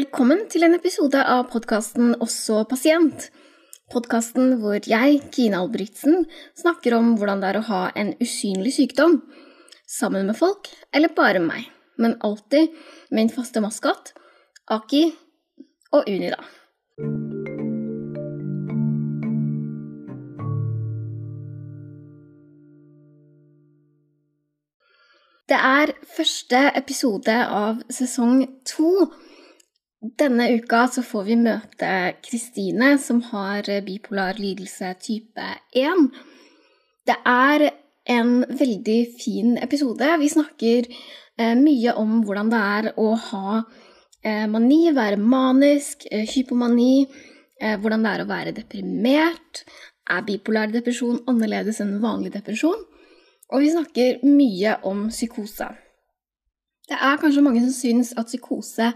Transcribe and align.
Velkommen 0.00 0.46
til 0.48 0.62
en 0.64 0.72
episode 0.72 1.20
av 1.28 1.50
podkasten 1.52 2.14
Også 2.24 2.62
pasient. 2.70 3.26
Podkasten 3.92 4.54
hvor 4.62 4.78
jeg, 4.88 5.18
Kine 5.34 5.58
Albrigtsen, 5.60 6.22
snakker 6.56 6.94
om 6.96 7.10
hvordan 7.18 7.42
det 7.42 7.50
er 7.50 7.58
å 7.58 7.66
ha 7.66 7.80
en 8.00 8.14
usynlig 8.22 8.72
sykdom. 8.78 9.18
Sammen 9.84 10.30
med 10.30 10.38
folk, 10.38 10.70
eller 10.96 11.12
bare 11.12 11.42
meg. 11.44 11.66
Men 12.00 12.16
alltid 12.24 12.72
min 13.12 13.28
faste 13.34 13.60
maskot, 13.60 14.14
Aki 14.72 15.02
og 15.92 16.08
Unida. 16.08 16.40
Det 25.50 25.60
er 25.60 25.98
første 26.16 26.70
episode 26.78 27.42
av 27.44 27.84
sesong 27.92 28.46
to. 28.64 29.10
Denne 30.00 30.46
uka 30.56 30.86
så 30.88 31.02
får 31.04 31.24
vi 31.26 31.36
møte 31.36 31.88
Kristine, 32.24 32.94
som 32.98 33.20
har 33.28 33.66
bipolar 33.84 34.38
lidelse 34.40 34.94
type 35.04 35.48
1. 35.76 36.06
Det 37.04 37.16
er 37.28 37.66
en 38.08 38.32
veldig 38.48 39.00
fin 39.20 39.58
episode. 39.60 40.08
Vi 40.22 40.30
snakker 40.32 40.88
eh, 40.88 41.52
mye 41.58 41.94
om 42.00 42.22
hvordan 42.24 42.48
det 42.52 42.62
er 42.78 42.90
å 42.96 43.10
ha 43.26 43.60
eh, 44.24 44.46
mani, 44.48 44.86
være 44.96 45.20
manisk, 45.20 46.08
eh, 46.08 46.24
hypomani, 46.32 47.04
eh, 47.60 47.76
hvordan 47.76 48.00
det 48.00 48.14
er 48.14 48.24
å 48.24 48.30
være 48.32 48.56
deprimert. 48.56 49.64
Er 50.10 50.24
bipolar 50.26 50.72
depresjon 50.72 51.20
annerledes 51.28 51.84
enn 51.84 51.98
vanlig 52.00 52.32
depresjon? 52.40 52.86
Og 53.52 53.60
vi 53.60 53.72
snakker 53.76 54.24
mye 54.24 54.78
om 54.86 55.10
psykose. 55.12 55.68
Det 56.88 56.96
er 56.96 57.20
kanskje 57.20 57.44
mange 57.44 57.68
som 57.68 57.74
syns 57.74 58.16
at 58.16 58.32
psykose 58.32 58.94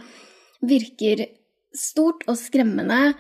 virker 0.69 1.27
stort 1.75 2.25
og 2.31 2.39
skremmende 2.39 3.15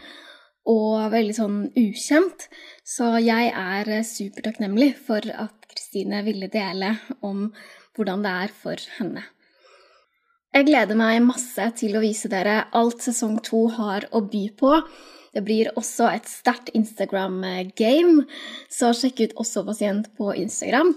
og 0.71 1.13
veldig 1.13 1.37
sånn 1.37 1.61
ukjent. 1.77 2.49
Så 2.87 3.17
jeg 3.25 3.53
er 3.53 3.91
supertakknemlig 4.07 4.95
for 5.07 5.25
at 5.29 5.69
Kristine 5.71 6.23
ville 6.27 6.49
dele 6.53 6.95
om 7.25 7.49
hvordan 7.95 8.25
det 8.25 8.35
er 8.45 8.55
for 8.63 8.91
henne. 8.99 9.25
Jeg 10.55 10.69
gleder 10.69 10.95
meg 10.95 11.19
masse 11.27 11.65
til 11.81 11.97
å 11.99 12.03
vise 12.05 12.31
dere 12.31 12.69
alt 12.79 13.03
sesong 13.03 13.41
to 13.43 13.67
har 13.75 14.07
å 14.15 14.23
by 14.23 14.45
på. 14.55 14.77
Det 15.35 15.43
blir 15.43 15.73
også 15.75 16.07
et 16.13 16.31
sterkt 16.31 16.71
Instagram-game, 16.79 18.23
så 18.71 18.93
sjekk 18.95 19.25
ut 19.25 19.39
Også 19.43 19.65
pasient 19.67 20.13
på 20.15 20.31
Instagram. 20.39 20.95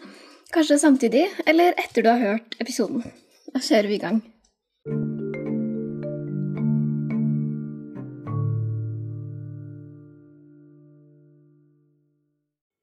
Kanskje 0.54 0.78
samtidig, 0.80 1.26
eller 1.50 1.73
etter 1.73 2.06
du 2.06 2.14
har 2.14 2.22
hørt 2.22 2.59
episoden. 2.61 3.02
Da 3.50 3.59
kjører 3.59 3.89
vi 3.89 3.98
i 3.98 4.04
gang. 4.06 4.22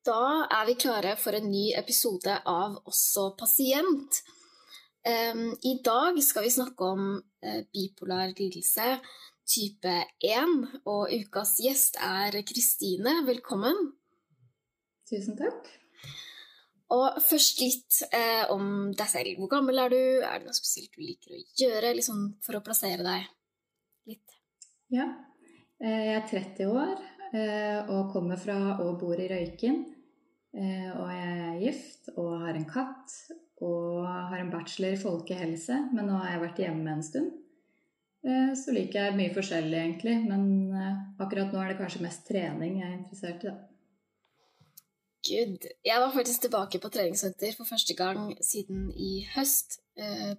Da 0.05 0.45
er 0.53 0.67
vi 0.69 0.75
klare 0.77 1.15
for 1.17 1.33
en 1.33 1.47
ny 1.49 1.71
episode 1.79 2.33
av 2.45 2.75
Også 2.91 3.31
pasient. 3.41 4.19
I 5.09 5.73
dag 5.85 6.19
skal 6.25 6.45
vi 6.45 6.51
snakke 6.53 6.89
om 6.93 7.07
eh, 7.45 7.63
bipolar 7.73 8.35
lidelse 8.37 8.99
type 9.49 9.95
1, 10.25 10.53
og 10.89 11.09
ukas 11.13 11.55
gjest 11.65 11.97
er 12.05 12.37
Kristine. 12.45 13.15
Velkommen. 13.25 13.81
Tusen 15.09 15.41
takk. 15.41 15.73
Og 16.93 17.21
først 17.25 17.65
litt 17.65 18.03
eh, 18.11 18.45
om 18.53 18.93
deg 18.97 19.09
selv. 19.09 19.41
Hvor 19.41 19.55
gammel 19.57 19.87
er 19.87 19.93
du? 19.93 20.03
Er 20.21 20.41
det 20.41 20.51
noe 20.51 20.57
spesielt 20.57 20.93
du 20.93 21.01
liker 21.01 21.33
å 21.33 21.43
gjøre, 21.65 21.97
liksom 21.97 22.27
for 22.45 22.61
å 22.61 22.65
plassere 22.65 23.05
deg 23.05 23.25
litt? 24.13 24.41
Ja. 24.93 25.09
Eh, 25.81 26.01
jeg 26.11 26.17
er 26.21 26.33
30 26.33 26.77
år 26.77 26.97
og 27.35 28.13
kommer 28.13 28.39
fra 28.39 28.77
og 28.85 28.99
bor 29.01 29.19
i 29.19 29.27
Røyken. 29.31 29.81
Eh, 30.55 30.91
og 30.95 31.09
jeg 31.11 31.39
er 31.49 31.63
gift 31.63 32.13
og 32.15 32.45
har 32.45 32.55
en 32.55 32.67
katt 32.69 33.15
og 33.65 34.05
har 34.07 34.39
en 34.39 34.53
bachelor 34.53 34.95
i 34.95 35.01
folkehelse, 35.01 35.79
men 35.95 36.07
nå 36.07 36.19
har 36.21 36.35
jeg 36.35 36.43
vært 36.45 36.61
hjemme 36.63 36.93
en 36.93 37.03
stund. 37.07 37.33
Så 38.57 38.73
liker 38.73 39.03
jeg 39.11 39.17
mye 39.19 39.33
forskjellig, 39.35 39.77
egentlig, 39.77 40.15
men 40.25 40.73
akkurat 41.21 41.51
nå 41.53 41.61
er 41.61 41.75
det 41.75 41.77
kanskje 41.77 42.01
mest 42.07 42.23
trening 42.25 42.79
jeg 42.81 42.87
er 42.89 42.95
interessert 42.97 43.45
i. 43.45 43.51
da. 43.53 44.73
Gud. 45.29 45.69
Jeg 45.85 46.01
var 46.01 46.15
faktisk 46.17 46.47
tilbake 46.47 46.81
på 46.81 46.93
treningssenter 46.97 47.53
for 47.57 47.69
første 47.69 47.97
gang 47.99 48.33
siden 48.41 48.89
i 48.97 49.13
høst 49.35 49.79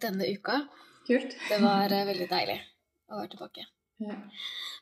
denne 0.01 0.31
uka. 0.33 0.63
Kult. 1.05 1.37
Det 1.45 1.61
var 1.61 1.93
veldig 1.93 2.29
deilig 2.33 2.59
å 3.05 3.21
være 3.21 3.33
tilbake. 3.35 3.69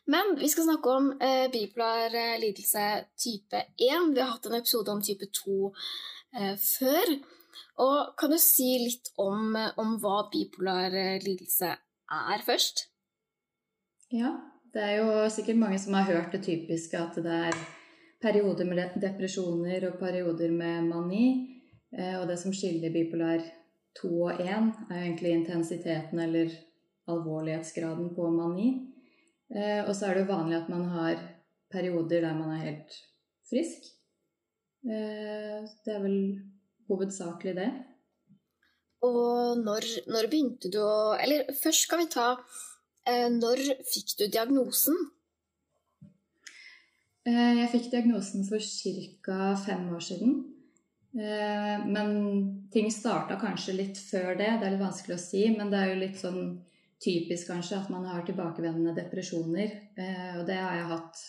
Men 0.05 0.35
vi 0.39 0.49
skal 0.49 0.63
snakke 0.63 0.89
om 0.89 1.11
eh, 1.21 1.51
bipolar 1.51 2.15
eh, 2.15 2.39
lidelse 2.39 3.05
type 3.23 3.57
1. 3.57 4.15
Vi 4.15 4.21
har 4.21 4.31
hatt 4.31 4.45
en 4.45 4.57
episode 4.57 4.91
om 4.91 5.01
type 5.01 5.29
2 5.45 5.69
eh, 6.39 6.55
før. 6.59 7.13
Og 7.83 8.15
kan 8.17 8.33
du 8.33 8.37
si 8.41 8.73
litt 8.81 9.13
om, 9.21 9.55
om 9.77 9.95
hva 10.01 10.25
bipolar 10.33 10.93
lidelse 11.23 11.71
er 12.13 12.43
først? 12.45 12.87
Ja, 14.13 14.35
det 14.73 14.83
er 14.83 14.99
jo 14.99 15.23
sikkert 15.33 15.61
mange 15.61 15.79
som 15.81 15.95
har 15.97 16.09
hørt 16.09 16.35
det 16.35 16.43
typiske 16.45 16.99
at 16.99 17.17
det 17.23 17.39
er 17.49 17.57
perioder 18.21 18.67
med 18.69 18.99
depresjoner 19.01 19.87
og 19.89 19.97
perioder 20.01 20.53
med 20.53 20.89
mani. 20.89 21.25
Og 21.93 22.27
det 22.29 22.37
som 22.41 22.53
skiller 22.53 22.93
bipolar 22.93 23.41
2 24.01 24.11
og 24.11 24.41
1, 24.41 24.69
er 24.89 24.97
jo 24.97 25.01
egentlig 25.01 25.33
intensiteten 25.33 26.21
eller 26.21 26.53
alvorlighetsgraden 27.09 28.13
på 28.15 28.29
mani. 28.33 28.92
Eh, 29.53 29.81
og 29.85 29.93
så 29.95 30.07
er 30.07 30.15
det 30.15 30.23
jo 30.23 30.33
vanlig 30.33 30.57
at 30.57 30.69
man 30.73 30.87
har 30.93 31.19
perioder 31.73 32.25
der 32.25 32.37
man 32.37 32.53
er 32.55 32.63
helt 32.65 32.95
frisk. 33.49 33.89
Eh, 34.83 35.63
det 35.85 35.93
er 35.93 36.03
vel 36.03 36.19
hovedsakelig 36.89 37.55
det. 37.57 37.71
Og 39.03 39.59
når, 39.59 39.87
når, 40.07 40.29
begynte 40.31 40.71
du 40.71 40.79
å 40.79 41.15
Eller 41.19 41.49
først 41.59 41.89
skal 41.89 41.99
vi 41.99 42.05
ta 42.13 42.27
eh, 43.03 43.27
Når 43.27 43.59
fikk 43.83 44.13
du 44.19 44.23
diagnosen? 44.31 44.95
Eh, 47.27 47.53
jeg 47.59 47.71
fikk 47.71 47.89
diagnosen 47.91 48.47
for 48.47 48.63
ca. 49.23 49.53
fem 49.59 49.87
år 49.95 50.03
siden. 50.03 50.37
Eh, 51.13 51.83
men 51.85 52.09
ting 52.73 52.89
starta 52.91 53.37
kanskje 53.39 53.77
litt 53.77 53.99
før 53.99 54.33
det. 54.39 54.49
Det 54.59 54.67
er 54.67 54.75
litt 54.75 54.83
vanskelig 54.83 55.15
å 55.15 55.23
si, 55.23 55.43
men 55.55 55.71
det 55.71 55.79
er 55.79 55.91
jo 55.91 55.99
litt 56.01 56.19
sånn 56.19 56.41
typisk 57.03 57.49
kanskje 57.51 57.79
at 57.81 57.91
man 57.93 58.05
har 58.07 58.25
tilbakevendende 58.27 58.95
depresjoner. 58.97 59.77
Eh, 59.97 60.33
og 60.39 60.45
det 60.47 60.57
har 60.59 60.77
jeg 60.79 60.91
hatt 60.91 61.23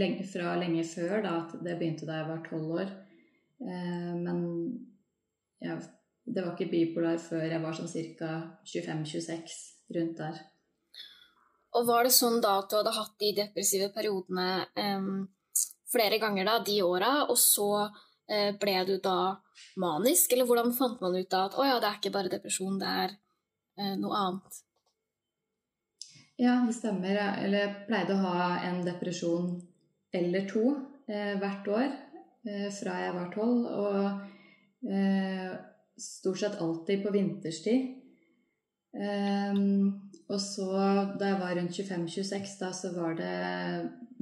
lenge, 0.00 0.26
fra 0.32 0.54
lenge 0.60 0.84
før, 0.86 1.20
da, 1.24 1.34
det 1.60 1.78
begynte 1.78 2.08
da 2.08 2.20
jeg 2.20 2.30
var 2.30 2.44
tolv 2.46 2.76
år. 2.80 2.92
Eh, 3.60 4.12
men 4.20 4.44
ja, 5.60 5.76
det 6.24 6.44
var 6.44 6.54
ikke 6.54 6.70
bipolar 6.70 7.18
før 7.22 7.44
jeg 7.48 7.62
var 7.62 7.76
sånn 7.76 7.90
ca. 8.18 8.30
25-26, 8.64 9.58
rundt 9.96 10.22
der. 10.22 10.40
Og 11.78 11.86
var 11.86 12.06
det 12.06 12.14
sånn 12.14 12.40
da 12.42 12.56
at 12.60 12.70
du 12.70 12.80
hadde 12.80 12.96
hatt 12.96 13.18
de 13.22 13.34
depressive 13.36 13.90
periodene 13.94 14.48
eh, 14.74 15.10
flere 15.90 16.18
ganger 16.22 16.48
da, 16.48 16.56
de 16.66 16.80
åra, 16.86 17.12
og 17.28 17.38
så 17.38 17.70
eh, 18.30 18.56
ble 18.58 18.78
du 18.88 18.96
da 19.02 19.36
manisk? 19.82 20.32
Eller 20.34 20.48
hvordan 20.48 20.74
fant 20.76 21.02
man 21.02 21.18
ut 21.18 21.30
da 21.30 21.46
at 21.48 21.58
å 21.58 21.66
ja, 21.66 21.78
det 21.82 21.90
er 21.90 22.00
ikke 22.00 22.14
bare 22.14 22.32
depresjon, 22.32 22.78
det 22.80 22.96
er 23.04 23.14
eh, 23.14 23.94
noe 24.00 24.24
annet? 24.24 24.60
Ja, 26.40 26.54
det 26.66 26.72
stemmer. 26.72 27.18
Eller 27.42 27.66
jeg 27.66 27.72
pleide 27.88 28.14
å 28.16 28.22
ha 28.24 28.44
en 28.64 28.80
depresjon 28.86 29.58
eller 30.16 30.46
to 30.48 30.62
eh, 31.10 31.34
hvert 31.36 31.68
år 31.68 31.88
eh, 32.48 32.68
fra 32.72 32.94
jeg 33.02 33.16
var 33.18 33.28
tolv. 33.34 33.66
Og 33.68 34.88
eh, 34.88 35.50
stort 36.00 36.40
sett 36.40 36.56
alltid 36.64 37.04
på 37.04 37.12
vinterstid. 37.12 37.96
og 40.30 40.40
så 40.42 40.70
da 41.20 41.28
jeg 41.28 41.40
var 41.42 41.52
rundt 41.58 41.76
25-26, 41.76 42.56
da 42.58 42.72
så 42.74 42.94
var 42.96 43.14
det 43.20 43.36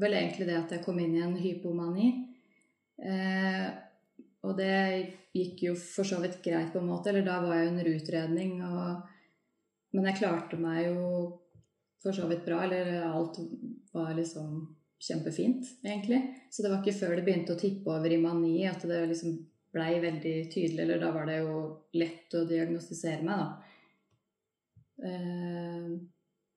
vel 0.02 0.18
egentlig 0.18 0.50
det 0.50 0.58
at 0.58 0.74
jeg 0.74 0.84
kom 0.84 0.98
inn 1.00 1.14
i 1.16 1.22
en 1.24 1.38
hypomani. 1.38 2.10
og 4.42 4.52
det 4.58 4.74
gikk 5.32 5.62
jo 5.70 5.74
for 5.78 6.04
så 6.04 6.18
vidt 6.20 6.42
greit, 6.42 6.72
på 6.72 6.82
en 6.82 6.90
måte. 6.90 7.14
Eller 7.14 7.24
da 7.24 7.38
var 7.46 7.56
jeg 7.56 7.70
under 7.70 7.92
utredning. 7.94 8.58
Og, 8.66 9.06
men 9.94 10.10
jeg 10.10 10.18
klarte 10.18 10.58
meg 10.60 10.90
jo 10.90 11.06
for 12.02 12.16
så 12.16 12.26
vidt 12.30 12.44
bra. 12.46 12.62
Eller 12.64 13.02
alt 13.08 13.38
var 13.92 14.14
liksom 14.16 14.76
kjempefint, 14.98 15.66
egentlig. 15.84 16.22
Så 16.50 16.62
det 16.62 16.72
var 16.72 16.82
ikke 16.82 16.98
før 16.98 17.16
det 17.16 17.24
begynte 17.26 17.54
å 17.54 17.60
tippe 17.60 17.94
over 17.94 18.12
i 18.12 18.20
mani 18.22 18.66
at 18.70 18.82
det 18.88 19.04
liksom 19.10 19.38
blei 19.74 19.98
veldig 20.02 20.36
tydelig. 20.52 20.84
Eller 20.84 21.02
da 21.02 21.12
var 21.14 21.28
det 21.28 21.40
jo 21.42 21.56
lett 21.98 22.38
å 22.38 22.44
diagnostisere 22.48 23.24
meg, 23.26 23.42
da. 23.42 23.48
Eh, 25.08 25.90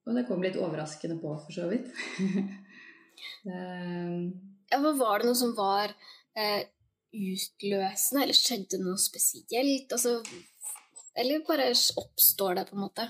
og 0.02 0.16
det 0.18 0.26
kom 0.26 0.42
litt 0.42 0.58
overraskende 0.58 1.20
på, 1.22 1.34
for 1.44 1.54
så 1.54 1.68
vidt. 1.70 1.90
eh, 3.52 4.16
ja, 4.72 4.80
var 4.82 5.22
det 5.22 5.28
noe 5.28 5.38
som 5.38 5.52
var 5.54 5.92
eh, 6.34 6.64
utløsende, 7.12 8.24
eller 8.24 8.38
skjedde 8.38 8.82
noe 8.82 8.98
spesielt? 8.98 9.92
Altså, 9.94 10.18
eller 11.14 11.44
bare 11.46 11.70
oppstår 12.00 12.58
det, 12.58 12.66
på 12.70 12.78
en 12.78 12.86
måte? 12.88 13.06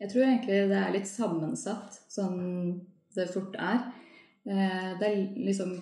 Jeg 0.00 0.12
tror 0.12 0.24
egentlig 0.26 0.60
det 0.70 0.78
er 0.80 0.94
litt 0.94 1.08
sammensatt, 1.08 1.98
sånn 2.08 2.38
det 3.16 3.26
fort 3.32 3.56
er. 3.60 3.82
Eh, 4.48 4.90
det 5.00 5.06
er 5.06 5.18
liksom 5.36 5.74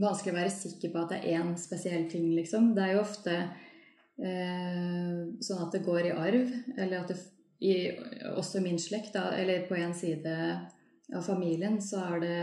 vanskelig 0.00 0.32
å 0.32 0.38
være 0.38 0.54
sikker 0.54 0.92
på 0.94 1.02
at 1.02 1.12
det 1.12 1.20
er 1.20 1.42
én 1.42 1.52
spesiell 1.60 2.08
ting, 2.10 2.30
liksom. 2.38 2.72
Det 2.76 2.84
er 2.86 2.94
jo 2.94 3.04
ofte 3.04 3.34
eh, 3.36 5.20
sånn 5.44 5.64
at 5.66 5.76
det 5.76 5.84
går 5.86 6.08
i 6.08 6.16
arv, 6.16 6.54
eller 6.76 7.02
at 7.02 7.12
det 7.12 7.20
i, 7.64 7.74
også 8.34 8.60
min 8.64 8.78
slekt, 8.80 9.14
da, 9.14 9.30
eller 9.38 9.66
på 9.68 9.76
en 9.78 9.94
side 9.96 10.32
av 11.14 11.22
familien, 11.24 11.78
så 11.82 12.02
er 12.14 12.24
det 12.24 12.40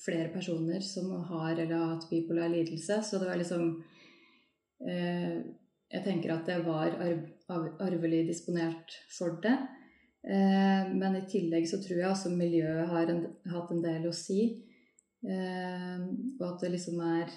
flere 0.00 0.30
personer 0.32 0.80
som 0.84 1.10
har 1.28 1.56
eller 1.56 1.74
har 1.74 1.94
hatt 1.94 2.08
bipolar 2.10 2.52
lidelse. 2.52 3.00
Så 3.04 3.20
det 3.20 3.28
var 3.30 3.40
liksom 3.40 3.74
eh, 4.86 5.42
Jeg 5.92 6.04
tenker 6.06 6.32
at 6.32 6.46
det 6.48 6.62
var 6.64 6.94
arv, 7.04 7.26
arvelig 7.84 8.22
disponert 8.30 8.94
for 9.12 9.36
det. 9.44 9.58
Eh, 10.22 10.90
men 10.94 11.16
i 11.16 11.24
tillegg 11.26 11.64
så 11.66 11.80
tror 11.82 11.98
jeg 11.98 12.10
også 12.10 12.30
miljøet 12.34 12.90
har 12.92 13.10
en, 13.10 13.24
hatt 13.50 13.72
en 13.74 13.82
del 13.82 14.06
å 14.06 14.14
si. 14.14 14.42
Eh, 15.22 16.04
og 16.38 16.44
at 16.46 16.62
det 16.62 16.74
liksom 16.76 17.00
er 17.06 17.32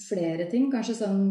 flere 0.00 0.48
ting, 0.52 0.68
kanskje 0.72 0.98
sånn 1.00 1.22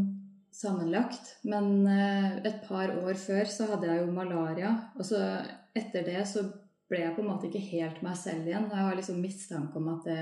sammenlagt. 0.53 1.35
Men 1.49 1.85
eh, 1.85 2.39
et 2.49 2.63
par 2.65 2.93
år 3.03 3.19
før 3.21 3.49
så 3.49 3.69
hadde 3.73 3.91
jeg 3.91 4.03
jo 4.03 4.15
malaria. 4.15 4.73
Og 4.97 5.05
så 5.05 5.21
etter 5.77 6.07
det 6.07 6.23
så 6.29 6.47
ble 6.89 7.03
jeg 7.03 7.13
på 7.15 7.21
en 7.21 7.29
måte 7.29 7.49
ikke 7.49 7.67
helt 7.69 7.99
meg 8.05 8.17
selv 8.17 8.49
igjen. 8.49 8.71
Jeg 8.71 8.85
har 8.87 8.95
liksom 8.97 9.19
mistanke 9.21 9.77
om 9.77 9.91
at 9.93 10.07
det 10.09 10.21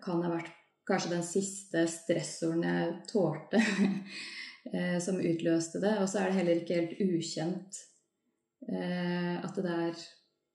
kan 0.00 0.22
ha 0.24 0.30
vært 0.32 0.54
kanskje 0.88 1.10
den 1.10 1.24
siste 1.26 1.82
stressoren 1.92 2.62
jeg 2.64 2.94
tålte, 3.10 3.60
som 5.04 5.18
utløste 5.20 5.82
det. 5.82 5.92
Og 6.00 6.08
så 6.08 6.22
er 6.22 6.30
det 6.30 6.38
heller 6.38 6.62
ikke 6.62 6.78
helt 6.78 7.02
ukjent 7.04 7.82
at 8.66 9.58
det 9.62 9.72
er 9.72 9.98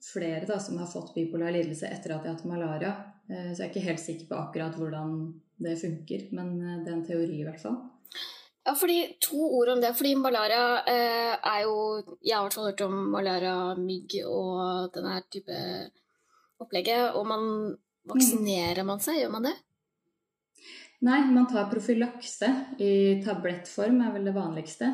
flere 0.01 0.45
da, 0.45 0.59
som 0.59 0.77
har 0.77 0.89
fått 0.89 1.13
bipolar 1.15 1.53
lidelse 1.53 1.87
etter 1.87 2.15
at 2.15 2.23
de 2.23 2.31
har 2.31 2.37
hatt 2.37 2.49
malaria. 2.49 2.91
Eh, 3.29 3.51
så 3.53 3.61
jeg 3.61 3.67
er 3.67 3.71
ikke 3.71 3.87
helt 3.87 4.03
sikker 4.03 4.29
på 4.29 4.39
akkurat 4.39 4.77
hvordan 4.77 5.15
det 5.61 5.77
funker, 5.81 6.27
men 6.35 6.53
eh, 6.59 6.77
det 6.83 6.91
er 6.91 6.97
en 6.97 7.07
teori 7.07 7.39
i 7.39 7.47
hvert 7.47 7.61
fall. 7.61 7.77
Ja, 8.61 8.75
fordi 8.77 8.97
To 9.25 9.39
ord 9.57 9.71
om 9.73 9.81
det. 9.81 9.95
fordi 9.97 10.13
Malaria 10.15 10.83
eh, 10.85 11.33
er 11.33 11.61
jo 11.63 12.03
Jeg 12.21 12.35
har 12.35 12.43
i 12.43 12.45
hvert 12.45 12.53
fall 12.53 12.67
hørt 12.69 12.83
om 12.85 12.97
malaria-mygg 13.15 14.19
og 14.27 14.91
denne 14.93 15.15
type 15.33 15.57
opplegget. 16.61 17.15
Og 17.17 17.25
man 17.25 17.47
vaksinerer 18.05 18.85
man 18.85 19.01
seg, 19.01 19.21
gjør 19.21 19.33
man 19.37 19.49
det? 19.49 19.55
Nei, 21.01 21.23
man 21.33 21.47
tar 21.49 21.71
profylakse 21.71 22.51
i 22.77 23.21
tablettform, 23.25 24.03
er 24.05 24.13
vel 24.13 24.29
det 24.29 24.35
vanligste. 24.35 24.91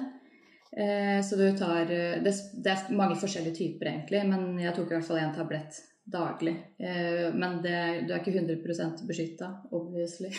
Eh, 0.71 1.25
så 1.25 1.35
du 1.35 1.57
tar 1.57 1.91
eh, 1.91 2.23
Det 2.23 2.71
er 2.71 2.89
mange 2.95 3.15
forskjellige 3.19 3.55
typer, 3.55 3.91
egentlig, 3.93 4.23
men 4.27 4.57
jeg 4.59 4.75
tok 4.75 4.91
i 4.91 4.97
hvert 4.97 5.07
fall 5.07 5.21
én 5.21 5.35
tablett 5.35 5.79
daglig. 6.07 6.53
Eh, 6.79 7.27
men 7.35 7.57
det, 7.63 7.77
du 8.07 8.13
er 8.13 8.21
ikke 8.21 8.35
100% 8.35 9.03
beskytta, 9.07 9.49
obviously. 9.75 10.31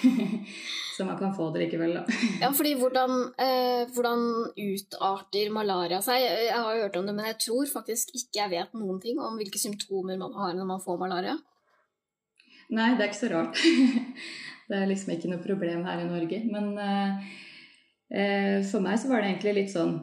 Så 0.96 1.06
man 1.08 1.18
kan 1.20 1.34
få 1.36 1.48
det 1.54 1.64
likevel, 1.64 1.96
da. 2.00 2.04
Ja, 2.42 2.50
fordi 2.56 2.74
hvordan, 2.80 3.12
hvordan, 3.94 4.24
utarter 4.56 5.52
malaria 5.54 6.00
seg? 6.04 6.24
Jeg 6.24 6.56
har 6.56 6.80
hørt 6.82 6.96
om 6.98 7.06
det, 7.06 7.14
men 7.14 7.28
jeg 7.30 7.38
tror 7.44 7.68
faktisk 7.70 8.10
ikke 8.16 8.40
jeg 8.40 8.54
vet 8.56 8.74
noen 8.80 8.98
ting 9.02 9.20
om 9.22 9.36
hvilke 9.38 9.60
symptomer 9.60 10.18
man 10.20 10.34
har 10.34 10.56
når 10.58 10.70
man 10.72 10.82
får 10.82 10.98
malaria. 11.00 11.36
Nei, 12.74 12.90
det 12.96 13.04
er 13.04 13.12
ikke 13.12 13.22
så 13.22 13.32
rart. 13.32 13.62
Det 14.68 14.76
er 14.76 14.84
liksom 14.84 15.14
ikke 15.14 15.30
noe 15.30 15.40
problem 15.40 15.86
her 15.86 16.02
i 16.02 16.04
Norge. 16.04 16.42
Men 16.44 16.74
for 18.68 18.84
meg 18.84 18.98
så 19.00 19.08
var 19.08 19.22
det 19.22 19.30
egentlig 19.30 19.54
litt 19.56 19.70
sånn 19.72 19.94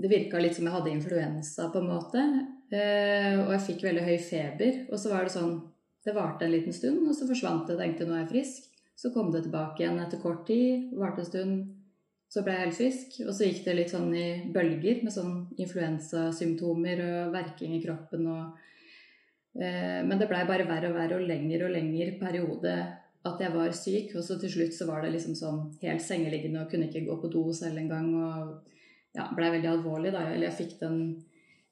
det 0.00 0.08
virka 0.10 0.40
litt 0.40 0.56
som 0.56 0.66
jeg 0.66 0.74
hadde 0.74 0.92
influensa, 0.94 1.68
på 1.72 1.82
en 1.82 1.90
måte. 1.90 2.22
Eh, 2.72 3.34
og 3.42 3.50
jeg 3.56 3.64
fikk 3.66 3.84
veldig 3.88 4.06
høy 4.06 4.16
feber. 4.22 4.84
Og 4.88 5.00
så 5.00 5.12
var 5.12 5.26
det 5.26 5.36
sånn 5.36 5.60
Det 6.00 6.14
varte 6.16 6.46
en 6.46 6.52
liten 6.54 6.72
stund, 6.72 7.02
og 7.04 7.12
så 7.12 7.26
forsvant 7.28 7.66
det. 7.68 7.74
Tenkte 7.76 8.06
nå 8.08 8.14
er 8.14 8.22
jeg 8.22 8.30
frisk. 8.30 8.70
Så 8.96 9.10
kom 9.12 9.28
det 9.32 9.42
tilbake 9.44 9.82
igjen 9.82 9.98
etter 10.00 10.20
kort 10.22 10.46
tid. 10.48 10.86
Varte 10.96 11.20
en 11.20 11.28
stund. 11.28 11.58
Så 12.32 12.40
ble 12.46 12.54
jeg 12.54 12.62
helt 12.62 12.78
frisk. 12.78 13.18
Og 13.26 13.34
så 13.36 13.44
gikk 13.44 13.60
det 13.66 13.74
litt 13.76 13.92
sånn 13.92 14.08
i 14.16 14.24
bølger 14.54 15.02
med 15.04 15.12
sånn 15.12 15.34
influensasymptomer 15.60 17.04
og 17.04 17.34
verking 17.34 17.76
i 17.76 17.82
kroppen 17.84 18.30
og 18.32 19.60
eh, 19.60 20.00
Men 20.08 20.16
det 20.16 20.30
blei 20.30 20.40
bare 20.48 20.68
verre 20.70 20.88
og 20.88 20.96
verre 20.96 21.20
og 21.20 21.28
lengre 21.28 21.68
og 21.68 21.76
lengre 21.76 22.16
periode 22.22 22.74
at 23.28 23.44
jeg 23.44 23.52
var 23.58 23.76
syk. 23.76 24.16
Og 24.16 24.24
så 24.24 24.40
til 24.40 24.56
slutt 24.56 24.76
så 24.78 24.88
var 24.88 25.04
det 25.04 25.12
liksom 25.18 25.36
sånn 25.36 25.62
helt 25.84 26.04
sengeliggende 26.04 26.64
og 26.64 26.72
kunne 26.72 26.88
ikke 26.88 27.04
gå 27.10 27.20
på 27.20 27.32
do 27.36 27.44
selv 27.52 27.82
engang. 27.82 28.14
Og 28.16 28.79
ja, 29.16 29.26
blei 29.36 29.50
veldig 29.56 29.70
alvorlig, 29.70 30.12
da. 30.14 30.26
Eller 30.30 30.50
jeg 30.50 30.58
fikk 30.62 30.76
den 30.82 31.00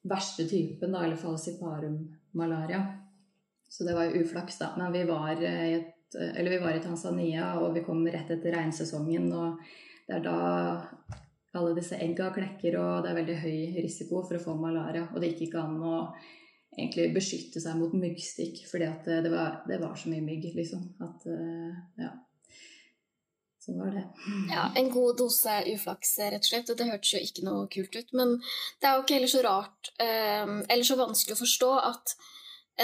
verste 0.09 0.47
typen, 0.49 0.95
da, 0.95 1.05
eller 1.05 1.21
falciparum-malaria. 1.21 2.83
Så 3.69 3.85
det 3.85 3.95
var 3.97 4.09
jo 4.09 4.23
uflaks, 4.23 4.59
da. 4.61 4.73
Men 4.79 4.95
vi 4.95 5.05
var, 5.09 5.43
et, 5.43 6.15
vi 6.15 6.61
var 6.63 6.77
i 6.77 6.83
Tanzania, 6.83 7.53
og 7.61 7.75
vi 7.77 7.85
kom 7.87 8.07
rett 8.07 8.31
etter 8.35 8.57
regnsesongen. 8.57 9.29
Og 9.33 9.61
det 10.09 10.19
er 10.19 10.25
da 10.25 10.39
alle 11.59 11.77
disse 11.77 11.99
egga 12.01 12.31
klekker, 12.35 12.79
og 12.81 13.05
det 13.05 13.13
er 13.13 13.21
veldig 13.23 13.39
høy 13.45 13.83
risiko 13.83 14.23
for 14.25 14.39
å 14.39 14.43
få 14.43 14.57
malaria. 14.59 15.09
Og 15.13 15.21
det 15.21 15.33
gikk 15.33 15.49
ikke 15.49 15.65
an 15.65 15.83
å 15.83 15.99
egentlig 16.79 17.11
beskytte 17.17 17.61
seg 17.63 17.79
mot 17.81 17.95
myggstikk, 17.97 18.63
fordi 18.71 18.89
det 19.25 19.33
var, 19.33 19.63
det 19.69 19.81
var 19.83 19.99
så 19.99 20.11
mye 20.13 20.25
mygg, 20.25 20.51
liksom. 20.57 20.85
At 21.05 21.29
ja 21.99 22.15
så 23.69 23.79
var 23.79 23.91
det. 23.91 24.05
Ja, 24.51 24.73
En 24.75 24.91
god 24.91 25.19
dose 25.19 25.55
uflaks, 25.75 26.15
rett 26.19 26.41
og 26.41 26.49
slett. 26.49 26.71
Og 26.73 26.79
det 26.79 26.89
hørtes 26.89 27.13
jo 27.13 27.21
ikke 27.21 27.45
noe 27.45 27.67
kult 27.73 27.97
ut. 27.99 28.15
Men 28.17 28.39
det 28.81 28.89
er 28.89 28.97
jo 28.97 29.05
ikke 29.05 29.19
heller 29.19 29.33
så 29.33 29.43
rart, 29.45 29.91
eh, 30.01 30.55
eller 30.73 30.87
så 30.89 30.97
vanskelig 30.97 31.37
å 31.37 31.43
forstå, 31.43 31.71
at 31.91 32.15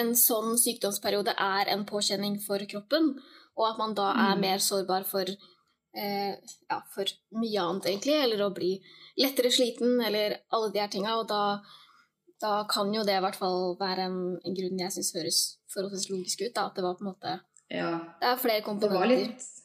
en 0.00 0.12
sånn 0.18 0.58
sykdomsperiode 0.60 1.32
er 1.40 1.70
en 1.72 1.86
påkjenning 1.88 2.36
for 2.42 2.60
kroppen, 2.68 3.14
og 3.54 3.64
at 3.70 3.80
man 3.80 3.94
da 3.96 4.10
er 4.12 4.34
mm. 4.34 4.44
mer 4.44 4.60
sårbar 4.66 5.06
for, 5.08 5.30
eh, 5.30 6.34
ja, 6.68 6.78
for 6.92 7.14
mye 7.40 7.64
annet, 7.64 7.88
egentlig. 7.94 8.18
Eller 8.26 8.44
å 8.44 8.52
bli 8.52 8.74
lettere 9.24 9.54
sliten, 9.54 9.96
eller 10.04 10.36
alle 10.52 10.70
de 10.74 10.84
her 10.84 10.92
tinga. 10.92 11.16
Og 11.22 11.30
da, 11.32 11.62
da, 12.44 12.54
kan 12.68 12.92
jo 12.92 13.06
det 13.08 13.16
i 13.16 13.24
hvert 13.24 13.40
fall 13.40 13.72
være 13.80 14.10
en, 14.10 14.22
en 14.36 14.60
grunn 14.60 14.84
jeg 14.84 14.98
syns 14.98 15.14
høres 15.16 15.42
forholdsvis 15.72 16.10
logisk 16.12 16.44
ut. 16.44 16.52
Da, 16.52 16.68
at 16.68 16.76
det 16.76 16.84
var 16.84 17.00
på 17.00 17.06
en 17.06 17.12
måte 17.14 17.38
ja. 17.72 17.90
Det 18.20 18.28
er 18.28 18.36
flere 18.36 18.60
komponenter. 18.60 18.92
Det 18.92 19.00
var 19.00 19.14
litt 19.16 19.63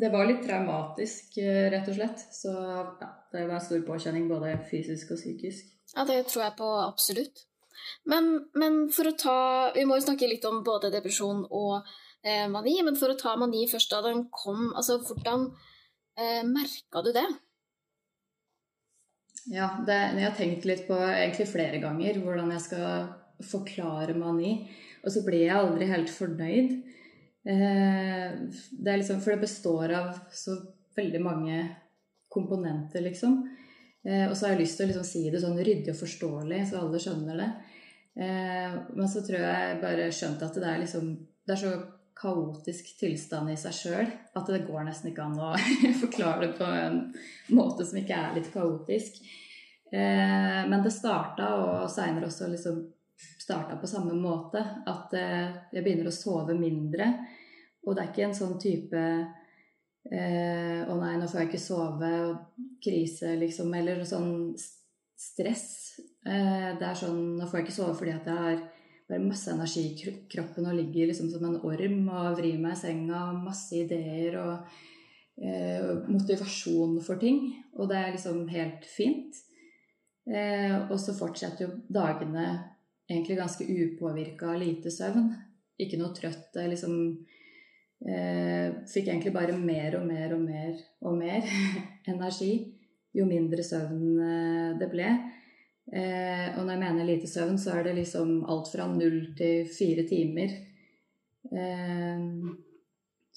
det 0.00 0.10
var 0.12 0.26
litt 0.28 0.42
traumatisk, 0.46 1.36
eh, 1.42 1.68
rett 1.72 1.88
og 1.88 1.96
slett. 1.98 2.24
Så 2.32 2.52
ja, 2.52 3.10
det 3.32 3.44
var 3.46 3.58
en 3.58 3.64
stor 3.64 3.82
påkjenning 3.86 4.28
både 4.30 4.54
fysisk 4.70 5.12
og 5.14 5.20
psykisk. 5.20 5.68
Ja, 5.94 6.04
det 6.08 6.22
tror 6.30 6.44
jeg 6.46 6.56
på 6.58 6.70
absolutt. 6.84 7.44
Men, 8.08 8.30
men 8.60 8.90
for 8.92 9.08
å 9.08 9.16
ta 9.16 9.38
Vi 9.72 9.86
må 9.88 9.96
jo 9.96 10.04
snakke 10.04 10.28
litt 10.28 10.44
om 10.44 10.58
både 10.64 10.90
depresjon 10.92 11.46
og 11.48 11.86
eh, 12.22 12.46
mani, 12.52 12.76
men 12.86 12.98
for 13.00 13.12
å 13.12 13.18
ta 13.18 13.36
mani 13.40 13.64
først 13.70 13.92
da 13.92 14.02
den 14.04 14.26
kom, 14.34 14.70
altså 14.76 14.98
hvordan 15.00 15.48
eh, 16.18 16.42
merka 16.46 17.04
du 17.04 17.12
det? 17.16 17.26
Ja, 19.50 19.70
det, 19.86 19.96
jeg 20.18 20.26
har 20.26 20.36
tenkt 20.36 20.68
litt 20.68 20.84
på 20.86 20.98
egentlig 21.00 21.48
flere 21.48 21.80
ganger 21.82 22.20
hvordan 22.20 22.52
jeg 22.54 22.64
skal 22.68 22.86
forklare 23.40 24.14
mani. 24.18 24.68
Og 25.00 25.12
så 25.14 25.24
blir 25.24 25.46
jeg 25.46 25.56
aldri 25.56 25.88
helt 25.88 26.12
fornøyd. 26.12 26.74
Eh, 27.44 28.32
det 28.70 28.96
liksom, 28.96 29.20
for 29.20 29.30
det 29.30 29.36
består 29.36 29.92
av 29.92 30.18
så 30.32 30.56
veldig 30.96 31.20
mange 31.20 31.68
komponenter, 32.28 33.00
liksom. 33.00 33.56
Eh, 34.04 34.28
og 34.30 34.36
så 34.36 34.46
har 34.46 34.54
jeg 34.54 34.64
lyst 34.64 34.76
til 34.78 34.86
å 34.86 34.90
liksom 34.90 35.06
si 35.08 35.24
det 35.32 35.40
sånn 35.42 35.60
ryddig 35.60 35.94
og 35.94 36.00
forståelig, 36.02 36.60
så 36.68 36.82
alle 36.82 37.00
skjønner 37.02 37.40
det. 37.40 37.48
Eh, 38.20 38.76
men 38.96 39.08
så 39.08 39.24
tror 39.24 39.40
jeg 39.40 39.80
bare 39.82 40.12
skjønte 40.12 40.48
at 40.48 40.60
det 40.60 40.66
er 40.68 40.80
liksom 40.82 41.12
Det 41.46 41.54
er 41.54 41.60
så 41.60 41.70
kaotisk 42.20 42.90
tilstand 42.98 43.50
i 43.50 43.56
seg 43.56 43.72
sjøl 43.74 44.08
at 44.36 44.48
det 44.52 44.66
går 44.66 44.84
nesten 44.84 45.08
ikke 45.10 45.24
an 45.24 45.38
å 45.40 45.54
forklare 46.02 46.44
det 46.44 46.50
på 46.58 46.66
en 46.68 46.98
måte 47.56 47.86
som 47.88 47.96
ikke 47.98 48.18
er 48.18 48.34
litt 48.36 48.50
kaotisk. 48.52 49.16
Men 49.90 50.84
det 50.84 50.92
starta, 50.94 51.48
og 51.56 51.88
seinere 51.90 52.28
også 52.28 52.50
liksom 52.52 52.82
starta 53.50 53.76
på 53.80 53.90
samme 53.90 54.14
måte. 54.14 54.62
At 54.86 55.14
eh, 55.18 55.50
jeg 55.74 55.84
begynner 55.84 56.10
å 56.10 56.14
sove 56.14 56.54
mindre. 56.58 57.10
Og 57.86 57.96
det 57.96 58.04
er 58.04 58.10
ikke 58.12 58.26
en 58.28 58.36
sånn 58.36 58.58
type 58.60 59.00
eh, 60.10 60.80
'Å 60.86 60.96
nei, 61.00 61.14
nå 61.18 61.28
får 61.28 61.42
jeg 61.42 61.48
ikke 61.50 61.62
sove', 61.62 62.12
og 62.30 62.68
krise, 62.84 63.34
liksom. 63.40 63.72
Eller 63.74 64.04
sånn 64.08 64.54
stress. 65.20 65.98
Eh, 66.26 66.76
det 66.78 66.86
er 66.86 66.96
sånn 66.96 67.38
'Nå 67.38 67.48
får 67.48 67.60
jeg 67.60 67.66
ikke 67.66 67.78
sove 67.80 67.96
fordi 67.98 68.14
at 68.14 68.28
jeg 68.30 68.44
har 68.44 68.62
bare 69.10 69.26
masse 69.26 69.50
energi 69.50 69.82
i 69.90 70.14
kroppen 70.30 70.68
og 70.70 70.76
ligger 70.78 71.10
liksom 71.10 71.30
som 71.32 71.44
en 71.44 71.60
orm 71.66 72.08
og 72.08 72.38
vrir 72.38 72.58
meg 72.62 72.76
i 72.76 72.80
senga. 72.80 73.32
Masse 73.34 73.74
ideer 73.82 74.38
og 74.38 74.68
eh, 75.42 76.06
motivasjon 76.06 77.00
for 77.02 77.18
ting. 77.18 77.48
Og 77.74 77.90
det 77.90 77.98
er 77.98 78.12
liksom 78.14 78.44
helt 78.52 78.86
fint. 78.86 79.40
Eh, 80.30 80.76
og 80.86 80.98
så 81.00 81.16
fortsetter 81.16 81.66
jo 81.66 81.72
dagene 81.90 82.46
egentlig 83.10 83.38
ganske 83.40 83.66
upåvirka, 83.66 84.54
lite 84.56 84.92
søvn. 84.94 85.32
Ikke 85.80 85.98
noe 86.00 86.14
trøtt. 86.14 86.54
Jeg 86.54 86.72
liksom 86.72 86.94
eh, 88.06 88.80
fikk 88.90 89.08
egentlig 89.08 89.34
bare 89.34 89.56
mer 89.58 89.98
og 89.98 90.06
mer 90.06 90.36
og 90.36 90.44
mer 90.44 90.76
og 91.08 91.16
mer 91.18 91.48
energi 92.12 92.52
jo 93.16 93.26
mindre 93.26 93.64
søvn 93.66 94.02
eh, 94.22 94.72
det 94.80 94.88
ble. 94.92 95.10
Eh, 95.90 96.46
og 96.54 96.62
når 96.62 96.74
jeg 96.74 96.82
mener 96.84 97.08
lite 97.08 97.30
søvn, 97.30 97.58
så 97.58 97.74
er 97.74 97.88
det 97.88 97.96
liksom 97.98 98.44
alt 98.50 98.70
fra 98.70 98.86
null 98.92 99.32
til 99.38 99.66
fire 99.74 100.06
timer. 100.08 100.54
Eh, 101.50 102.26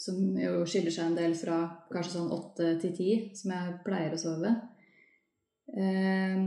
som 0.04 0.20
jo 0.38 0.66
skiller 0.68 0.94
seg 0.94 1.10
en 1.10 1.18
del 1.18 1.36
fra 1.38 1.58
kanskje 1.92 2.18
sånn 2.18 2.34
åtte 2.34 2.74
til 2.82 2.94
ti, 2.98 3.10
som 3.38 3.54
jeg 3.56 3.80
pleier 3.86 4.14
å 4.14 4.22
sove. 4.22 4.54
Eh, 5.74 6.38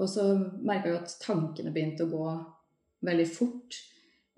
og 0.00 0.10
så 0.10 0.26
merka 0.36 0.90
jeg 0.90 1.02
at 1.02 1.16
tankene 1.22 1.72
begynte 1.74 2.06
å 2.06 2.12
gå 2.12 2.28
veldig 3.06 3.26
fort. 3.30 3.76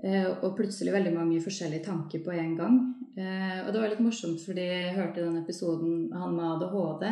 Eh, 0.04 0.26
og 0.28 0.56
plutselig 0.58 0.92
veldig 0.92 1.14
mange 1.14 1.40
forskjellige 1.40 1.86
tanker 1.86 2.20
på 2.24 2.34
en 2.34 2.52
gang. 2.58 2.76
Eh, 3.16 3.62
og 3.64 3.72
det 3.72 3.80
var 3.80 3.92
litt 3.92 4.04
morsomt, 4.04 4.42
fordi 4.44 4.66
jeg 4.68 4.94
hørte 4.98 5.24
den 5.24 5.40
episoden 5.40 6.12
han 6.12 6.36
med 6.36 6.50
ADHD 6.56 7.06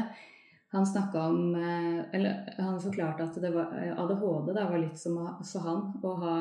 han 0.75 0.87
snakka 0.87 1.21
om 1.23 1.55
eh, 1.55 2.05
Eller 2.13 2.55
han 2.59 2.81
forklarte 2.83 3.25
at 3.25 3.37
var, 3.55 3.73
ADHD 3.97 4.53
da, 4.53 4.69
var 4.69 4.79
litt 4.83 4.99
som 4.99 5.21
for 5.47 5.67
han 5.69 5.83
å 6.03 6.15
ha 6.25 6.37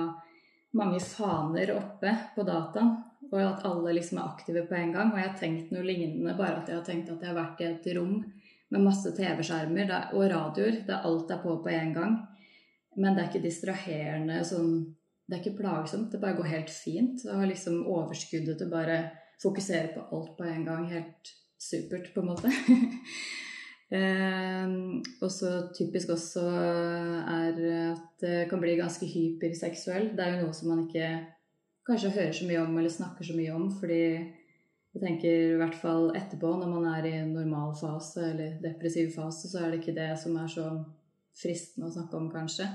mange 0.73 0.99
faner 1.05 1.75
oppe 1.75 2.15
på 2.35 2.45
dataen. 2.47 2.95
Og 3.29 3.39
at 3.39 3.63
alle 3.65 3.93
liksom 3.93 4.19
er 4.19 4.31
aktive 4.31 4.65
på 4.69 4.75
en 4.77 4.91
gang. 4.93 5.11
Og 5.13 5.19
jeg 5.21 5.29
har 5.29 5.37
tenkt 5.37 5.71
noe 5.73 5.85
lignende, 5.85 6.33
bare 6.37 6.59
at 6.61 6.69
jeg 6.69 6.79
har 6.79 6.87
tenkt 6.87 7.11
at 7.13 7.21
jeg 7.21 7.29
har 7.29 7.37
vært 7.37 7.61
i 7.61 7.69
et 7.69 7.87
rom 7.97 8.17
med 8.73 8.83
masse 8.87 9.13
TV-skjermer 9.15 9.91
og 10.15 10.25
radioer 10.31 10.81
der 10.87 11.05
alt 11.05 11.31
er 11.31 11.41
på 11.43 11.59
på 11.63 11.71
en 11.71 11.93
gang. 11.93 12.17
Men 12.97 13.15
det 13.15 13.23
er 13.23 13.29
ikke 13.31 13.47
distraherende 13.47 14.41
sånn 14.45 14.75
Det 15.23 15.37
er 15.37 15.39
ikke 15.39 15.61
plagsomt. 15.61 16.11
Det 16.11 16.19
bare 16.19 16.35
går 16.35 16.49
helt 16.51 16.71
fint. 16.73 17.21
Du 17.23 17.29
har 17.31 17.47
liksom 17.47 17.85
overskuddet 17.87 18.57
til 18.59 18.67
bare 18.69 18.97
fokusere 19.39 19.93
på 19.93 20.01
alt 20.17 20.33
på 20.35 20.43
en 20.43 20.65
gang. 20.67 20.89
Helt 20.91 21.31
supert, 21.55 22.09
på 22.13 22.21
en 22.21 22.29
måte. 22.33 22.51
Eh, 23.93 24.71
og 25.21 25.29
så 25.29 25.49
typisk 25.77 26.09
også 26.09 26.41
er 27.29 27.59
at 27.91 28.23
det 28.23 28.47
kan 28.49 28.61
bli 28.63 28.71
ganske 28.79 29.05
hyperseksuell. 29.05 30.07
Det 30.17 30.23
er 30.23 30.31
jo 30.31 30.47
noe 30.47 30.55
som 30.57 30.71
man 30.71 30.87
ikke 30.87 31.09
kanskje 31.85 32.13
hører 32.15 32.31
så 32.33 32.47
mye 32.47 32.63
om 32.63 32.77
eller 32.79 32.89
snakker 32.89 33.27
så 33.27 33.35
mye 33.37 33.53
om, 33.53 33.67
fordi 33.77 33.99
jeg 34.93 35.01
tenker 35.01 35.37
i 35.53 35.57
hvert 35.57 35.77
fall 35.81 36.11
etterpå, 36.13 36.51
når 36.59 36.69
man 36.69 36.87
er 36.91 37.07
i 37.09 37.15
en 37.17 37.33
normal 37.33 37.73
fase 37.77 38.27
eller 38.29 38.59
depressiv 38.61 39.09
fase, 39.15 39.49
så 39.49 39.63
er 39.63 39.71
det 39.71 39.81
ikke 39.81 39.95
det 39.97 40.11
som 40.21 40.37
er 40.37 40.51
så 40.53 40.67
fristende 41.33 41.89
å 41.89 41.93
snakke 41.95 42.19
om, 42.19 42.27
kanskje. 42.29 42.67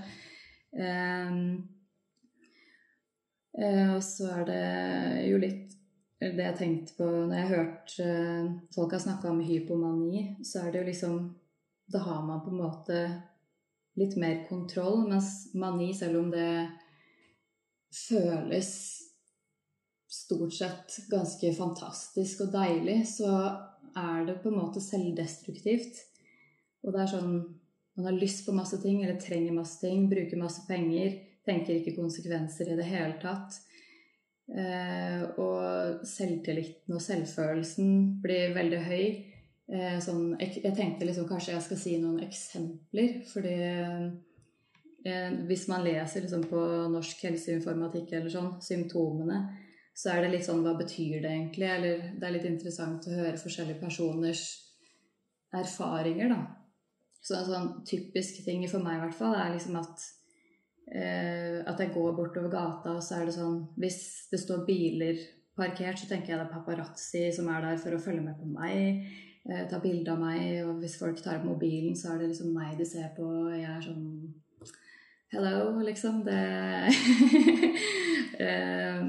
Eh, 0.74 1.36
eh, 3.62 3.84
og 3.94 4.02
så 4.02 4.32
er 4.40 4.48
det 4.50 4.62
jo 5.28 5.38
litt 5.44 5.76
det 6.18 6.42
jeg 6.42 6.58
tenkte 6.58 6.96
på 6.98 7.06
når 7.06 7.34
jeg 7.36 7.46
har 7.46 7.52
hørt 7.52 7.92
uh, 8.02 8.46
folk 8.74 8.94
har 8.96 9.02
snakka 9.04 9.30
om 9.30 9.42
hypomani, 9.46 10.22
så 10.42 10.64
er 10.64 10.72
det 10.72 10.80
jo 10.80 10.88
liksom 10.90 11.18
Da 11.88 12.02
har 12.04 12.24
man 12.26 12.42
på 12.44 12.50
en 12.50 12.58
måte 12.60 12.96
litt 13.96 14.16
mer 14.20 14.42
kontroll, 14.48 15.06
mens 15.08 15.54
mani, 15.54 15.94
selv 15.96 16.18
om 16.20 16.26
det 16.30 16.68
føles 17.94 18.68
stort 20.08 20.54
sett 20.56 20.98
ganske 21.10 21.52
fantastisk 21.56 22.46
og 22.46 22.52
deilig, 22.54 23.02
så 23.10 23.32
er 23.96 24.26
det 24.28 24.38
på 24.42 24.50
en 24.50 24.60
måte 24.62 24.82
selvdestruktivt. 24.82 26.00
Og 26.84 26.94
det 26.94 27.04
er 27.04 27.16
sånn 27.16 27.32
Man 27.98 28.06
har 28.06 28.14
lyst 28.14 28.44
på 28.46 28.52
masse 28.54 28.76
ting, 28.78 29.00
eller 29.02 29.16
trenger 29.18 29.56
masse 29.56 29.80
ting, 29.80 30.04
bruker 30.06 30.38
masse 30.38 30.60
penger, 30.68 31.16
tenker 31.42 31.80
ikke 31.80 31.96
konsekvenser 31.96 32.68
i 32.70 32.76
det 32.78 32.84
hele 32.86 33.16
tatt. 33.18 33.56
Eh, 34.48 35.24
og 35.42 36.06
selvtilliten 36.06 36.94
og 36.94 37.02
selvfølelsen 37.02 38.20
blir 38.22 38.54
veldig 38.54 38.78
høy. 38.86 39.02
Eh, 39.66 39.98
sånn, 39.98 40.36
jeg, 40.38 40.60
jeg, 40.62 40.76
tenkte 40.78 41.08
liksom 41.08 41.26
kanskje 41.26 41.56
jeg 41.56 41.66
skal 41.66 41.80
si 41.82 41.96
noen 41.98 42.22
eksempler, 42.22 43.18
fordi 43.28 43.56
eh, 43.66 45.34
hvis 45.50 45.66
man 45.68 45.82
leser 45.82 46.22
liksom 46.22 46.46
på 46.48 46.62
norsk 46.94 47.26
helseinformatikk 47.26 48.14
eller 48.14 48.32
sånn, 48.32 48.54
symptomene, 48.62 49.42
så 49.98 50.12
er 50.12 50.22
det 50.22 50.34
litt 50.36 50.46
sånn 50.46 50.62
hva 50.62 50.76
betyr 50.78 51.24
det 51.24 51.32
egentlig? 51.32 51.66
Eller 51.66 52.04
det 52.14 52.28
er 52.28 52.36
litt 52.36 52.46
interessant 52.46 53.08
å 53.08 53.16
høre 53.18 53.40
forskjellige 53.40 53.80
personers 53.82 54.44
erfaringer, 55.58 56.30
da. 56.30 56.42
Så 57.18 57.34
en 57.34 57.48
sånn 57.48 57.72
typisk 57.88 58.44
ting 58.44 58.62
for 58.70 58.84
meg 58.84 59.00
i 59.00 59.02
hvert 59.02 59.18
fall 59.18 59.34
er 59.34 59.56
liksom 59.56 59.80
at 59.80 60.06
Eh, 60.88 61.58
at 61.68 61.80
jeg 61.80 61.92
går 61.92 62.14
bortover 62.16 62.48
gata, 62.48 62.94
og 62.96 63.02
så 63.04 63.18
er 63.18 63.26
det 63.28 63.34
sånn 63.36 63.58
Hvis 63.76 64.28
det 64.30 64.38
står 64.40 64.64
biler 64.64 65.18
parkert, 65.58 65.98
så 66.00 66.08
tenker 66.08 66.32
jeg 66.32 66.38
det 66.40 66.46
er 66.46 66.52
paparazzi 66.54 67.24
som 67.34 67.50
er 67.52 67.66
der 67.66 67.80
for 67.82 67.92
å 67.92 68.00
følge 68.00 68.22
med 68.24 68.38
på 68.38 68.48
meg. 68.48 69.02
Eh, 69.44 69.66
ta 69.68 69.80
bilde 69.82 70.14
av 70.14 70.22
meg. 70.22 70.62
Og 70.64 70.78
hvis 70.80 70.96
folk 71.00 71.20
tar 71.20 71.40
opp 71.40 71.48
mobilen, 71.48 71.96
så 71.98 72.14
er 72.14 72.22
det 72.22 72.30
liksom 72.30 72.54
meg 72.56 72.78
de 72.78 72.86
ser 72.88 73.10
på. 73.16 73.26
Og 73.26 73.56
jeg 73.56 73.68
er 73.68 73.84
sånn 73.84 74.06
Hello, 75.28 75.74
liksom. 75.84 76.22
Det 76.24 76.38
eh, 78.46 79.02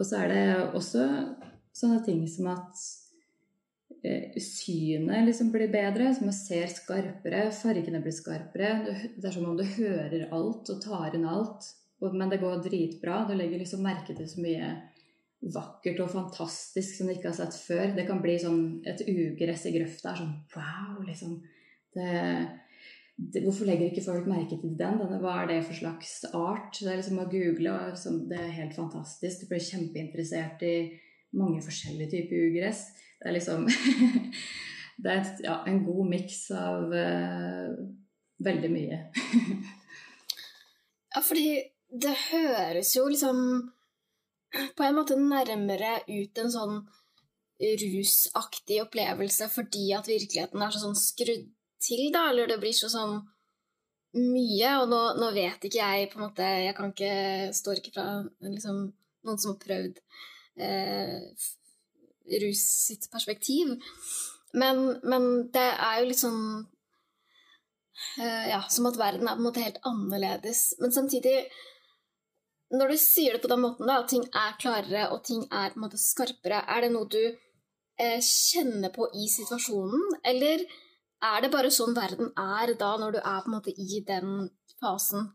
Og 0.00 0.08
så 0.08 0.24
er 0.24 0.32
det 0.32 0.44
også 0.72 1.04
sånne 1.76 2.00
ting 2.06 2.24
som 2.28 2.48
at 2.54 2.80
Eh, 4.02 4.40
synet 4.40 5.26
liksom 5.26 5.50
blir 5.52 5.68
bedre, 5.68 6.14
så 6.14 6.24
man 6.24 6.32
ser 6.32 6.70
skarpere, 6.72 7.50
fargene 7.52 8.00
blir 8.00 8.14
skarpere. 8.16 8.70
Det 9.16 9.28
er 9.28 9.34
som 9.34 9.50
om 9.50 9.58
du 9.58 9.64
hører 9.66 10.30
alt 10.32 10.70
og 10.72 10.80
tar 10.80 11.16
inn 11.16 11.26
alt. 11.28 11.68
Men 12.00 12.32
det 12.32 12.40
går 12.40 12.62
dritbra. 12.64 13.26
Du 13.28 13.34
legger 13.36 13.60
liksom 13.60 13.82
merke 13.84 14.16
til 14.16 14.28
så 14.28 14.40
mye 14.40 14.70
vakkert 15.52 16.00
og 16.00 16.14
fantastisk 16.14 16.96
som 16.96 17.08
du 17.08 17.12
ikke 17.12 17.28
har 17.28 17.36
sett 17.36 17.58
før. 17.60 17.92
Det 17.96 18.06
kan 18.08 18.22
bli 18.24 18.38
sånn 18.40 18.62
et 18.88 19.04
ugress 19.04 19.66
i 19.68 19.74
grøfta. 19.76 20.14
Sånn 20.16 20.32
wow, 20.54 21.02
liksom. 21.04 21.36
Det, 21.92 22.08
det, 23.20 23.42
hvorfor 23.44 23.68
legger 23.68 23.90
ikke 23.90 24.04
folk 24.04 24.28
merke 24.30 24.56
til 24.56 24.72
den? 24.78 24.98
Denne, 25.00 25.18
hva 25.20 25.42
er 25.42 25.50
det 25.50 25.60
for 25.66 25.76
slags 25.76 26.12
art? 26.32 26.78
Det 26.78 26.88
er 26.88 27.00
liksom 27.00 27.20
å 27.20 27.28
google, 27.28 27.74
og 27.92 28.20
det 28.30 28.38
er 28.38 28.54
helt 28.56 28.76
fantastisk. 28.76 29.42
Du 29.42 29.50
blir 29.50 29.64
kjempeinteressert 29.64 30.64
i 30.64 30.74
mange 31.36 31.60
forskjellige 31.64 32.14
typer 32.14 32.46
ugress. 32.48 32.86
Det 33.20 33.28
er 33.30 33.36
liksom 33.36 33.68
Det 35.00 35.12
er 35.12 35.28
ja, 35.40 35.54
en 35.64 35.78
god 35.86 36.08
miks 36.10 36.42
av 36.52 36.90
uh, 36.92 37.70
veldig 38.44 38.70
mye. 38.72 38.98
ja, 41.14 41.22
fordi 41.24 41.46
det 41.88 42.12
høres 42.26 42.92
jo 42.98 43.06
liksom 43.08 43.38
på 44.76 44.84
en 44.84 44.98
måte 44.98 45.16
nærmere 45.16 46.02
ut 46.04 46.42
en 46.42 46.52
sånn 46.52 46.82
rusaktig 47.60 48.82
opplevelse 48.82 49.48
fordi 49.52 49.90
at 49.96 50.08
virkeligheten 50.08 50.62
er 50.64 50.74
så 50.74 50.84
sånn 50.84 51.00
skrudd 51.00 51.48
til, 51.82 52.08
da, 52.14 52.28
eller 52.30 52.50
det 52.50 52.58
blir 52.62 52.74
så 52.76 52.90
sånn 52.92 53.18
mye. 54.16 54.72
Og 54.82 54.90
nå, 54.90 55.00
nå, 55.20 55.30
vet 55.36 55.64
ikke 55.66 55.80
jeg 55.80 56.10
på 56.10 56.18
en 56.18 56.26
måte 56.26 56.50
Jeg 56.64 56.74
kan 56.78 56.92
ikke 56.92 57.14
Står 57.56 57.80
ikke 57.80 57.94
fra 57.94 58.06
liksom, 58.42 58.82
noen 59.26 59.40
som 59.40 59.54
har 59.54 59.62
prøvd 59.62 60.00
eh, 60.60 61.48
rus 62.40 62.64
sitt 62.88 63.08
perspektiv. 63.12 63.74
Men, 64.52 65.00
men, 65.06 65.26
det 65.54 65.68
er 65.72 66.00
jo 66.00 66.08
litt 66.10 66.22
sånn 66.22 66.42
eh, 68.20 68.46
Ja, 68.50 68.62
som 68.72 68.88
at 68.90 68.98
verden 69.00 69.28
er 69.28 69.36
på 69.36 69.44
en 69.44 69.48
måte 69.50 69.64
helt 69.64 69.82
annerledes. 69.86 70.64
Men 70.82 70.94
samtidig, 70.94 71.36
når 72.74 72.94
du 72.94 72.98
sier 73.02 73.36
det 73.36 73.44
på 73.44 73.50
den 73.52 73.62
måten, 73.64 73.86
da, 73.90 74.00
at 74.00 74.10
ting 74.12 74.26
er 74.26 74.58
klarere 74.62 75.08
og 75.14 75.24
ting 75.26 75.46
er 75.46 75.72
på 75.72 75.80
en 75.80 75.86
måte 75.86 76.00
skarpere, 76.00 76.64
er 76.66 76.86
det 76.86 76.92
noe 76.94 77.10
du 77.10 77.22
eh, 77.22 78.20
kjenner 78.24 78.92
på 78.94 79.10
i 79.14 79.28
situasjonen, 79.30 80.20
eller 80.32 80.66
er 81.20 81.42
det 81.44 81.52
bare 81.52 81.72
sånn 81.74 81.96
verden 81.96 82.32
er 82.38 82.72
da, 82.80 82.94
når 83.00 83.16
du 83.16 83.20
er 83.20 83.44
på 83.44 83.50
en 83.50 83.56
måte 83.56 83.74
i 83.76 84.00
den 84.06 84.48
fasen? 84.80 85.28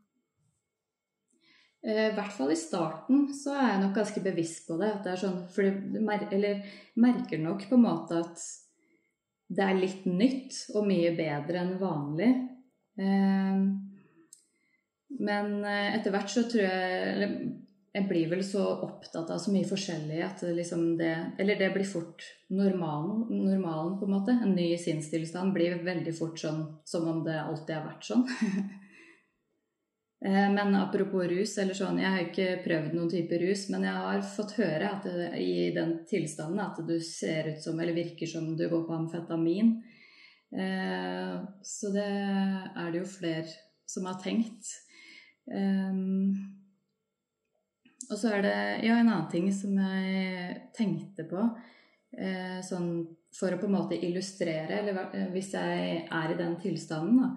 Eh, 1.85 2.09
I 2.09 2.13
hvert 2.17 2.33
fall 2.33 2.53
i 2.53 2.57
starten 2.57 3.27
så 3.37 3.53
er 3.53 3.67
jeg 3.69 3.81
nok 3.83 3.97
ganske 3.99 4.23
bevisst 4.25 4.65
på 4.69 4.79
det. 4.81 4.91
Det 5.05 5.17
sånn, 5.21 5.43
for 5.53 5.69
du 5.69 5.99
eller 6.33 6.63
merker 6.97 7.41
nok 7.41 7.67
på 7.69 7.77
en 7.77 7.85
måte 7.85 8.21
at 8.23 8.45
det 9.55 9.61
er 9.61 9.77
litt 9.77 10.07
nytt 10.09 10.57
og 10.73 10.87
mye 10.89 11.11
bedre 11.17 11.61
enn 11.61 11.75
vanlig. 11.81 12.31
Eh, 12.97 13.61
men 15.21 15.53
eh, 15.61 15.91
etter 15.99 16.15
hvert 16.15 16.33
så 16.33 16.47
tror 16.49 16.65
jeg 16.65 17.37
jeg 17.95 18.07
blir 18.09 18.27
vel 18.27 18.41
så 18.43 18.63
opptatt 18.83 19.29
av 19.31 19.37
så 19.39 19.53
mye 19.53 19.67
forskjellig 19.67 20.17
at 20.25 20.41
det 20.43 20.55
liksom 20.57 20.97
det 20.99 21.13
Eller 21.39 21.59
det 21.59 21.69
blir 21.73 21.87
fort 21.87 22.23
normalen, 22.51 23.27
normalen 23.29 23.93
på 23.99 24.07
en 24.07 24.15
måte. 24.17 24.35
En 24.43 24.55
ny 24.55 24.73
sinnstilstand 24.77 25.53
blir 25.55 25.79
veldig 25.83 26.13
fort 26.17 26.39
sånn 26.39 26.65
som 26.83 27.07
om 27.07 27.21
det 27.23 27.37
alltid 27.39 27.77
har 27.77 27.87
vært 27.91 28.11
sånn. 28.11 28.27
Eh, 30.25 30.47
men 30.49 30.71
apropos 30.79 31.27
rus, 31.27 31.51
eller 31.61 31.75
sånn, 31.77 31.99
jeg 32.01 32.09
har 32.09 32.21
ikke 32.23 32.61
prøvd 32.63 32.93
noen 32.95 33.09
type 33.11 33.37
rus, 33.37 33.65
men 33.69 33.83
jeg 33.85 33.99
har 33.99 34.23
fått 34.25 34.55
høre 34.57 34.87
at 34.87 35.03
det, 35.05 35.27
i 35.37 35.67
den 35.75 35.91
tilstanden 36.09 36.63
at 36.63 36.79
du 36.87 36.95
ser 37.03 37.51
ut 37.51 37.59
som, 37.61 37.77
eller 37.77 37.93
virker 37.93 38.31
som 38.31 38.47
du 38.57 38.63
går 38.71 38.87
på 38.87 38.95
amfetamin. 38.95 39.75
Eh, 40.55 41.35
så 41.61 41.91
det 41.93 42.07
er 42.07 42.89
det 42.89 43.03
jo 43.03 43.11
flere 43.11 43.45
som 43.91 44.07
har 44.09 44.17
tenkt. 44.23 44.71
Eh, 45.51 45.93
og 48.09 48.19
så 48.19 48.35
er 48.35 48.45
det 48.45 48.57
ja, 48.85 48.99
en 48.99 49.09
annen 49.09 49.29
ting 49.31 49.47
som 49.53 49.77
jeg 49.79 50.55
tenkte 50.77 51.25
på, 51.29 51.49
sånn 52.63 52.89
for 53.35 53.51
å 53.51 53.59
på 53.59 53.67
en 53.67 53.75
måte 53.75 53.99
illustrere, 53.99 54.79
eller 54.79 55.29
hvis 55.33 55.53
jeg 55.55 56.01
er 56.05 56.31
i 56.31 56.39
den 56.39 56.57
tilstanden, 56.61 57.21
da, 57.21 57.31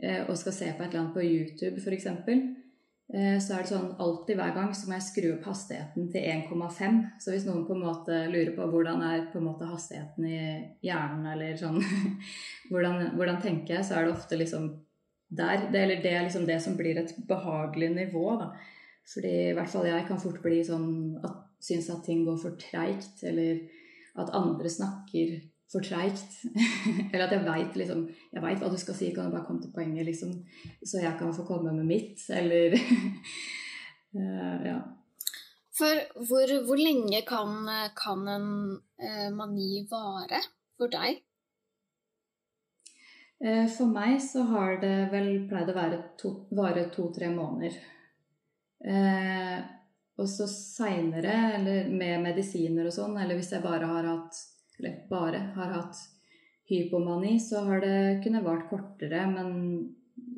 eh, 0.00 0.20
og 0.24 0.38
skal 0.40 0.56
se 0.56 0.70
på 0.72 0.84
et 0.84 0.92
eller 0.92 1.02
annet 1.02 1.16
på 1.16 1.24
YouTube 1.24 1.82
f.eks., 1.82 2.06
eh, 2.08 3.36
så 3.42 3.56
er 3.56 3.64
det 3.64 3.72
sånn 3.72 3.90
alltid 4.00 4.38
hver 4.40 4.54
gang 4.56 4.72
så 4.76 4.88
må 4.88 4.96
jeg 4.96 5.06
skru 5.10 5.28
opp 5.34 5.50
hastigheten 5.50 6.08
til 6.14 6.24
1,5. 6.32 7.02
Så 7.20 7.34
hvis 7.34 7.44
noen 7.48 7.66
på 7.68 7.76
en 7.76 7.84
måte 7.84 8.22
lurer 8.32 8.54
på 8.56 8.70
hvordan 8.72 9.04
er 9.10 9.26
på 9.32 9.42
en 9.42 9.50
måte 9.50 9.68
hastigheten 9.68 10.30
i 10.30 10.40
hjernen, 10.86 11.28
eller 11.34 11.60
sånn 11.60 11.80
hvordan, 12.70 13.10
hvordan 13.18 13.42
tenker 13.44 13.78
jeg, 13.78 13.88
så 13.88 13.98
er 13.98 14.06
det 14.06 14.16
ofte 14.16 14.40
liksom 14.40 14.70
der. 15.28 15.68
Det, 15.68 15.82
eller 15.82 16.00
det 16.00 16.14
er 16.14 16.24
liksom 16.24 16.48
det 16.48 16.60
som 16.64 16.78
blir 16.78 17.02
et 17.02 17.12
behagelig 17.28 17.92
nivå, 17.98 18.30
da. 18.40 18.54
Fordi 19.12 19.32
i 19.50 19.56
hvert 19.56 19.70
fall 19.70 19.88
jeg 19.88 20.06
kan 20.08 20.20
fort 20.20 20.40
bli 20.42 20.62
sånn 20.64 21.18
at 21.24 21.42
synes 21.64 21.90
at 21.92 22.04
ting 22.06 22.24
går 22.26 22.38
for 22.40 22.56
treigt, 22.60 23.24
eller 23.24 23.60
at 24.20 24.32
andre 24.36 24.70
snakker 24.70 25.36
for 25.72 25.84
treigt. 25.84 26.40
eller 27.12 27.26
at 27.26 27.34
jeg 27.34 27.44
veit 27.46 27.78
liksom, 27.80 28.06
jeg 28.32 28.44
vet 28.44 28.62
hva 28.62 28.72
du 28.72 28.78
skal 28.80 28.98
si, 28.98 29.12
kan 29.14 29.28
du 29.28 29.36
bare 29.36 29.46
komme 29.46 29.64
til 29.64 29.72
poenget, 29.74 30.06
liksom, 30.08 30.34
så 30.84 31.02
jeg 31.02 31.16
kan 31.20 31.34
få 31.36 31.46
komme 31.48 31.72
med 31.76 31.88
mitt, 31.88 32.26
eller 32.30 32.76
uh, 32.78 34.58
Ja. 34.70 34.78
For 35.74 36.02
hvor, 36.28 36.50
hvor 36.68 36.78
lenge 36.78 37.24
kan, 37.26 37.66
kan 37.98 38.28
en 38.30 38.50
uh, 38.78 39.30
mani 39.34 39.82
vare 39.90 40.38
for 40.78 40.92
deg? 40.92 41.18
Uh, 43.42 43.66
for 43.66 43.90
meg 43.90 44.20
så 44.22 44.44
har 44.52 44.78
det 44.84 44.94
vel 45.10 45.32
pleid 45.50 45.72
å 45.72 45.74
være 45.74 45.98
to, 46.20 46.36
vare 46.54 46.86
to-tre 46.94 47.32
måneder. 47.34 47.74
Og 48.84 50.26
så 50.28 50.44
seinere, 50.50 51.34
eller 51.56 51.88
med 51.88 52.20
medisiner 52.22 52.90
og 52.90 52.92
sånn, 52.92 53.14
eller 53.16 53.38
hvis 53.38 53.54
jeg 53.54 53.64
bare 53.64 53.88
har 53.88 54.04
hatt 54.10 54.42
eller 54.78 55.06
bare 55.10 55.38
har 55.54 55.72
hatt 55.72 55.96
hypomani, 56.68 57.40
så 57.40 57.64
har 57.64 57.80
det 57.80 58.22
kunnet 58.24 58.44
vart 58.44 58.68
kortere, 58.70 59.26
men 59.30 59.50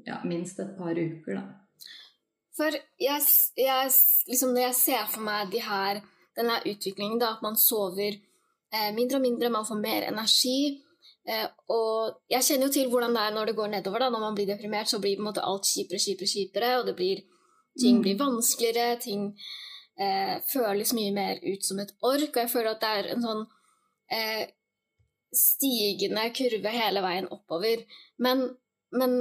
ja, 0.04 0.20
minst 0.24 0.60
et 0.60 0.76
par 0.78 0.98
uker, 0.98 1.38
da. 1.38 1.44
For 2.56 2.72
jeg, 2.72 3.22
jeg, 3.60 3.92
liksom 4.28 4.54
når 4.54 4.68
jeg 4.68 4.78
ser 4.78 5.08
for 5.12 5.24
meg 5.26 5.52
de 5.52 5.60
her, 5.60 6.00
denne 6.36 6.56
utviklingen, 6.64 7.20
da, 7.20 7.34
at 7.36 7.44
man 7.44 7.56
sover 7.60 8.16
eh, 8.16 8.90
mindre 8.96 9.20
og 9.20 9.24
mindre, 9.24 9.52
man 9.52 9.68
får 9.68 9.80
mer 9.80 10.06
energi 10.08 10.82
eh, 11.28 11.46
Og 11.72 12.16
jeg 12.32 12.44
kjenner 12.44 12.68
jo 12.68 12.74
til 12.76 12.90
hvordan 12.92 13.16
det 13.16 13.22
er 13.22 13.36
når 13.36 13.50
det 13.50 13.56
går 13.56 13.70
nedover. 13.72 14.04
da, 14.04 14.08
Når 14.12 14.24
man 14.24 14.36
blir 14.36 14.48
deprimert, 14.48 14.88
så 14.88 15.00
blir 15.00 15.16
på 15.16 15.24
en 15.24 15.28
måte 15.30 15.44
alt 15.44 15.68
kjipere, 15.68 16.00
kjipere, 16.00 16.32
kjipere, 16.32 16.72
og 16.80 16.88
det 16.88 16.96
blir, 16.96 17.22
ting 17.80 17.98
mm. 17.98 18.02
blir 18.02 18.18
vanskeligere, 18.20 19.00
ting 19.00 19.28
eh, 20.00 20.36
føles 20.52 20.92
mye 20.96 21.12
mer 21.16 21.40
ut 21.44 21.64
som 21.64 21.80
et 21.82 21.92
ork. 22.00 22.30
Og 22.30 22.40
jeg 22.42 22.52
føler 22.52 22.72
at 22.72 22.84
det 22.84 22.92
er 23.00 23.10
en 23.14 23.24
sånn 23.24 23.42
eh, 24.12 24.46
stigende 25.36 26.28
kurve 26.36 26.72
hele 26.74 27.04
veien 27.04 27.28
oppover. 27.32 27.84
Men, 28.22 28.48
men, 28.96 29.18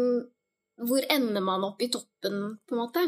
hvor 0.76 1.06
ender 1.12 1.44
man 1.44 1.64
opp 1.64 1.82
i 1.82 1.92
toppen, 1.92 2.58
på 2.68 2.76
en 2.76 2.82
måte? 2.82 3.04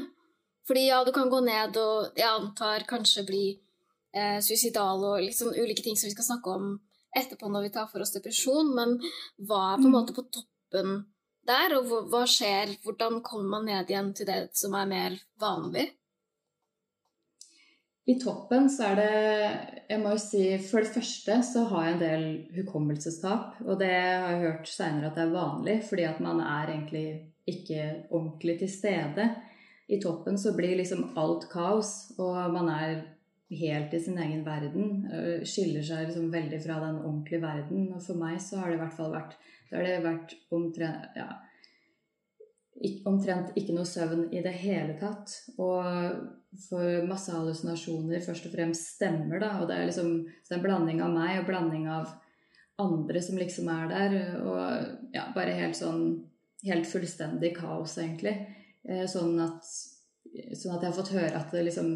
Fordi 0.67 0.87
ja, 0.87 1.01
du 1.03 1.13
kan 1.15 1.31
gå 1.31 1.39
ned 1.43 1.75
og 1.79 2.19
jeg 2.19 2.27
antar 2.27 2.85
kanskje 2.87 3.25
bli 3.27 3.45
eh, 4.15 4.39
suicidal 4.43 5.03
og 5.03 5.23
liksom 5.23 5.53
ulike 5.55 5.83
ting 5.83 5.99
som 5.99 6.07
vi 6.07 6.15
skal 6.15 6.27
snakke 6.29 6.55
om 6.55 6.73
etterpå 7.17 7.49
når 7.51 7.67
vi 7.67 7.73
tar 7.75 7.87
for 7.91 8.03
oss 8.03 8.13
depresjon, 8.15 8.73
men 8.75 8.97
hva 9.47 9.73
er 9.73 9.79
på 9.79 9.87
en 9.87 9.91
mm. 9.91 9.95
måte 9.95 10.15
på 10.15 10.25
toppen 10.27 10.97
der, 11.47 11.77
og 11.77 12.09
hva 12.11 12.25
skjer? 12.29 12.75
Hvordan 12.83 13.21
kommer 13.25 13.57
man 13.57 13.69
ned 13.69 13.89
igjen 13.91 14.11
til 14.17 14.29
det 14.29 14.41
som 14.57 14.75
er 14.77 14.91
mer 14.91 15.17
vanlig? 15.41 15.87
I 18.07 18.15
toppen 18.21 18.69
så 18.71 18.93
er 18.93 18.99
det 19.01 19.15
Jeg 19.89 19.99
må 19.99 20.13
jo 20.13 20.19
si 20.21 20.43
For 20.63 20.79
det 20.79 20.93
første 20.95 21.41
så 21.43 21.65
har 21.73 21.87
jeg 21.87 21.95
en 21.95 22.03
del 22.03 22.23
hukommelsestap. 22.55 23.59
Og 23.65 23.75
det 23.81 23.91
har 23.91 24.31
jeg 24.31 24.45
hørt 24.45 24.71
seinere 24.71 25.09
at 25.09 25.19
det 25.19 25.25
er 25.25 25.35
vanlig, 25.35 25.81
fordi 25.89 26.07
at 26.07 26.21
man 26.23 26.39
er 26.43 26.71
egentlig 26.71 27.07
ikke 27.47 27.83
ordentlig 28.11 28.57
til 28.61 28.71
stede. 28.71 29.27
I 29.87 29.99
toppen 30.03 30.39
så 30.39 30.51
blir 30.55 30.75
liksom 30.75 31.13
alt 31.19 31.45
kaos, 31.51 32.11
og 32.19 32.35
man 32.51 32.67
er 32.73 32.95
helt 33.55 33.93
i 33.95 34.01
sin 34.03 34.17
egen 34.19 34.43
verden. 34.43 35.05
Skiller 35.47 35.85
seg 35.87 36.09
liksom 36.09 36.31
veldig 36.31 36.59
fra 36.63 36.81
den 36.83 36.99
ordentlige 36.99 37.43
verden. 37.43 37.85
Og 37.95 38.03
for 38.03 38.19
meg 38.19 38.41
så 38.43 38.59
har 38.59 38.71
det 38.71 38.79
i 38.79 38.81
hvert 38.81 38.97
fall 38.97 39.15
vært 39.15 39.37
Da 39.69 39.79
har 39.79 39.87
det 39.87 39.99
vært 40.05 40.35
omtrent 40.53 41.17
ja, 41.17 41.27
omtrent 43.09 43.55
ikke 43.57 43.75
noe 43.75 43.87
søvn 43.89 44.27
i 44.35 44.41
det 44.45 44.53
hele 44.61 44.95
tatt. 44.99 45.33
Og 45.57 46.61
for 46.67 47.07
masse 47.09 47.33
hallusinasjoner 47.33 48.23
først 48.25 48.47
og 48.49 48.53
fremst 48.53 48.95
stemmer, 48.95 49.41
da. 49.43 49.57
Og 49.61 49.69
det 49.69 49.77
er 49.77 49.89
liksom 49.89 50.13
det 50.27 50.53
er 50.53 50.59
en 50.59 50.65
blanding 50.65 51.03
av 51.03 51.13
meg 51.13 51.41
og 51.41 51.49
blanding 51.49 51.89
av 51.91 52.13
andre 52.81 53.21
som 53.23 53.39
liksom 53.39 53.69
er 53.73 53.91
der. 53.91 54.17
Og 54.45 55.13
ja, 55.15 55.29
bare 55.35 55.59
helt 55.59 55.77
sånn 55.79 56.09
Helt 56.65 56.87
fullstendig 56.89 57.51
kaos, 57.53 57.91
egentlig. 58.01 58.31
Eh, 58.89 59.03
sånn 59.05 59.35
at, 59.43 59.61
sånn 60.57 60.73
at 60.73 60.81
jeg 60.81 60.87
har 60.87 60.95
fått 60.95 61.11
høre 61.13 61.37
at 61.37 61.51
det 61.53 61.61
liksom 61.67 61.91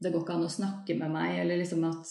Det 0.00 0.08
går 0.08 0.22
ikke 0.24 0.36
an 0.38 0.46
å 0.46 0.54
snakke 0.54 0.96
med 0.96 1.12
meg, 1.12 1.34
eller 1.42 1.60
liksom 1.60 1.84
at 1.84 2.08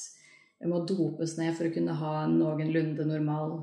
jeg 0.59 0.69
må 0.69 0.83
dopes 0.85 1.33
ned 1.39 1.57
for 1.57 1.65
å 1.65 1.73
kunne 1.73 1.95
ha 1.97 2.11
en 2.21 2.37
noenlunde 2.37 3.07
normal 3.09 3.55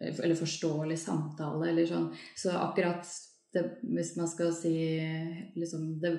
eller 0.00 0.38
forståelig 0.38 0.98
samtale, 0.98 1.70
eller 1.70 1.86
sånn. 1.88 2.10
Så 2.36 2.54
akkurat 2.58 3.06
det, 3.54 3.64
Hvis 3.82 4.16
man 4.18 4.28
skal 4.28 4.52
si 4.56 4.74
liksom 5.54 6.00
det 6.02 6.14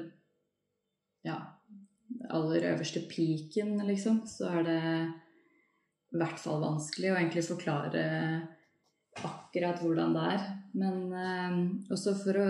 Ja, 1.26 1.40
aller 2.30 2.70
øverste 2.72 3.02
peaken, 3.10 3.80
liksom, 3.88 4.22
så 4.30 4.48
er 4.60 4.64
det 4.64 4.82
i 6.14 6.20
hvert 6.22 6.38
fall 6.40 6.62
vanskelig 6.62 7.10
å 7.12 7.16
egentlig 7.18 7.44
forklare 7.48 8.04
akkurat 9.26 9.82
hvordan 9.82 10.14
det 10.16 10.28
er. 10.36 10.46
Men 10.76 11.02
eh, 11.16 11.58
også 11.96 12.16
for 12.20 12.40
å 12.40 12.50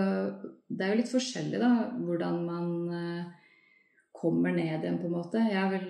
Det 0.68 0.82
er 0.82 0.92
jo 0.92 1.00
litt 1.00 1.12
forskjellig, 1.12 1.58
da, 1.62 1.70
hvordan 2.02 2.38
man 2.44 2.70
eh, 3.00 3.24
kommer 4.16 4.54
ned 4.54 4.82
igjen, 4.84 5.00
på 5.00 5.08
en 5.08 5.16
måte. 5.16 5.42
Jeg 5.46 5.60
er 5.62 5.72
vel 5.72 5.88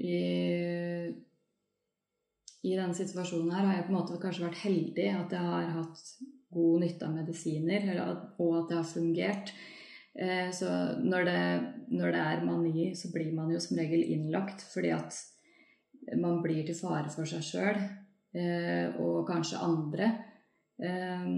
i 0.00 0.16
i 2.66 2.76
denne 2.76 2.96
situasjonen 2.96 3.52
her 3.54 3.66
har 3.66 3.78
jeg 3.78 3.86
på 3.86 3.92
en 3.94 3.98
måte 3.98 4.20
kanskje 4.20 4.44
vært 4.44 4.62
heldig 4.66 5.08
at 5.16 5.34
jeg 5.36 5.48
har 5.48 5.70
hatt 5.78 6.02
god 6.50 6.82
nytte 6.82 7.06
av 7.06 7.14
medisiner, 7.14 7.86
og 8.42 8.56
at 8.58 8.70
det 8.70 8.76
har 8.76 8.88
fungert. 8.88 9.52
Eh, 10.14 10.48
så 10.52 10.68
når 10.98 11.26
det, 11.28 11.42
når 11.94 12.14
det, 12.16 12.22
er 12.32 12.44
mani, 12.44 12.86
så 12.98 13.12
blir 13.14 13.30
man 13.32 13.52
jo 13.54 13.60
som 13.62 13.78
regel 13.78 14.02
innlagt 14.02 14.64
fordi 14.72 14.90
at 14.96 15.14
man 16.18 16.40
blir 16.42 16.64
til 16.66 16.74
fare 16.74 17.12
for 17.12 17.28
seg 17.28 17.44
sjøl 17.46 17.78
eh, 18.34 18.90
og 18.98 19.22
kanskje 19.30 19.62
andre. 19.62 20.10
Eh, 20.82 21.28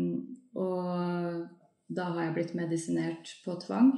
og 0.56 1.44
da 1.92 2.08
har 2.14 2.26
jeg 2.26 2.36
blitt 2.38 2.56
medisinert 2.56 3.36
på 3.44 3.58
tvang. 3.66 3.92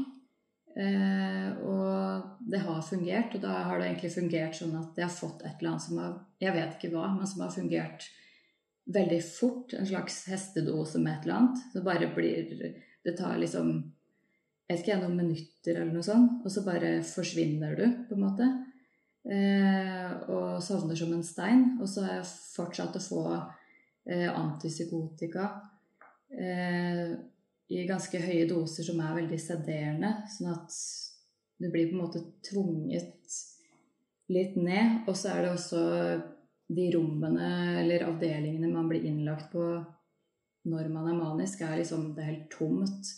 Og 0.74 2.22
det 2.50 2.58
har 2.64 2.80
fungert, 2.82 3.36
og 3.36 3.42
da 3.44 3.60
har 3.68 3.78
det 3.78 3.86
egentlig 3.86 4.10
fungert 4.10 4.56
sånn 4.58 4.72
at 4.74 4.96
jeg 4.98 5.06
har 5.06 5.12
fått 5.14 5.44
et 5.44 5.60
eller 5.60 5.70
annet 5.70 5.84
som 5.84 6.00
har 6.02 6.16
Jeg 6.42 6.54
vet 6.56 6.74
ikke 6.74 6.90
hva, 6.96 7.04
men 7.14 7.28
som 7.30 7.44
har 7.44 7.52
fungert 7.54 8.08
veldig 8.84 9.20
fort 9.22 9.72
en 9.78 9.86
slags 9.86 10.24
hestedose 10.28 10.98
med 10.98 11.12
et 11.12 11.28
eller 11.28 11.36
annet. 11.36 11.62
Så 11.72 11.84
bare 11.86 12.10
blir 12.16 12.74
Det 13.04 13.16
tar 13.16 13.38
liksom 13.38 13.76
jeg 14.64 14.78
vet 14.78 14.86
ikke, 14.86 15.00
noen 15.02 15.18
minutter 15.18 15.76
eller 15.76 15.92
noe 15.92 16.04
sånt, 16.06 16.38
og 16.40 16.52
så 16.52 16.62
bare 16.64 16.96
forsvinner 17.04 17.74
du, 17.76 17.84
på 18.08 18.16
en 18.16 18.22
måte. 18.22 18.46
Eh, 19.24 20.14
og 20.32 20.62
sovner 20.64 20.96
som 20.96 21.12
en 21.12 21.24
stein. 21.24 21.66
Og 21.80 21.88
så 21.88 22.04
har 22.06 22.18
jeg 22.18 22.30
fortsatt 22.54 22.96
å 22.96 23.02
få 23.04 23.24
eh, 23.34 24.30
antipsykotika 24.30 25.50
eh, 26.32 27.12
i 27.72 27.86
ganske 27.88 28.20
høye 28.20 28.46
doser 28.48 28.86
som 28.86 29.00
er 29.00 29.16
veldig 29.22 29.40
sederende, 29.40 30.10
sånn 30.34 30.52
at 30.52 30.76
du 31.60 31.70
blir 31.70 31.88
på 31.88 31.96
en 31.96 32.02
måte 32.02 32.22
tvunget 32.44 33.38
litt 34.34 34.56
ned. 34.56 35.04
Og 35.08 35.16
så 35.16 35.32
er 35.32 35.44
det 35.44 35.52
også 35.54 35.82
de 36.74 36.86
rommene 36.94 37.50
eller 37.82 38.06
avdelingene 38.08 38.72
man 38.72 38.88
blir 38.90 39.04
innlagt 39.08 39.52
på 39.52 39.64
når 40.64 40.88
man 40.88 41.10
er 41.10 41.18
manisk, 41.18 41.60
er 41.60 41.76
liksom 41.76 42.14
Det 42.14 42.22
er 42.22 42.30
helt 42.30 42.50
tomt. 42.52 43.10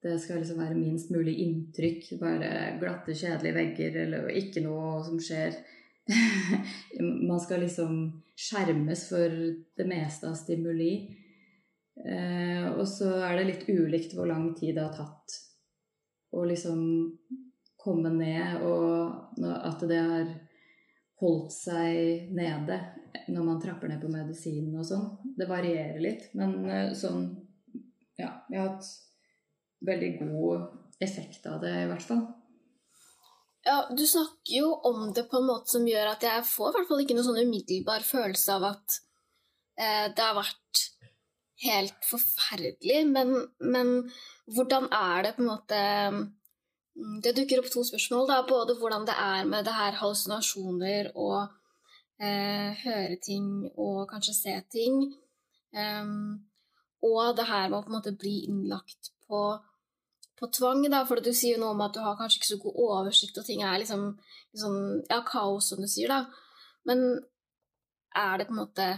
Det 0.00 0.14
skal 0.20 0.40
liksom 0.40 0.62
være 0.62 0.78
minst 0.78 1.10
mulig 1.12 1.34
inntrykk. 1.44 2.14
Bare 2.22 2.78
glatte, 2.80 3.12
kjedelige 3.12 3.56
vegger 3.58 3.98
eller 4.06 4.30
ikke 4.32 4.62
noe 4.64 5.02
som 5.04 5.18
skjer. 5.20 5.58
man 7.28 7.40
skal 7.40 7.60
liksom 7.66 7.98
skjermes 8.32 9.04
for 9.10 9.36
det 9.76 9.86
meste 9.88 10.30
av 10.30 10.38
stimuli. 10.40 10.94
Eh, 12.00 12.66
og 12.72 12.86
så 12.88 13.12
er 13.26 13.38
det 13.38 13.48
litt 13.48 13.66
ulikt 13.68 14.14
hvor 14.16 14.28
lang 14.30 14.52
tid 14.56 14.76
det 14.78 14.86
har 14.86 14.96
tatt 14.96 15.36
å 16.32 16.44
liksom 16.46 16.80
komme 17.80 18.12
ned, 18.14 18.62
og 18.62 19.40
at 19.40 19.82
det 19.88 19.98
har 19.98 20.32
holdt 21.20 21.52
seg 21.52 22.30
nede 22.36 22.78
når 23.32 23.44
man 23.44 23.60
trapper 23.60 23.90
ned 23.90 24.00
på 24.02 24.10
medisinen 24.12 24.78
og 24.80 24.86
sånn. 24.86 25.06
Det 25.36 25.48
varierer 25.50 26.00
litt, 26.02 26.28
men 26.38 26.58
eh, 26.68 26.90
sånn 26.96 27.30
Ja, 28.20 28.34
jeg 28.52 28.60
har 28.60 28.74
hatt 28.74 28.88
veldig 29.88 30.10
god 30.20 31.00
effekt 31.00 31.46
av 31.48 31.62
det, 31.62 31.72
i 31.72 31.88
hvert 31.88 32.04
fall. 32.04 32.26
Ja, 33.64 33.88
du 33.96 34.02
snakker 34.06 34.52
jo 34.52 34.74
om 34.88 35.10
det 35.16 35.26
på 35.28 35.40
en 35.40 35.48
måte 35.48 35.72
som 35.72 35.86
gjør 35.88 36.14
at 36.14 36.24
jeg 36.24 36.44
får 36.48 36.70
i 36.70 36.74
hvert 36.76 36.90
fall 36.90 37.02
ikke 37.02 37.16
noen 37.16 37.28
sånn 37.28 37.42
umiddelbar 37.46 38.04
følelse 38.04 38.56
av 38.56 38.66
at 38.70 38.98
eh, 39.80 40.06
det 40.12 40.24
har 40.24 40.36
vært 40.36 40.84
helt 41.64 42.04
forferdelig, 42.08 43.00
men, 43.10 43.32
men 43.60 43.94
hvordan 44.54 44.88
er 44.92 45.24
det 45.26 45.34
på 45.36 45.42
en 45.44 45.50
måte 45.50 45.80
mm, 46.10 47.16
Det 47.24 47.34
dukker 47.36 47.62
opp 47.62 47.70
to 47.72 47.84
spørsmål, 47.86 48.26
da. 48.28 48.42
Både 48.48 48.76
hvordan 48.78 49.06
det 49.08 49.16
er 49.16 49.48
med 49.48 49.64
det 49.64 49.74
her 49.76 49.96
hallusinasjoner 50.00 51.12
og 51.14 51.48
eh, 52.20 52.76
høre 52.84 53.16
ting 53.24 53.46
og 53.76 54.08
kanskje 54.10 54.34
se 54.36 54.56
ting. 54.72 55.02
Um, 55.72 56.50
og 57.06 57.36
det 57.38 57.46
her 57.48 57.68
med 57.68 57.78
å 57.78 57.84
på 57.84 57.92
en 57.92 57.96
måte 57.96 58.16
bli 58.18 58.34
innlagt 58.50 59.12
på, 59.28 59.40
på 60.36 60.50
tvang, 60.58 60.82
da, 60.92 61.04
for 61.08 61.22
du 61.22 61.30
sier 61.32 61.56
jo 61.56 61.62
noe 61.62 61.76
om 61.76 61.84
at 61.86 61.94
du 61.96 62.02
har 62.04 62.18
kanskje 62.18 62.40
ikke 62.40 62.50
så 62.50 62.60
god 62.66 62.82
oversikt, 62.88 63.38
og 63.40 63.46
ting 63.46 63.62
er 63.64 63.78
liksom, 63.80 64.10
liksom 64.52 64.76
ja, 65.08 65.22
kaos, 65.26 65.70
som 65.70 65.80
du 65.80 65.88
sier, 65.88 66.12
da. 66.12 66.26
Men 66.88 67.06
er 68.16 68.40
det 68.40 68.48
på 68.48 68.56
en 68.56 68.62
måte 68.64 68.90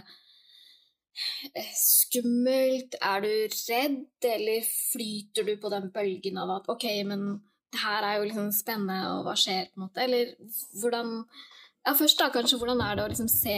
skummelt? 1.77 2.97
Er 3.01 3.23
du 3.23 3.31
redd, 3.69 4.27
eller 4.29 4.67
flyter 4.67 5.47
du 5.47 5.55
på 5.61 5.71
den 5.73 5.89
bølgen 5.93 6.39
av 6.41 6.57
at 6.57 6.69
ok, 6.73 6.87
men 7.09 7.27
det 7.73 7.81
her 7.81 8.05
er 8.05 8.19
jo 8.19 8.27
liksom 8.27 8.51
spennende, 8.53 8.99
og 9.15 9.27
hva 9.27 9.33
skjer, 9.39 9.69
på 9.71 9.79
en 9.79 9.87
måte? 9.87 10.05
Eller 10.05 10.35
hvordan 10.81 11.17
Ja, 11.83 11.91
først 11.99 12.21
da, 12.21 12.29
kanskje, 12.31 12.55
hvordan 12.61 12.79
er 12.79 12.95
det 12.95 13.03
å 13.03 13.09
liksom 13.11 13.27
se, 13.27 13.57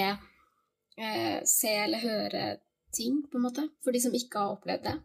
eh, 0.97 1.35
se 1.45 1.73
eller 1.83 2.01
høre 2.01 2.45
ting, 2.95 3.19
på 3.29 3.37
en 3.37 3.43
måte, 3.43 3.67
for 3.85 3.93
de 3.93 4.01
som 4.01 4.15
ikke 4.17 4.41
har 4.41 4.55
opplevd 4.55 4.87
det? 4.87 4.95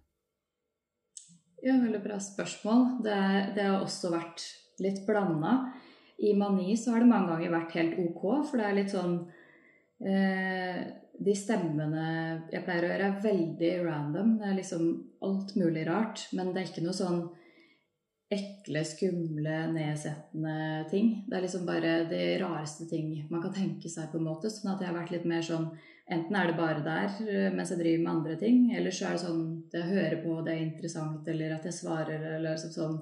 Ja, 1.60 1.74
veldig 1.76 2.00
bra 2.00 2.16
spørsmål. 2.16 2.86
Det, 3.04 3.18
det 3.58 3.66
har 3.66 3.82
også 3.82 4.14
vært 4.14 4.46
litt 4.80 5.02
blanda. 5.04 5.58
I 6.20 6.32
Mani 6.36 6.72
så 6.80 6.94
har 6.94 7.04
det 7.04 7.10
mange 7.10 7.34
ganger 7.34 7.52
vært 7.52 7.76
helt 7.76 8.00
ok, 8.00 8.24
for 8.48 8.60
det 8.60 8.66
er 8.66 8.78
litt 8.78 8.94
sånn 8.94 9.14
eh, 10.04 10.80
De 11.20 11.34
stemmene 11.36 12.04
jeg 12.48 12.64
pleier 12.64 12.86
å 12.86 12.90
gjøre, 12.92 13.10
er 13.10 13.24
veldig 13.24 13.74
random. 13.84 14.38
Det 14.40 14.48
er 14.48 14.56
liksom 14.56 14.86
alt 15.26 15.52
mulig 15.60 15.84
rart. 15.88 16.24
Men 16.36 16.54
det 16.54 16.62
er 16.62 16.70
ikke 16.70 16.86
noe 16.86 16.96
sånn 16.96 17.20
ekle, 18.30 18.84
skumle, 18.86 19.56
nedsettende 19.74 20.86
ting. 20.90 21.12
Det 21.26 21.36
er 21.36 21.44
liksom 21.44 21.66
bare 21.66 21.94
de 22.10 22.22
rareste 22.40 22.86
ting 22.90 23.12
man 23.30 23.42
kan 23.42 23.54
tenke 23.54 23.90
seg, 23.90 24.08
på 24.12 24.20
en 24.20 24.28
måte. 24.28 24.52
Sånn 24.52 24.72
at 24.72 24.84
jeg 24.84 24.92
har 24.92 24.98
vært 25.00 25.14
litt 25.16 25.28
mer 25.28 25.46
sånn 25.46 25.72
Enten 26.10 26.34
er 26.34 26.48
det 26.48 26.56
bare 26.58 26.80
der 26.82 27.12
eh, 27.22 27.52
mens 27.54 27.70
jeg 27.70 27.78
driver 27.78 28.00
med 28.02 28.10
andre 28.10 28.32
ting, 28.34 28.64
eller 28.74 28.90
så 28.90 29.04
er 29.06 29.12
det 29.14 29.20
sånn 29.22 29.42
at 29.68 29.76
jeg 29.78 29.90
hører 29.92 30.16
på, 30.24 30.32
det 30.42 30.56
er 30.56 30.62
interessant, 30.64 31.28
eller 31.30 31.52
at 31.54 31.68
jeg 31.68 31.76
svarer, 31.76 32.24
eller 32.32 32.58
sånn 32.58 32.96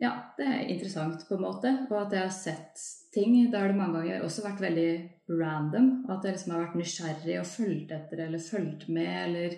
Ja, 0.00 0.12
det 0.38 0.46
er 0.48 0.68
interessant, 0.72 1.22
på 1.28 1.36
en 1.36 1.44
måte. 1.44 1.72
Og 1.90 1.96
at 2.00 2.14
jeg 2.16 2.26
har 2.26 2.34
sett 2.34 2.82
ting. 3.14 3.36
Har 3.52 3.70
det 3.70 3.78
mange 3.78 4.00
ganger 4.00 4.26
også 4.26 4.44
vært 4.46 4.62
veldig 4.64 4.90
random. 5.30 5.90
Og 6.06 6.14
at 6.16 6.26
jeg 6.26 6.36
liksom 6.36 6.54
har 6.54 6.64
vært 6.64 6.78
nysgjerrig 6.80 7.40
og 7.40 7.48
fulgt 7.48 7.94
etter 7.94 8.24
eller 8.26 8.42
fulgt 8.42 8.88
med, 8.92 9.12
eller 9.28 9.56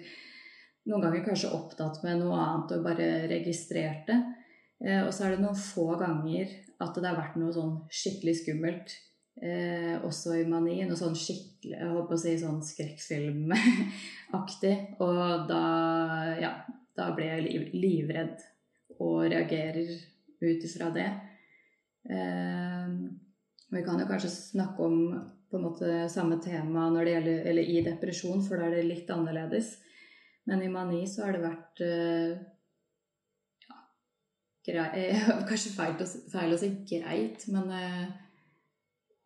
noen 0.86 1.02
ganger 1.02 1.24
kanskje 1.26 1.54
opptatt 1.56 2.02
med 2.04 2.20
noe 2.20 2.36
annet 2.38 2.76
og 2.76 2.84
bare 2.84 3.08
registrert 3.32 4.06
det. 4.10 4.20
Eh, 4.84 5.02
og 5.02 5.10
så 5.14 5.26
er 5.26 5.34
det 5.34 5.42
noen 5.42 5.58
få 5.58 5.88
ganger 5.98 6.52
at 6.84 7.00
det 7.00 7.08
har 7.08 7.18
vært 7.18 7.38
noe 7.40 7.54
sånn 7.56 7.74
skikkelig 7.88 8.36
skummelt 8.42 8.94
Eh, 9.36 10.04
også 10.04 10.32
i 10.40 10.44
Mani. 10.48 10.78
Noe 10.88 10.96
sånn 10.96 11.16
skikkelig 11.16 11.76
Jeg 11.76 11.88
håper 11.92 12.14
å 12.16 12.20
si 12.20 12.38
sånn 12.40 12.62
skrekkfilmaktig. 12.64 14.76
Og 15.04 15.48
da, 15.50 15.64
ja, 16.40 16.52
da 16.96 17.04
ble 17.16 17.26
jeg 17.28 17.40
livredd 17.74 18.38
og 18.96 19.28
reagerer 19.28 19.88
ut 20.42 20.66
ifra 20.68 20.90
det. 20.94 21.08
Eh, 22.10 22.90
vi 23.70 23.82
kan 23.84 24.00
jo 24.00 24.06
kanskje 24.08 24.30
snakke 24.30 24.82
om 24.82 24.98
på 25.50 25.56
en 25.56 25.62
måte 25.62 26.08
samme 26.10 26.38
tema 26.42 26.88
når 26.90 27.04
det 27.04 27.14
gjelder, 27.14 27.40
eller 27.50 27.70
i 27.70 27.80
depresjon, 27.86 28.42
for 28.44 28.58
da 28.58 28.68
er 28.68 28.78
det 28.78 28.86
litt 28.88 29.10
annerledes. 29.14 29.76
Men 30.46 30.62
i 30.62 30.70
mani 30.70 31.06
så 31.10 31.26
har 31.26 31.36
det 31.36 31.42
vært 31.42 31.82
eh, 31.86 32.36
ja, 33.66 33.80
grei, 34.68 35.08
Kanskje 35.48 35.74
feil, 35.74 35.98
feil, 36.32 36.54
å 36.54 36.60
si 36.60 36.70
greit, 36.86 37.46
men 37.54 37.72
eh, 37.74 38.06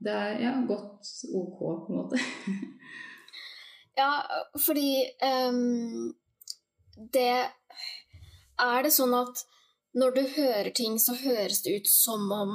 det 0.01 0.17
er 0.17 0.43
ja, 0.47 0.55
godt 0.69 1.09
ok, 1.29 1.59
på 1.59 1.93
en 1.93 2.01
måte. 2.01 2.21
ja, 4.01 4.13
fordi 4.57 4.93
um, 5.51 6.15
det 7.13 7.33
Er 8.61 8.85
det 8.85 8.93
sånn 8.93 9.13
at 9.17 9.45
når 9.99 10.15
du 10.17 10.21
hører 10.37 10.71
ting, 10.77 10.99
så 11.03 11.17
høres 11.19 11.63
det 11.65 11.81
ut 11.81 11.89
som 11.91 12.29
om 12.35 12.53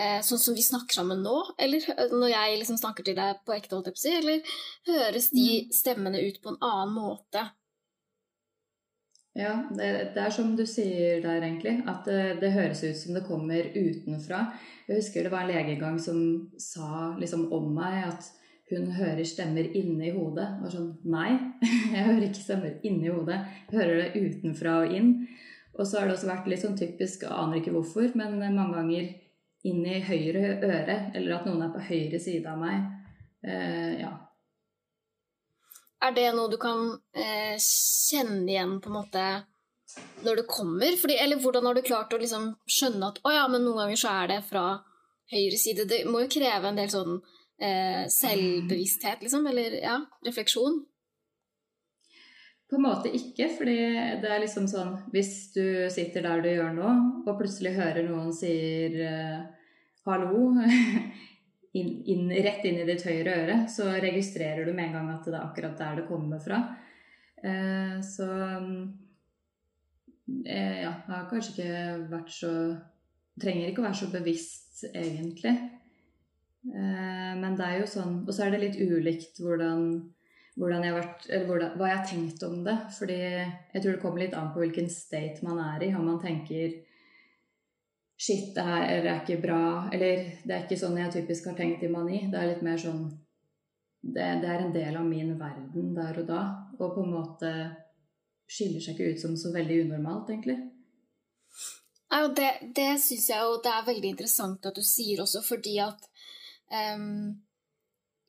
eh, 0.00 0.18
Sånn 0.26 0.40
som 0.42 0.56
vi 0.56 0.64
snakker 0.66 0.98
sammen 0.98 1.22
nå, 1.24 1.36
eller 1.62 1.84
når 2.12 2.32
jeg 2.32 2.58
liksom 2.62 2.80
snakker 2.80 3.06
til 3.06 3.18
deg 3.18 3.44
på 3.46 3.54
ekte, 3.54 3.76
holdt 3.76 3.92
jeg 3.92 3.96
på 3.96 4.02
å 4.02 4.06
si, 4.06 4.16
eller 4.18 4.58
høres 4.90 5.30
de 5.34 5.46
mm. 5.46 5.76
stemmene 5.78 6.24
ut 6.26 6.42
på 6.42 6.52
en 6.52 6.60
annen 6.60 6.96
måte? 6.96 7.46
Ja, 9.36 9.52
det, 9.68 9.88
det, 10.14 10.22
er 10.22 10.32
som 10.32 10.54
du 10.56 10.64
sier 10.68 11.20
der, 11.20 11.42
egentlig. 11.44 11.74
At 11.90 12.08
det, 12.08 12.38
det, 12.40 12.54
høres 12.54 12.80
ut 12.86 12.96
som 12.96 13.16
det 13.16 13.26
kommer 13.26 13.68
utenfra. 13.74 14.46
Jeg 14.88 15.02
husker 15.02 15.26
det 15.26 15.32
var 15.34 15.44
en 15.44 15.52
lege 15.52 15.74
en 15.74 15.82
gang 15.82 15.98
som 16.00 16.20
sa 16.60 17.10
liksom 17.20 17.50
om 17.52 17.68
meg 17.76 17.98
at 18.06 18.30
hun 18.72 18.88
hører 18.96 19.26
stemmer 19.28 19.68
inni 19.76 20.14
hodet. 20.16 20.48
Og 20.64 20.72
sånn 20.72 20.88
Nei, 21.12 21.34
jeg 21.94 22.06
hører 22.06 22.24
ikke 22.30 22.46
stemmer 22.46 22.78
inni 22.80 23.12
hodet. 23.12 23.42
Jeg 23.68 23.82
hører 23.82 24.00
det 24.00 24.24
utenfra 24.24 24.78
og 24.86 24.96
inn. 24.96 25.12
Og 25.76 25.84
så 25.84 26.00
har 26.00 26.08
det 26.08 26.16
også 26.16 26.30
vært 26.30 26.46
litt 26.48 26.62
sånn 26.62 26.78
typisk, 26.78 27.26
aner 27.28 27.60
ikke 27.60 27.74
hvorfor, 27.74 28.08
men 28.16 28.38
mange 28.40 28.72
ganger 28.76 29.10
inn 29.66 29.82
i 29.84 29.98
høyre 30.04 30.56
øre, 30.62 30.96
eller 31.14 31.34
at 31.36 31.48
noen 31.48 31.66
er 31.66 31.74
på 31.74 31.84
høyre 31.88 32.20
side 32.22 32.48
av 32.48 32.60
meg. 32.60 32.86
Eh, 33.46 33.98
ja, 34.00 34.14
er 36.06 36.12
det 36.16 36.26
noe 36.36 36.50
du 36.52 36.58
kan 36.60 36.90
eh, 37.16 37.56
kjenne 37.62 38.44
igjen 38.50 38.76
på 38.82 38.90
en 38.90 38.98
måte 38.98 39.22
når 40.26 40.42
det 40.42 40.50
kommer? 40.50 40.98
Fordi, 41.00 41.16
eller 41.22 41.40
hvordan 41.40 41.68
har 41.68 41.76
du 41.76 41.86
klart 41.86 42.12
å 42.12 42.20
liksom 42.20 42.50
skjønne 42.68 43.12
at 43.12 43.22
å 43.24 43.32
ja, 43.34 43.46
men 43.50 43.64
noen 43.64 43.84
ganger 43.84 44.00
så 44.00 44.12
er 44.22 44.34
det 44.34 44.42
fra 44.48 44.66
høyre 45.32 45.60
side? 45.60 45.88
Det 45.88 46.04
må 46.10 46.24
jo 46.24 46.32
kreve 46.36 46.70
en 46.70 46.80
del 46.80 46.92
sånn 46.92 47.16
eh, 47.16 48.04
selvbevissthet, 48.12 49.24
liksom, 49.24 49.48
eller 49.52 49.78
ja, 49.80 49.96
refleksjon? 50.26 50.82
På 52.66 52.78
en 52.78 52.82
måte 52.82 53.12
ikke, 53.14 53.46
fordi 53.58 53.76
det 54.22 54.30
er 54.30 54.40
liksom 54.42 54.66
sånn 54.66 54.96
Hvis 55.12 55.52
du 55.54 55.86
sitter 55.92 56.24
der 56.26 56.42
du 56.42 56.48
gjør 56.50 56.72
nå, 56.74 56.94
og 57.22 57.38
plutselig 57.38 57.76
hører 57.76 58.08
noen 58.08 58.32
sier 58.34 58.96
uh, 59.06 59.44
hallo 60.06 60.48
inn, 61.78 61.92
inn, 62.10 62.26
rett 62.30 62.66
inn 62.66 62.80
i 62.82 62.88
ditt 62.88 63.06
høyre 63.06 63.36
øre, 63.44 63.60
så 63.70 63.90
registrerer 64.02 64.66
du 64.66 64.74
med 64.74 64.88
en 64.88 64.98
gang 64.98 65.14
at 65.14 65.28
det 65.28 65.36
er 65.36 65.44
akkurat 65.44 65.78
der 65.78 66.00
det 66.00 66.08
kommer 66.10 66.42
fra. 66.42 66.62
Uh, 67.44 68.02
så 68.02 68.26
eh, 70.46 70.82
ja, 70.82 70.90
jeg 70.90 71.12
har 71.12 71.26
kanskje 71.30 71.54
ikke 71.54 72.12
vært 72.12 72.34
så 72.34 72.52
Trenger 73.36 73.68
ikke 73.68 73.82
å 73.82 73.84
være 73.84 73.98
så 73.98 74.06
bevisst, 74.08 74.78
egentlig. 74.96 75.50
Eh, 76.66 77.32
men 77.36 77.56
det 77.58 77.66
er 77.66 77.82
jo 77.82 77.88
sånn 77.90 78.14
Og 78.24 78.32
så 78.34 78.46
er 78.46 78.54
det 78.54 78.62
litt 78.62 78.78
ulikt 78.80 79.42
hvordan, 79.42 79.82
hvordan 80.56 80.84
jeg 80.84 80.92
har 80.92 81.00
vært, 81.02 81.26
eller 81.28 81.46
hvordan, 81.50 81.72
hva 81.76 81.88
jeg 81.90 81.98
har 81.98 82.10
tenkt 82.10 82.44
om 82.46 82.58
det. 82.64 82.76
Fordi 82.96 83.18
jeg 83.20 83.80
tror 83.82 83.90
det 83.90 84.02
kommer 84.02 84.22
litt 84.24 84.36
an 84.38 84.52
på 84.54 84.62
hvilken 84.62 84.88
state 84.92 85.44
man 85.44 85.60
er 85.60 85.84
i. 85.84 85.94
Om 85.94 86.12
man 86.12 86.20
tenker 86.22 86.82
Shit, 88.16 88.54
det 88.56 88.62
her 88.64 89.04
er 89.04 89.10
ikke 89.18 89.42
bra. 89.42 89.90
Eller 89.92 90.22
det 90.40 90.54
er 90.54 90.62
ikke 90.64 90.78
sånn 90.80 90.96
jeg 90.96 91.12
typisk 91.18 91.50
har 91.50 91.56
tenkt 91.58 91.84
i 91.84 91.90
mani. 91.92 92.22
Det 92.32 92.38
er 92.40 92.48
litt 92.54 92.62
mer 92.64 92.80
sånn 92.80 93.02
det, 94.00 94.24
det, 94.40 94.48
er 94.48 94.62
en 94.62 94.72
del 94.72 94.96
av 94.96 95.04
min 95.04 95.34
verden 95.36 95.92
der 95.96 96.22
og 96.22 96.30
da. 96.30 96.42
Og 96.78 96.94
på 96.94 97.04
en 97.04 97.12
måte 97.12 97.52
skiller 98.48 98.80
seg 98.80 98.96
ikke 98.96 99.12
ut 99.12 99.20
som 99.20 99.36
så 99.36 99.52
veldig 99.52 99.82
unormalt, 99.84 100.32
egentlig. 100.32 100.56
Ja, 102.06 102.22
det, 102.30 102.50
det 102.76 102.92
syns 103.02 103.26
jeg 103.32 103.42
jo 103.42 103.58
det 103.60 103.72
er 103.72 103.88
veldig 103.88 104.12
interessant 104.14 104.68
at 104.68 104.78
du 104.78 104.84
sier 104.86 105.20
også, 105.24 105.42
fordi 105.44 105.74
at 105.82 106.06
um, 106.94 107.34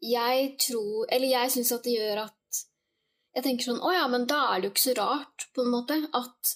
Jeg 0.04 0.52
tror 0.62 1.08
Eller 1.10 1.32
jeg 1.32 1.54
syns 1.56 1.72
at 1.74 1.88
det 1.88 1.96
gjør 1.98 2.24
at 2.28 2.60
Jeg 3.38 3.46
tenker 3.46 3.70
sånn 3.70 3.82
Å 3.82 3.94
ja, 3.96 4.04
men 4.12 4.28
da 4.30 4.44
er 4.52 4.62
det 4.62 4.70
jo 4.70 4.74
ikke 4.76 4.86
så 4.86 4.98
rart, 5.00 5.48
på 5.56 5.66
en 5.66 5.74
måte, 5.74 5.98
at, 6.18 6.54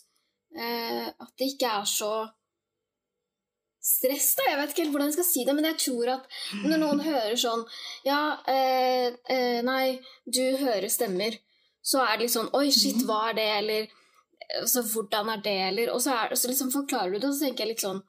eh, 0.57 1.07
at 1.09 1.33
det 1.39 1.53
ikke 1.53 1.71
er 1.79 1.89
så 1.89 2.13
stress, 3.81 4.35
da. 4.37 4.45
Jeg 4.49 4.59
vet 4.59 4.73
ikke 4.73 4.83
helt 4.83 4.93
hvordan 4.93 5.09
jeg 5.09 5.17
skal 5.17 5.27
si 5.27 5.45
det, 5.47 5.55
men 5.57 5.67
jeg 5.71 5.79
tror 5.81 6.11
at 6.15 6.27
når 6.61 6.81
noen 6.83 7.01
hører 7.09 7.37
sånn 7.39 7.63
Ja, 8.05 8.21
eh, 8.49 9.17
eh, 9.33 9.61
nei, 9.65 9.97
du 10.25 10.43
hører 10.61 10.89
stemmer, 10.91 11.39
så 11.81 12.03
er 12.05 12.15
det 12.15 12.27
litt 12.27 12.35
sånn 12.35 12.51
Oi, 12.57 12.67
shit, 12.69 13.01
mhm. 13.01 13.07
hva 13.09 13.23
er 13.31 13.39
det? 13.39 13.49
Eller 13.61 14.67
så 14.67 14.83
hvordan 14.83 15.31
er 15.31 15.43
det? 15.43 15.57
Eller 15.69 15.93
Og 15.93 16.01
så, 16.03 16.13
er, 16.15 16.35
så 16.35 16.49
liksom 16.51 16.71
forklarer 16.73 17.13
du 17.13 17.19
det, 17.19 17.29
og 17.29 17.35
så 17.35 17.47
tenker 17.47 17.65
jeg 17.65 17.75
litt 17.75 17.85
sånn 17.85 18.01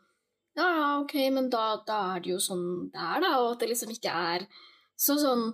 Ja, 0.59 0.67
ja, 0.67 0.91
ok, 1.01 1.17
men 1.33 1.49
da, 1.53 1.65
da, 1.87 2.03
er 2.17 2.25
det 2.25 2.35
jo 2.35 2.43
sånn 2.43 2.67
det 2.93 3.01
er, 3.01 3.25
da. 3.25 3.33
Og 3.41 3.55
at 3.55 3.63
det 3.63 3.73
liksom 3.73 3.95
ikke 3.95 4.13
er 4.13 4.47
så 4.99 5.17
sånn 5.21 5.49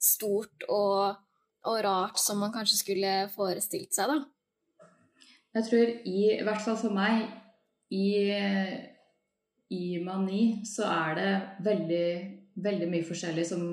stort 0.00 0.66
og, 0.68 1.16
og 1.68 1.78
rart 1.84 2.20
som 2.20 2.40
man 2.42 2.52
kanskje 2.54 2.80
skulle 2.80 3.14
forestilt 3.34 3.96
seg, 3.96 4.12
da. 4.12 4.20
Jeg 5.54 5.68
tror 5.68 5.90
i, 6.10 6.20
i 6.34 6.42
hvert 6.44 6.64
fall 6.64 6.76
for 6.80 6.94
meg 6.94 7.28
i 7.94 8.08
i 9.74 9.98
mani 10.04 10.44
så 10.66 10.86
er 10.90 11.18
det 11.18 11.32
veldig, 11.64 12.06
veldig 12.64 12.88
mye 12.90 13.06
forskjellig 13.06 13.44
som, 13.48 13.64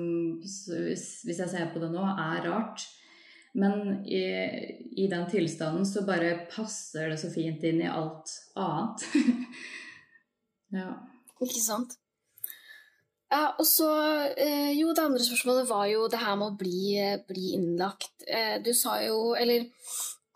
hvis 0.42 1.38
jeg 1.38 1.50
ser 1.50 1.70
på 1.72 1.82
det 1.82 1.92
nå, 1.92 2.02
er 2.02 2.44
rart. 2.48 2.86
Men 3.58 3.98
i, 4.08 4.22
i, 4.96 5.08
den 5.12 5.26
tilstanden 5.28 5.84
så 5.84 6.06
bare 6.08 6.46
passer 6.52 7.12
det 7.12 7.18
så 7.20 7.28
fint 7.34 7.64
inn 7.68 7.82
i 7.84 7.90
alt 7.90 8.32
annet. 8.56 9.04
ja. 10.78 10.88
Ikke 11.42 11.60
sant. 11.60 11.98
Ja, 13.32 13.54
og 13.56 13.64
så 13.64 13.88
eh, 14.36 14.72
Jo, 14.76 14.92
det 14.92 15.06
andre 15.06 15.24
spørsmålet 15.24 15.68
var 15.70 15.86
jo 15.88 16.04
det 16.12 16.20
her 16.20 16.36
med 16.36 16.52
å 16.52 16.58
bli, 16.60 16.98
bli 17.28 17.54
innlagt. 17.56 18.26
Eh, 18.26 18.58
du 18.64 18.72
sa 18.76 18.98
jo 19.04 19.32
Eller 19.38 19.70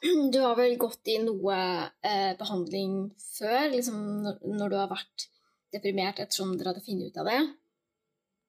du 0.32 0.40
har 0.40 0.56
vel 0.59 0.78
gått 0.80 1.12
i 1.12 1.18
noe 1.20 1.59
eh, 2.00 2.32
behandling 2.38 2.98
før, 3.20 3.68
liksom 3.74 4.00
når, 4.24 4.40
når, 4.48 4.72
du 4.72 4.78
har 4.80 4.90
vært 4.92 5.28
deprimert 5.74 6.20
ettersom 6.22 6.54
dere 6.56 6.72
hadde 6.72 6.85
funnet 6.87 7.12
ut 7.12 7.20
av 7.20 7.30
det? 7.30 7.40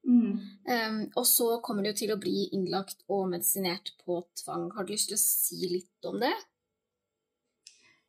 Mm. 0.07 0.35
Um, 0.67 0.99
og 1.19 1.25
så 1.27 1.47
kommer 1.63 1.83
det 1.83 1.91
jo 1.91 1.99
til 2.03 2.13
å 2.13 2.19
bli 2.21 2.45
innlagt 2.55 3.01
og 3.11 3.25
medisinert 3.31 3.91
på 4.05 4.21
tvang. 4.39 4.69
Har 4.75 4.87
du 4.87 4.93
lyst 4.93 5.09
til 5.11 5.17
å 5.17 5.23
si 5.23 5.71
litt 5.71 6.07
om 6.07 6.19
det? 6.21 6.31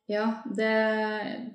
Ja, 0.09 0.41
det, 0.45 0.69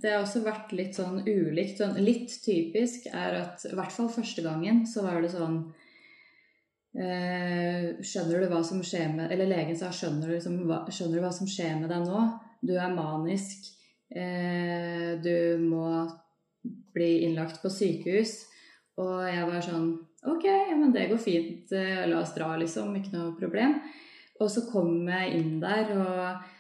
det 0.02 0.12
har 0.12 0.20
også 0.22 0.44
vært 0.44 0.70
litt 0.78 0.94
sånn 0.94 1.24
ulikt. 1.26 1.80
Sånn, 1.80 1.96
litt 1.98 2.36
typisk 2.44 3.08
er 3.10 3.40
at 3.40 3.64
i 3.66 3.74
hvert 3.74 3.90
fall 3.90 4.12
første 4.14 4.44
gangen 4.44 4.84
så 4.86 5.02
var 5.02 5.18
det 5.24 5.32
sånn 5.32 5.56
eh, 6.94 7.98
Skjønner 7.98 8.44
du 8.44 8.52
hva 8.52 8.60
som 8.62 8.84
skjer 8.86 9.10
med 9.16 9.34
Eller 9.34 9.50
legen 9.50 9.74
sa 9.78 9.90
skjønner 9.90 10.30
du, 10.30 10.36
liksom, 10.36 10.60
hva, 10.70 10.84
skjønner 10.86 11.18
du 11.18 11.24
hva 11.26 11.32
som 11.34 11.50
skjer 11.50 11.74
med 11.80 11.90
deg 11.90 12.06
nå? 12.06 12.22
Du 12.64 12.76
er 12.78 12.94
manisk. 12.94 13.72
Eh, 14.14 15.18
du 15.18 15.58
må 15.66 16.06
bli 16.94 17.10
innlagt 17.26 17.58
på 17.58 17.74
sykehus. 17.74 18.38
Og 19.02 19.18
jeg 19.26 19.50
var 19.50 19.66
sånn 19.66 19.92
Ok, 20.30 20.46
ja, 20.46 20.78
men 20.78 20.94
det 20.94 21.10
går 21.10 21.18
fint. 21.20 21.74
Eh, 21.74 22.06
la 22.06 22.22
oss 22.22 22.38
dra, 22.38 22.54
liksom. 22.56 22.94
Ikke 22.96 23.18
noe 23.18 23.34
problem. 23.36 23.80
Og 24.38 24.46
så 24.46 24.62
kom 24.70 25.02
jeg 25.10 25.40
inn 25.42 25.58
der, 25.60 25.90
og 25.98 26.53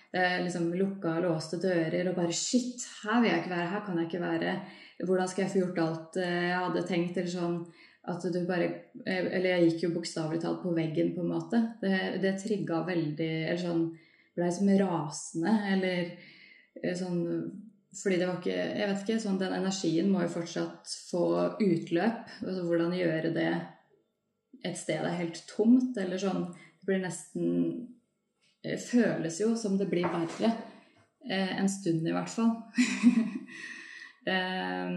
liksom 0.44 0.68
lukka 0.78 1.16
låste 1.24 1.58
dører, 1.62 2.10
og 2.10 2.18
bare 2.18 2.34
Shit, 2.34 2.84
her 3.02 3.20
vil 3.22 3.30
jeg 3.30 3.42
ikke 3.42 3.54
være. 3.54 3.70
Her 3.72 3.82
kan 3.86 3.98
jeg 3.98 4.10
ikke 4.10 4.22
være. 4.22 4.54
Hvordan 5.02 5.28
skal 5.30 5.42
jeg 5.42 5.52
få 5.52 5.62
gjort 5.62 5.82
alt 5.84 6.18
eh, 6.22 6.36
jeg 6.50 6.60
hadde 6.62 6.86
tenkt? 6.86 7.18
Eller 7.18 7.32
sånn 7.32 7.58
at 8.12 8.26
du 8.30 8.40
bare 8.46 8.68
eh, 9.02 9.26
Eller 9.26 9.48
jeg 9.50 9.68
gikk 9.68 9.86
jo 9.86 9.94
bokstavelig 9.96 10.42
talt 10.44 10.62
på 10.62 10.74
veggen, 10.76 11.14
på 11.16 11.24
en 11.24 11.32
måte. 11.34 11.60
Det, 11.82 11.98
det 12.22 12.36
trigga 12.42 12.84
veldig 12.86 13.32
Eller 13.48 13.62
sånn 13.64 13.86
Blei 14.34 14.50
som 14.50 14.70
rasende, 14.80 15.50
eller 15.70 16.08
sånn 16.98 17.20
fordi 17.94 18.16
det 18.18 18.26
var 18.26 18.40
ikke 18.40 18.54
Jeg 18.54 18.88
vet 18.90 19.02
ikke, 19.04 19.18
sånn 19.22 19.36
den 19.38 19.52
energien 19.54 20.08
må 20.10 20.24
jo 20.24 20.32
fortsatt 20.32 20.90
få 21.10 21.26
utløp. 21.62 22.32
Altså 22.42 22.64
hvordan 22.66 22.96
gjøre 22.98 23.30
det 23.36 23.52
et 24.64 24.78
sted 24.80 25.04
er 25.04 25.18
helt 25.20 25.38
tomt, 25.46 25.94
eller 26.00 26.18
sånn 26.18 26.48
Det 26.50 26.88
blir 26.88 27.04
nesten 27.04 27.54
Føles 28.64 29.40
jo 29.42 29.52
som 29.60 29.76
det 29.80 29.90
blir 29.90 30.08
verre. 30.08 30.52
Eh, 31.24 31.58
en 31.60 31.68
stund, 31.68 32.06
i 32.08 32.14
hvert 32.14 32.30
fall. 32.32 32.52
eh, 34.32 34.96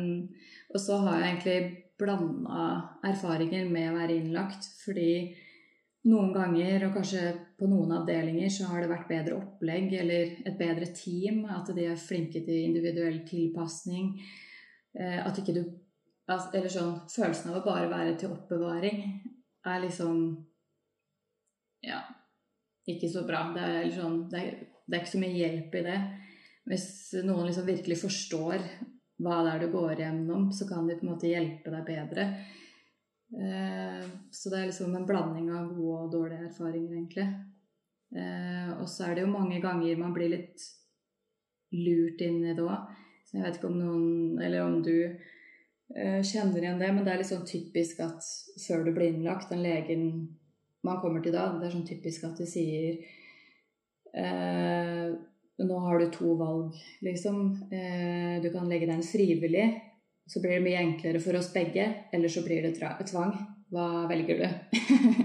og 0.68 0.80
så 0.82 1.02
har 1.04 1.20
jeg 1.20 1.28
egentlig 1.34 1.60
blanda 1.98 2.64
erfaringer 3.08 3.68
med 3.72 3.92
å 3.92 3.98
være 3.98 4.18
innlagt, 4.20 4.68
fordi 4.84 5.12
noen 6.08 6.34
ganger, 6.36 6.88
og 6.88 6.98
kanskje 7.00 7.24
på 7.60 7.68
noen 7.68 7.96
avdelinger, 7.98 8.52
så 8.54 8.70
har 8.70 8.84
det 8.84 8.92
vært 8.92 9.10
bedre 9.10 9.40
opplegg 9.40 9.96
eller 10.00 10.38
et 10.48 10.60
bedre 10.60 10.88
team. 10.96 11.44
At 11.52 11.72
de 11.76 11.88
er 11.88 12.00
flinke 12.00 12.44
til 12.46 12.68
individuell 12.70 13.20
tilpasning. 13.28 14.14
Eh, 14.98 15.20
at 15.24 15.42
ikke 15.42 15.58
du 15.58 15.66
Eller 16.28 16.68
sånn 16.68 16.96
Følelsen 17.08 17.54
av 17.54 17.62
å 17.62 17.64
bare 17.64 17.88
være 17.88 18.16
til 18.20 18.34
oppbevaring 18.34 18.98
er 19.64 19.78
liksom 19.84 20.18
Ja, 21.86 22.02
ikke 22.88 23.10
så 23.12 23.24
bra. 23.28 23.48
Det 23.56 23.64
er, 23.64 23.90
sånn, 23.96 24.22
det 24.32 24.42
er, 24.42 24.62
det 24.86 24.96
er 24.96 25.04
ikke 25.04 25.16
så 25.16 25.24
mye 25.24 25.40
hjelp 25.42 25.76
i 25.80 25.88
det. 25.88 25.98
Hvis 26.68 26.88
noen 27.24 27.48
liksom 27.48 27.68
virkelig 27.68 28.00
forstår 28.02 28.64
hva 29.24 29.42
det 29.44 29.54
er 29.54 29.64
du 29.64 29.74
går 29.74 29.98
igjennom, 29.98 30.50
så 30.54 30.68
kan 30.70 30.88
de 30.88 30.98
på 30.98 31.06
en 31.06 31.12
måte 31.14 31.30
hjelpe 31.32 31.74
deg 31.74 31.86
bedre. 31.88 32.28
Eh, 33.34 34.04
så 34.32 34.52
det 34.52 34.60
er 34.60 34.70
liksom 34.70 34.96
en 34.96 35.08
blanding 35.08 35.50
av 35.52 35.72
gode 35.76 36.02
og 36.06 36.12
dårlige 36.14 36.50
erfaringer, 36.52 36.94
egentlig. 36.96 37.28
Eh, 38.16 38.70
og 38.78 38.86
så 38.92 39.08
er 39.08 39.18
det 39.18 39.26
jo 39.26 39.34
mange 39.34 39.60
ganger 39.64 40.00
man 40.00 40.14
blir 40.16 40.32
litt 40.32 40.68
lurt 41.76 42.22
inn 42.24 42.44
i 42.46 42.56
det 42.56 42.64
òg. 42.64 42.94
Jeg 43.34 43.44
vet 43.44 43.58
ikke 43.60 43.72
om 43.72 43.80
noen, 43.82 44.38
eller 44.40 44.64
om 44.64 44.78
du 44.86 44.96
eh, 45.04 46.22
kjenner 46.24 46.62
igjen 46.62 46.80
det, 46.80 46.92
men 46.94 47.04
det 47.04 47.14
er 47.14 47.24
litt 47.24 47.32
sånn 47.32 47.48
typisk 47.48 48.00
at 48.06 48.24
før 48.64 48.86
du 48.88 48.94
blir 48.96 49.12
innlagt, 49.12 49.50
den 49.52 49.66
legen 49.66 50.06
man 50.86 51.00
kommer 51.02 51.24
til 51.24 51.34
da, 51.34 51.50
det 51.58 51.68
er 51.68 51.74
sånn 51.74 51.88
typisk 51.88 52.28
at 52.28 52.38
de 52.38 52.46
sier 52.50 53.00
eh, 54.14 55.16
nå 55.58 55.80
har 55.80 56.00
du 56.00 56.10
to 56.14 56.36
valg, 56.38 56.76
liksom. 57.02 57.70
Eh, 57.74 58.42
du 58.44 58.52
kan 58.54 58.70
legge 58.70 58.86
deg 58.86 59.00
inn 59.00 59.06
frivillig, 59.06 59.66
så 60.30 60.42
blir 60.44 60.58
det 60.58 60.66
mye 60.68 60.84
enklere 60.84 61.22
for 61.24 61.38
oss 61.40 61.50
begge. 61.54 61.88
Eller 62.14 62.30
så 62.30 62.44
blir 62.46 62.62
det 62.62 62.76
tvang. 62.78 63.34
Hva 63.74 64.06
velger 64.12 64.44
du? 64.44 64.78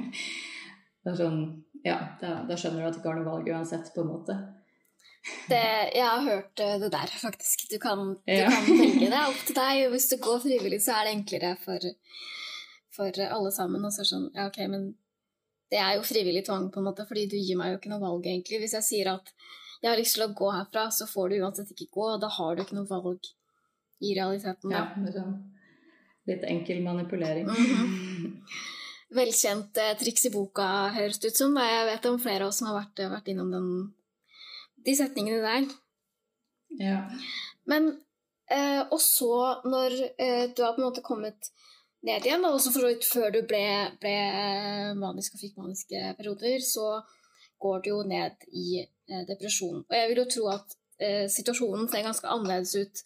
det 1.04 1.12
er 1.12 1.18
sånn 1.18 1.44
Ja, 1.82 1.98
da, 2.20 2.40
da, 2.46 2.56
skjønner 2.56 2.82
du 2.82 2.88
at 2.88 2.96
du 2.96 3.00
ikke 3.00 3.10
har 3.10 3.18
noe 3.18 3.28
valg 3.28 3.48
uansett, 3.50 3.92
på 3.94 4.04
en 4.04 4.12
måte. 4.12 4.38
Det, 5.50 5.62
jeg 5.94 6.06
har 6.06 6.24
hørt 6.24 6.62
eh, 6.62 6.78
det 6.80 6.92
der, 6.94 7.12
faktisk. 7.26 7.68
Du 7.70 7.76
kan, 7.82 8.14
du 8.22 8.32
ja. 8.32 8.48
kan 8.48 8.70
velge 8.70 9.10
det. 9.10 9.22
opp 9.26 9.44
til 9.48 9.58
deg. 9.58 9.84
Hvis 9.92 10.08
du 10.14 10.16
går 10.22 10.42
frivillig, 10.46 10.80
så 10.86 10.96
er 10.96 11.10
det 11.10 11.16
enklere 11.18 11.52
for, 11.60 11.90
for 12.96 13.22
alle 13.28 13.52
sammen. 13.52 13.84
Og 13.84 13.92
så 13.92 14.06
sånn 14.08 14.30
Ja, 14.32 14.48
ok, 14.48 14.62
men 14.72 14.94
det 15.72 15.80
er 15.80 15.96
jo 15.96 16.04
frivillig 16.04 16.44
tvang, 16.46 16.68
på 16.72 16.82
en 16.82 16.88
måte, 16.90 17.06
fordi 17.08 17.26
du 17.32 17.38
gir 17.40 17.56
meg 17.58 17.72
jo 17.72 17.80
ikke 17.80 17.92
noe 17.92 18.02
valg, 18.02 18.28
egentlig. 18.28 18.61
Hvis 18.61 18.76
jeg 18.76 18.88
sier 18.88 19.14
at 19.14 19.32
jeg 19.82 19.90
har 19.90 19.98
lyst 19.98 20.18
til 20.18 20.26
å 20.26 20.35
gå 20.37 20.50
herfra, 20.52 20.85
så 20.94 21.08
får 21.11 21.32
du 21.32 21.40
uansett 21.40 21.72
ikke 21.72 21.90
gå, 21.96 22.11
og 22.14 22.20
da 22.22 22.28
har 22.30 22.54
du 22.54 22.62
ikke 22.62 22.76
noe 22.76 22.90
valg 22.90 23.32
i 24.02 24.12
realiteten. 24.18 24.70
Da. 24.70 24.85
Ja, 24.92 25.16
sånn 25.16 25.35
litt 26.28 26.44
enkel 26.44 26.82
manipulering. 26.82 27.44
Mm 27.44 27.56
-hmm. 27.56 28.38
Velkjent 29.20 29.76
eh, 29.76 29.96
triks 29.98 30.26
i 30.26 30.30
boka, 30.30 30.88
høres 30.88 31.18
det 31.18 31.28
ut 31.28 31.37
som. 31.37 31.56
Jeg 31.56 31.87
vet 31.87 32.06
om 32.06 32.20
flere 32.20 32.44
av 32.44 32.48
oss 32.48 32.58
som 32.58 32.66
har 32.66 32.80
vært, 32.80 33.11
vært 33.11 33.28
innom 33.28 33.50
den, 33.50 33.94
de 34.85 34.96
setningene 34.96 35.42
der. 35.42 35.66
Ja. 36.80 37.11
Men 37.64 38.00
eh, 38.50 38.80
Og 38.90 39.00
så, 39.00 39.61
når 39.64 39.92
eh, 40.18 40.50
du 40.56 40.62
har 40.62 40.72
på 40.72 40.80
en 40.80 40.88
måte 40.88 41.02
kommet 41.02 41.52
ned 42.06 42.26
igjen, 42.26 42.44
og 42.46 42.58
også 42.58 42.72
for 42.74 42.84
så 42.84 42.92
vidt 42.92 43.08
før 43.08 43.32
du 43.34 43.40
ble, 43.48 43.64
ble 44.02 44.14
manisk 44.98 45.36
og 45.36 45.42
fikk 45.42 45.58
maniske 45.60 46.14
perioder, 46.18 46.62
så 46.66 47.00
går 47.62 47.82
du 47.82 47.90
jo 47.92 48.02
ned 48.10 48.46
i 48.50 48.82
eh, 48.82 49.24
depresjon. 49.28 49.84
Og 49.86 49.96
jeg 49.96 50.10
vil 50.10 50.22
jo 50.24 50.28
tro 50.34 50.48
at 50.56 50.76
eh, 50.98 51.26
situasjonen 51.30 51.86
ser 51.90 52.06
ganske 52.06 52.30
annerledes 52.30 52.74
ut 52.80 53.04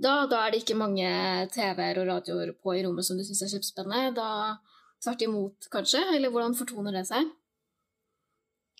da, 0.00 0.24
da 0.30 0.44
er 0.46 0.54
det 0.54 0.62
ikke 0.62 0.78
mange 0.80 1.08
TV-er 1.52 1.98
og 2.00 2.08
radioer 2.08 2.54
på 2.56 2.72
i 2.76 2.84
rommet 2.86 3.04
som 3.04 3.18
du 3.18 3.24
syns 3.26 3.42
er 3.44 3.50
kjempespennende. 3.52 4.14
Da 4.16 4.56
tvert 5.04 5.24
imot, 5.26 5.68
kanskje? 5.72 6.00
Eller 6.14 6.32
hvordan 6.32 6.56
fortoner 6.56 6.94
det 6.96 7.04
seg? 7.10 7.28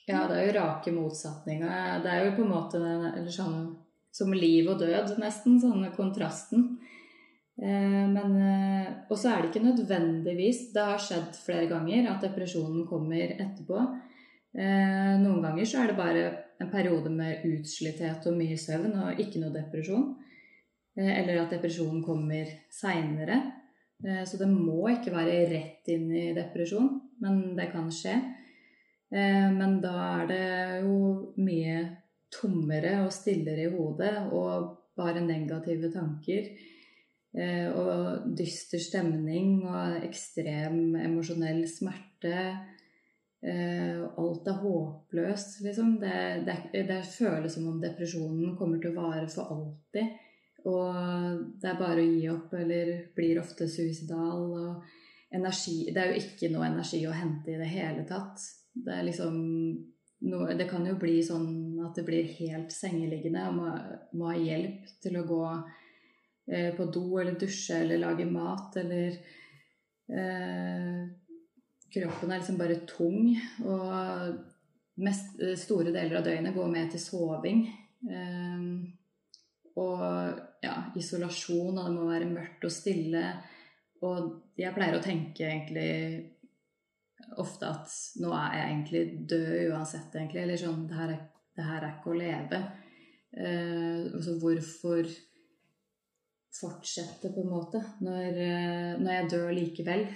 Ja, 0.07 0.25
det 0.31 0.39
er 0.39 0.47
jo 0.49 0.57
rake 0.57 0.95
motsetninger. 0.95 2.01
Det 2.05 2.13
er 2.13 2.25
jo 2.25 2.37
på 2.39 2.47
en 2.47 2.53
måte 2.55 2.81
eller 2.81 3.31
sånn 3.35 3.59
som 4.17 4.33
liv 4.35 4.71
og 4.73 4.81
død, 4.81 5.19
nesten. 5.21 5.61
Sånn 5.63 5.85
kontrasten. 5.97 6.73
Eh, 7.61 8.07
men 8.09 8.37
eh, 8.41 8.87
Og 9.11 9.19
så 9.21 9.29
er 9.29 9.43
det 9.43 9.51
ikke 9.51 9.67
nødvendigvis 9.67 10.71
Det 10.73 10.85
har 10.93 11.03
skjedd 11.03 11.35
flere 11.45 11.67
ganger 11.69 12.09
at 12.09 12.25
depresjonen 12.25 12.87
kommer 12.89 13.35
etterpå. 13.35 13.83
Eh, 14.57 15.13
noen 15.21 15.43
ganger 15.45 15.69
så 15.69 15.83
er 15.83 15.91
det 15.91 15.99
bare 15.99 16.25
en 16.61 16.71
periode 16.73 17.13
med 17.13 17.45
utslitthet 17.49 18.27
og 18.31 18.39
mye 18.39 18.57
søvn 18.59 18.97
og 19.05 19.21
ikke 19.21 19.43
noe 19.43 19.55
depresjon. 19.55 20.11
Eller 21.01 21.39
at 21.41 21.53
depresjonen 21.55 22.03
kommer 22.05 22.49
seinere. 22.75 23.39
Så 24.29 24.37
det 24.37 24.49
må 24.51 24.91
ikke 24.91 25.15
være 25.15 25.47
rett 25.49 25.89
inn 25.89 26.11
i 26.13 26.25
depresjon, 26.37 26.91
men 27.23 27.55
det 27.57 27.71
kan 27.73 27.87
skje. 27.95 28.17
Men 29.15 29.79
da 29.81 29.95
er 30.19 30.29
det 30.29 30.51
jo 30.85 30.99
mye 31.41 31.79
tommere 32.35 32.99
og 33.07 33.15
stillere 33.15 33.65
i 33.65 33.73
hodet 33.73 34.13
og 34.37 34.75
bare 34.99 35.25
negative 35.25 35.89
tanker. 35.95 36.53
Og 37.31 38.25
dyster 38.35 38.81
stemning 38.83 39.61
og 39.63 40.01
ekstrem 40.03 40.97
emosjonell 40.99 41.61
smerte. 41.71 42.41
Alt 43.45 44.49
er 44.51 44.59
håpløst, 44.65 45.61
liksom. 45.63 45.93
Det, 46.03 46.17
det, 46.49 46.57
det 46.89 46.99
føles 47.07 47.55
som 47.55 47.69
om 47.71 47.79
depresjonen 47.83 48.57
kommer 48.59 48.83
til 48.83 48.91
å 48.91 49.05
vare 49.07 49.29
for 49.31 49.55
alltid. 49.55 50.19
Og 50.69 51.47
det 51.61 51.71
er 51.71 51.79
bare 51.79 52.03
å 52.03 52.09
gi 52.09 52.27
opp, 52.33 52.53
eller 52.59 52.91
blir 53.17 53.41
ofte 53.41 53.69
suicidal. 53.71 54.43
Og 54.51 55.37
energi 55.37 55.91
Det 55.95 56.03
er 56.03 56.11
jo 56.11 56.25
ikke 56.25 56.51
noe 56.53 56.69
energi 56.69 57.05
å 57.07 57.15
hente 57.15 57.55
i 57.55 57.61
det 57.61 57.71
hele 57.71 58.05
tatt. 58.09 58.43
Det 58.75 58.95
er 58.95 59.07
liksom 59.07 59.37
noe, 60.31 60.55
Det 60.55 60.69
kan 60.69 60.87
jo 60.87 60.99
bli 61.01 61.21
sånn 61.25 61.79
at 61.87 61.97
det 61.97 62.05
blir 62.07 62.35
helt 62.41 62.73
sengeliggende 62.75 63.47
og 63.49 63.57
må, 63.57 63.71
må 64.19 64.33
ha 64.33 64.37
hjelp 64.37 64.91
til 65.03 65.17
å 65.21 65.27
gå 65.29 65.45
eh, 65.49 65.80
på 66.77 66.87
do 66.91 67.05
eller 67.21 67.39
dusje 67.39 67.77
eller 67.85 68.01
lage 68.03 68.27
mat 68.27 68.77
eller 68.81 69.19
eh, 70.11 71.03
Kroppen 71.91 72.31
er 72.31 72.39
liksom 72.39 72.59
bare 72.59 72.81
tung. 72.87 73.33
Og 73.67 75.01
mest, 75.03 75.41
store 75.59 75.91
deler 75.91 76.21
av 76.21 76.27
døgnet 76.27 76.55
går 76.55 76.69
med 76.71 76.93
til 76.93 77.03
soving. 77.03 77.65
Eh, 78.07 78.67
og 79.81 80.05
ja, 80.63 80.77
isolasjon, 80.99 81.79
og 81.79 81.87
det 81.89 81.95
må 81.97 82.07
være 82.11 82.29
mørkt 82.31 82.67
og 82.69 82.75
stille. 82.75 83.25
Og 84.07 84.55
jeg 84.61 84.75
pleier 84.77 84.97
å 84.97 85.03
tenke 85.05 85.49
egentlig 85.49 85.91
ofte 87.41 87.69
at 87.69 87.93
nå 88.23 88.31
er 88.35 88.55
jeg 88.57 88.69
egentlig 88.69 89.03
død 89.31 89.73
uansett, 89.73 90.15
egentlig. 90.15 90.45
Eller 90.45 90.61
sånn 90.61 90.87
Det 90.89 90.99
her 90.99 91.15
er, 91.17 91.25
det 91.57 91.67
her 91.67 91.83
er 91.83 91.97
ikke 91.97 92.15
å 92.15 92.21
leve. 92.21 92.63
Eh, 93.31 94.07
altså 94.15 94.37
hvorfor 94.43 95.11
fortsette, 96.57 97.31
på 97.35 97.45
en 97.45 97.51
måte, 97.53 97.83
når, 98.05 98.39
uh, 98.39 98.95
når 99.03 99.13
jeg 99.17 99.29
dør 99.35 99.53
likevel? 99.57 100.07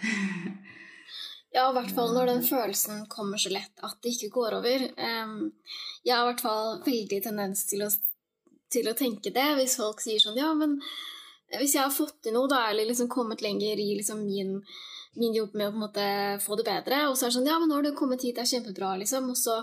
ja, 1.56 1.66
i 1.68 1.74
hvert 1.76 1.94
fall 1.96 2.14
når 2.16 2.32
den 2.32 2.42
følelsen 2.46 3.04
kommer 3.12 3.40
så 3.40 3.52
lett 3.54 3.84
at 3.86 4.00
det 4.02 4.14
ikke 4.16 4.32
går 4.38 4.58
over. 4.60 4.88
Jeg 4.94 6.14
har 6.14 6.24
i 6.24 6.30
hvert 6.32 6.44
fall 6.44 6.80
veldig 6.86 7.20
tendens 7.24 7.66
til 7.70 7.86
å, 7.86 7.90
til 8.72 8.90
å 8.90 8.96
tenke 8.98 9.34
det 9.34 9.50
hvis 9.60 9.78
folk 9.80 10.02
sier 10.02 10.22
sånn 10.22 10.40
Ja, 10.40 10.50
men 10.58 10.80
hvis 11.54 11.76
jeg 11.76 11.84
har 11.84 11.94
fått 11.94 12.18
til 12.24 12.34
noe, 12.34 12.50
da, 12.50 12.66
eller 12.72 12.88
liksom 12.88 13.10
kommet 13.12 13.44
lenger 13.44 13.78
i 13.78 13.94
liksom 14.00 14.24
min 14.26 14.58
min 15.14 15.34
jobb 15.34 15.54
med 15.54 15.74
å 15.74 15.88
få 16.42 16.56
det 16.58 16.66
bedre. 16.66 17.06
Og 17.08 17.16
så 17.16 17.26
er 17.26 17.30
det 17.30 17.38
sånn 17.38 17.48
Ja, 17.48 17.58
men 17.60 17.70
nå 17.70 17.78
har 17.78 17.86
du 17.86 17.94
kommet 17.96 18.22
hit, 18.24 18.36
det 18.36 18.44
er 18.44 18.52
kjempebra, 18.56 18.94
liksom. 19.02 19.30
Og 19.30 19.38
så 19.38 19.60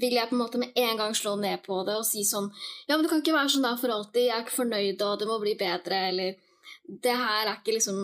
vil 0.00 0.16
jeg 0.16 0.28
på 0.30 0.34
en 0.34 0.42
måte 0.42 0.58
med 0.58 0.78
en 0.80 0.98
gang 0.98 1.14
slå 1.14 1.34
ned 1.38 1.62
på 1.66 1.82
det 1.86 1.96
og 2.00 2.06
si 2.08 2.24
sånn 2.26 2.48
Ja, 2.88 2.96
men 2.96 3.04
det 3.04 3.10
kan 3.12 3.22
ikke 3.22 3.36
være 3.36 3.52
sånn 3.54 3.66
der 3.66 3.78
for 3.80 3.94
alltid. 3.94 4.26
Jeg 4.26 4.34
er 4.36 4.44
ikke 4.44 4.58
fornøyd, 4.58 5.04
og 5.06 5.20
det 5.20 5.28
må 5.30 5.38
bli 5.42 5.54
bedre, 5.60 6.00
eller 6.10 6.34
Det 7.04 7.14
her 7.20 7.46
er 7.46 7.58
ikke 7.58 7.76
liksom 7.76 8.00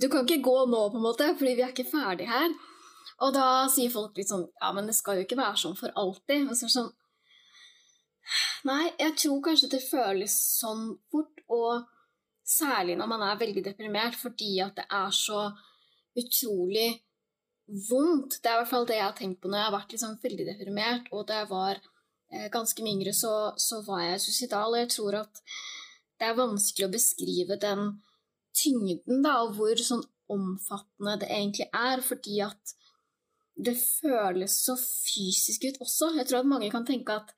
Du 0.00 0.08
kan 0.08 0.24
ikke 0.24 0.44
gå 0.44 0.56
nå, 0.70 0.82
på 0.92 1.00
en 1.00 1.04
måte, 1.04 1.28
fordi 1.38 1.56
vi 1.58 1.66
er 1.66 1.74
ikke 1.74 1.90
ferdig 1.90 2.28
her. 2.30 2.54
Og 3.26 3.34
da 3.34 3.66
sier 3.72 3.92
folk 3.92 4.16
litt 4.16 4.30
sånn 4.30 4.46
Ja, 4.62 4.72
men 4.72 4.88
det 4.88 4.96
skal 4.96 5.18
jo 5.18 5.26
ikke 5.26 5.40
være 5.40 5.60
sånn 5.60 5.76
for 5.78 5.92
alltid. 5.94 6.48
Og 6.48 6.56
så 6.56 6.64
er 6.64 6.72
det 6.72 6.78
sånn 6.78 6.94
Nei, 8.68 8.90
jeg 9.00 9.14
tror 9.16 9.38
kanskje 9.44 9.70
det 9.72 9.84
føles 9.88 10.34
sånn 10.58 10.90
fort, 11.12 11.44
og 11.48 11.86
Særlig 12.48 12.94
når 12.96 13.08
man 13.10 13.22
er 13.26 13.40
veldig 13.40 13.60
deprimert, 13.60 14.14
fordi 14.16 14.54
at 14.64 14.78
det 14.78 14.86
er 14.88 15.10
så 15.12 15.50
utrolig 16.16 16.86
vondt. 17.68 18.40
Det 18.42 18.50
er 18.50 18.56
i 18.56 18.60
hvert 18.62 18.70
fall 18.72 18.88
det 18.88 18.98
jeg 18.98 19.06
har 19.06 19.16
tenkt 19.18 19.40
på 19.42 19.50
når 19.50 19.60
jeg 19.60 19.68
har 19.68 19.76
vært 19.76 19.94
liksom 19.94 20.18
veldig 20.22 20.46
deprimert. 20.48 21.10
Og 21.12 21.26
da 21.28 21.42
jeg 21.42 21.50
var 21.52 21.80
eh, 21.80 22.48
ganske 22.54 22.84
mye 22.84 22.96
yngre, 22.98 23.14
så, 23.16 23.34
så, 23.60 23.82
var 23.86 24.04
jeg 24.06 24.22
suicidal. 24.24 24.74
Og 24.74 24.82
jeg 24.82 24.92
tror 24.94 25.20
at 25.22 25.42
det 26.18 26.28
er 26.28 26.38
vanskelig 26.38 26.88
å 26.88 26.94
beskrive 26.94 27.58
den 27.62 27.84
tyngden, 28.58 29.22
da, 29.22 29.38
og 29.44 29.54
hvor 29.58 29.78
sånn 29.78 30.02
omfattende 30.32 31.18
det 31.22 31.30
egentlig 31.30 31.68
er. 31.68 32.02
Fordi 32.04 32.40
at 32.46 32.74
det 33.58 33.74
føles 33.78 34.54
så 34.64 34.76
fysisk 34.78 35.68
ut 35.68 35.80
også. 35.84 36.12
Jeg 36.18 36.28
tror 36.28 36.42
at 36.42 36.50
mange 36.50 36.72
kan 36.72 36.86
tenke 36.86 37.20
at 37.20 37.32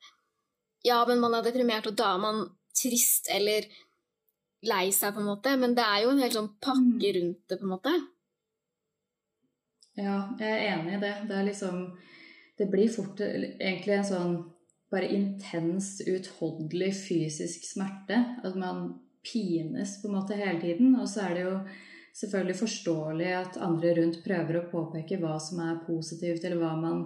ja, 0.85 1.03
men 1.05 1.21
man 1.21 1.35
er 1.37 1.45
deprimert, 1.45 1.85
og 1.89 1.97
da 1.97 2.15
er 2.15 2.21
man 2.21 2.43
trist, 2.73 3.27
eller 3.29 3.67
lei 4.65 4.87
seg, 4.93 5.13
på 5.13 5.21
en 5.21 5.29
måte, 5.29 5.53
men 5.59 5.75
det 5.77 5.85
er 5.85 6.03
jo 6.03 6.13
en 6.13 6.21
hel 6.21 6.33
sånn 6.33 6.49
pakke 6.61 6.81
mm. 6.81 7.13
rundt 7.17 7.43
det, 7.49 7.57
på 7.57 7.67
en 7.67 7.73
måte. 7.73 7.93
Ja, 9.99 10.15
jeg 10.39 10.51
er 10.51 10.65
enig 10.75 10.95
i 10.97 11.03
det. 11.03 11.13
Det 11.29 11.37
er 11.37 11.47
liksom 11.49 11.85
Det 12.57 12.67
blir 12.69 12.91
fort 12.93 13.19
egentlig 13.21 13.95
en 13.95 14.05
sånn 14.05 14.33
bare 14.91 15.07
intens, 15.15 16.01
utholdelig 16.03 16.91
fysisk 16.99 17.63
smerte. 17.65 18.19
At 18.43 18.57
man 18.59 18.99
pines 19.25 19.95
på 20.01 20.09
en 20.09 20.17
måte 20.19 20.37
hele 20.37 20.59
tiden. 20.61 20.93
Og 20.99 21.07
så 21.09 21.25
er 21.25 21.33
det 21.35 21.45
jo 21.47 21.55
selvfølgelig 22.19 22.57
forståelig 22.59 23.31
at 23.39 23.57
andre 23.63 23.95
rundt 23.97 24.19
prøver 24.25 24.59
å 24.59 24.67
påpeke 24.69 25.17
hva 25.21 25.39
som 25.41 25.63
er 25.63 25.81
positivt, 25.87 26.43
eller 26.43 26.59
hva 26.61 26.75
man 26.77 27.05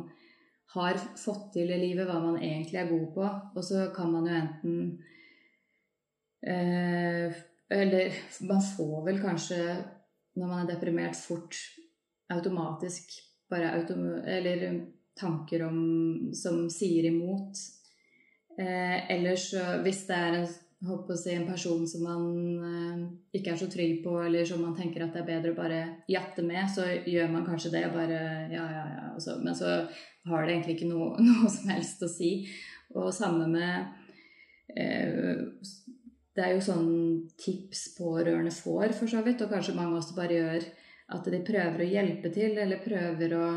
har 0.75 0.99
fått 1.21 1.53
til 1.53 1.71
i 1.71 1.79
livet, 1.79 2.09
hva 2.09 2.17
man 2.19 2.41
egentlig 2.41 2.81
er 2.81 2.91
god 2.91 3.07
på. 3.15 3.29
Og 3.55 3.63
så 3.69 3.85
kan 3.95 4.11
man 4.11 4.27
jo 4.27 4.39
enten 4.41 4.79
Eh, 6.45 7.33
eller 7.69 8.13
man 8.41 8.61
får 8.77 9.05
vel 9.05 9.21
kanskje, 9.21 9.59
når 10.37 10.47
man 10.47 10.59
er 10.61 10.73
deprimert, 10.75 11.17
fort 11.17 11.57
automatisk 12.33 13.11
bare 13.49 13.71
autom 13.77 14.05
eller 14.25 14.85
tanker 15.19 15.63
om, 15.67 15.79
som 16.33 16.69
sier 16.69 17.07
imot. 17.09 17.57
Eh, 18.59 19.11
ellers, 19.11 19.49
hvis 19.83 20.05
det 20.09 20.15
er 20.15 20.37
en, 20.39 20.47
si, 20.47 21.31
en 21.35 21.47
person 21.47 21.85
som 21.87 22.03
man 22.07 22.25
eh, 22.69 23.05
ikke 23.39 23.53
er 23.53 23.59
så 23.59 23.69
trygg 23.71 24.01
på, 24.03 24.15
eller 24.23 24.47
som 24.47 24.63
man 24.63 24.75
tenker 24.77 25.05
at 25.05 25.15
det 25.15 25.23
er 25.23 25.29
bedre 25.29 25.53
å 25.53 25.59
bare 25.59 25.81
jatte 26.11 26.43
med, 26.45 26.67
så 26.71 26.87
gjør 26.87 27.31
man 27.31 27.47
kanskje 27.47 27.73
det. 27.77 27.85
bare, 27.93 28.21
ja, 28.51 28.65
ja, 28.77 28.85
ja, 28.97 29.07
så, 29.19 29.37
Men 29.43 29.55
så 29.55 29.77
har 30.25 30.45
det 30.45 30.55
egentlig 30.55 30.79
ikke 30.79 30.91
noe, 30.91 31.13
noe 31.27 31.51
som 31.51 31.71
helst 31.71 32.03
å 32.03 32.11
si. 32.11 32.31
Og 32.95 33.13
samme 33.15 33.47
med 33.51 34.75
eh, 34.75 35.45
det 36.35 36.43
er 36.43 36.57
jo 36.57 36.63
sånn 36.63 36.89
tips 37.39 37.93
pårørende 37.95 38.51
får, 38.51 38.91
for 38.97 39.07
så 39.07 39.21
vidt, 39.23 39.43
og 39.45 39.53
kanskje 39.53 39.77
mange 39.77 40.01
også 40.01 40.17
bare 40.17 40.35
gjør 40.35 40.65
at 41.13 41.27
de 41.29 41.41
prøver 41.45 41.83
å 41.83 41.89
hjelpe 41.89 42.31
til, 42.33 42.55
eller 42.57 42.81
prøver 42.81 43.35
å 43.37 43.47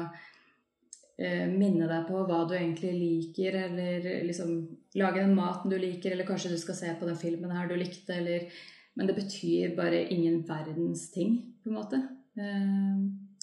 eh, 1.17 1.47
minne 1.49 1.89
deg 1.89 2.09
på 2.09 2.25
hva 2.29 2.43
du 2.49 2.55
egentlig 2.59 2.93
liker, 2.97 3.61
eller 3.69 4.09
liksom 4.29 4.55
lage 5.01 5.23
den 5.23 5.37
maten 5.37 5.73
du 5.73 5.79
liker, 5.81 6.13
eller 6.13 6.29
kanskje 6.29 6.53
du 6.53 6.59
skal 6.61 6.77
se 6.77 6.93
på 6.99 7.09
den 7.09 7.21
filmen 7.21 7.55
her 7.57 7.71
du 7.71 7.77
likte, 7.79 8.19
eller 8.21 8.51
Men 8.99 9.07
det 9.07 9.15
betyr 9.15 9.77
bare 9.77 10.09
ingen 10.11 10.41
verdens 10.43 11.05
ting, 11.15 11.37
på 11.63 11.71
en 11.71 11.77
måte. 11.77 12.03
Eh, 12.39 12.99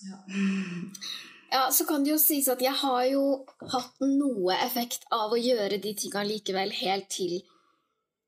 ja. 0.09 0.19
Ja, 1.55 1.69
så 1.71 1.85
kan 1.87 2.03
det 2.03 2.09
jo 2.09 2.17
sies 2.19 2.49
at 2.51 2.59
jeg 2.59 2.73
har 2.75 3.03
jo 3.07 3.45
hatt 3.71 4.01
noe 4.03 4.57
effekt 4.65 5.05
av 5.13 5.31
å 5.31 5.39
gjøre 5.39 5.77
de 5.79 5.93
tinga 5.95 6.25
likevel 6.27 6.73
helt 6.81 7.07
til 7.13 7.37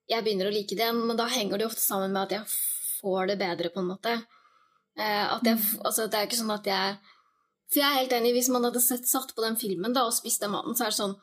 jeg 0.08 0.24
begynner 0.24 0.48
å 0.48 0.56
like 0.56 0.76
det, 0.80 0.88
men 0.96 1.20
da 1.20 1.28
henger 1.28 1.60
det 1.60 1.68
ofte 1.68 1.84
sammen 1.84 2.13
med 2.13 2.30
at 2.30 2.36
jeg 2.38 2.52
får 3.02 3.32
det 3.32 3.40
bedre, 3.42 3.72
på 3.74 3.84
en 3.84 3.90
måte. 3.92 4.13
Eh, 4.97 5.25
at 5.29 5.45
jeg, 5.45 5.62
altså, 5.86 6.07
det 6.10 6.17
er 6.17 6.27
ikke 6.27 6.39
sånn 6.39 6.55
at 6.55 6.65
jeg 6.65 6.95
For 7.69 7.81
jeg 7.81 7.86
er 7.86 7.99
helt 7.99 8.13
enig, 8.17 8.31
hvis 8.33 8.47
man 8.49 8.63
hadde 8.65 8.81
sett, 8.81 9.05
satt 9.05 9.36
på 9.36 9.43
den 9.43 9.57
filmen 9.60 9.93
da, 9.93 10.07
og 10.07 10.15
spist 10.15 10.41
den 10.41 10.53
maten, 10.55 10.73
så 10.77 10.88
er 10.88 10.93
det 10.93 10.97
sånn 10.97 11.13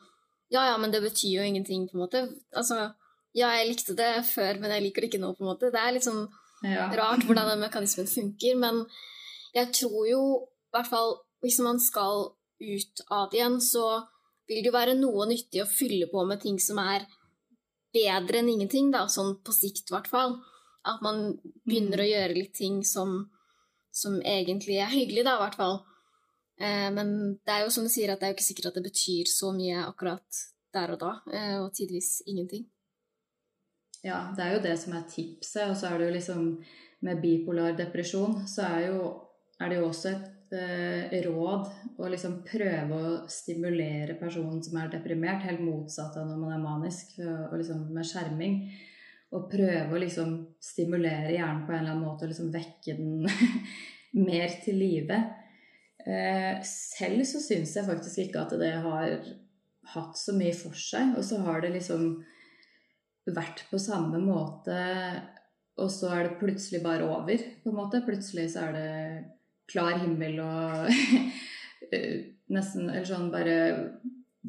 Ja, 0.53 0.67
ja, 0.69 0.77
men 0.79 0.93
det 0.93 1.01
betyr 1.03 1.39
jo 1.39 1.43
ingenting, 1.43 1.87
på 1.89 1.97
en 1.97 2.03
måte. 2.05 2.21
Altså, 2.55 2.93
ja, 3.35 3.49
jeg 3.57 3.71
likte 3.71 3.97
det 3.97 4.11
før, 4.29 4.61
men 4.61 4.71
jeg 4.75 4.85
liker 4.85 5.03
det 5.03 5.09
ikke 5.09 5.23
nå, 5.23 5.33
på 5.35 5.43
en 5.43 5.49
måte. 5.49 5.71
Det 5.73 5.81
er 5.81 5.95
litt 5.95 6.05
sånn 6.05 6.23
ja. 6.63 6.85
rart 6.95 7.25
hvordan 7.25 7.49
den 7.51 7.63
mekanismen 7.65 8.07
funker, 8.07 8.55
men 8.61 8.83
jeg 9.57 9.71
tror 9.75 10.05
jo, 10.07 10.21
i 10.69 10.77
hvert 10.77 10.91
fall 10.91 11.15
hvis 11.43 11.59
man 11.65 11.81
skal 11.81 12.29
ut 12.61 13.01
av 13.13 13.29
det 13.31 13.39
igjen, 13.39 13.59
så 13.61 13.85
vil 14.47 14.61
det 14.61 14.69
jo 14.69 14.75
være 14.75 14.97
noe 14.97 15.27
nyttig 15.29 15.63
å 15.63 15.69
fylle 15.69 16.07
på 16.11 16.23
med 16.29 16.41
ting 16.41 16.57
som 16.61 16.79
er 16.81 17.05
bedre 17.95 18.41
enn 18.41 18.51
ingenting, 18.51 18.91
da, 18.93 19.05
sånn 19.11 19.37
på 19.45 19.55
sikt 19.55 19.89
i 19.89 19.95
hvert 19.95 20.09
fall. 20.11 20.39
At 20.85 21.01
man 21.05 21.37
begynner 21.65 22.01
å 22.01 22.05
mm. 22.05 22.11
gjøre 22.11 22.37
litt 22.37 22.53
ting 22.57 22.81
som, 22.85 23.17
som 23.95 24.17
egentlig 24.21 24.79
er 24.83 24.91
hyggelig, 24.91 25.23
da, 25.25 25.37
i 25.37 25.43
hvert 25.45 25.59
fall. 25.59 25.77
Eh, 26.59 26.87
men 26.95 27.09
det 27.43 27.53
er 27.53 27.65
jo 27.65 27.73
som 27.73 27.87
du 27.87 27.91
sier, 27.91 28.11
at 28.11 28.21
det 28.21 28.27
er 28.27 28.33
jo 28.33 28.37
ikke 28.37 28.49
sikkert 28.49 28.71
at 28.71 28.79
det 28.79 28.87
betyr 28.89 29.31
så 29.31 29.51
mye 29.55 29.83
akkurat 29.85 30.45
der 30.75 30.95
og 30.95 31.01
da, 31.01 31.11
eh, 31.31 31.57
og 31.61 31.71
tidvis 31.75 32.21
ingenting. 32.27 32.65
Ja, 34.05 34.29
det 34.35 34.43
er 34.43 34.53
jo 34.53 34.63
det 34.63 34.75
som 34.79 34.93
er 34.93 35.07
tipset, 35.09 35.69
og 35.69 35.75
så 35.79 35.89
er 35.89 35.99
det 35.99 36.09
jo 36.09 36.15
liksom 36.15 36.47
med 37.05 37.21
bipolar 37.21 37.75
depresjon, 37.77 38.43
så 38.47 38.67
er, 38.67 38.87
jo, 38.91 39.11
er 39.59 39.71
det 39.71 39.79
jo 39.79 39.87
også 39.87 40.11
et 40.11 40.55
eh, 40.59 41.15
råd 41.25 41.71
å 41.97 42.09
liksom 42.11 42.41
prøve 42.45 42.99
å 42.99 43.15
stimulere 43.31 44.17
personen 44.19 44.61
som 44.63 44.77
er 44.79 44.91
deprimert, 44.93 45.47
helt 45.47 45.63
motsatt 45.63 46.19
av 46.19 46.27
når 46.29 46.43
man 46.43 46.53
er 46.55 46.63
manisk, 46.63 47.17
og 47.23 47.57
liksom 47.57 47.87
med 47.95 48.07
skjerming. 48.07 48.59
Og 49.33 49.47
prøve 49.51 49.95
å 49.95 50.01
liksom 50.01 50.35
stimulere 50.63 51.33
hjernen 51.33 51.65
på 51.65 51.73
en 51.73 51.81
eller 51.81 51.95
annen 51.95 52.05
måte 52.05 52.27
og 52.27 52.31
liksom 52.31 52.51
vekke 52.53 52.95
den 52.99 53.25
mer 54.29 54.53
til 54.63 54.77
live. 54.79 55.17
Eh, 56.05 56.61
selv 56.69 57.25
så 57.25 57.41
syns 57.41 57.73
jeg 57.75 57.87
faktisk 57.87 58.21
ikke 58.27 58.45
at 58.45 58.53
det 58.61 58.71
har 58.85 59.17
hatt 59.95 60.19
så 60.19 60.35
mye 60.37 60.53
for 60.55 60.77
seg. 60.77 61.15
Og 61.17 61.25
så 61.25 61.41
har 61.45 61.63
det 61.63 61.73
liksom 61.75 62.07
vært 63.25 63.65
på 63.71 63.79
samme 63.81 64.19
måte, 64.21 64.75
og 65.81 65.89
så 65.91 66.11
er 66.13 66.27
det 66.27 66.37
plutselig 66.39 66.83
bare 66.83 67.07
over, 67.09 67.41
på 67.63 67.71
en 67.71 67.79
måte. 67.79 68.03
Plutselig 68.05 68.51
så 68.53 68.67
er 68.67 68.75
det 68.77 68.91
klar 69.71 69.97
himmel 70.03 70.39
og 70.43 70.91
eh, 71.91 72.31
nesten 72.53 72.91
Eller 72.91 73.07
sånn 73.09 73.31
bare 73.33 73.55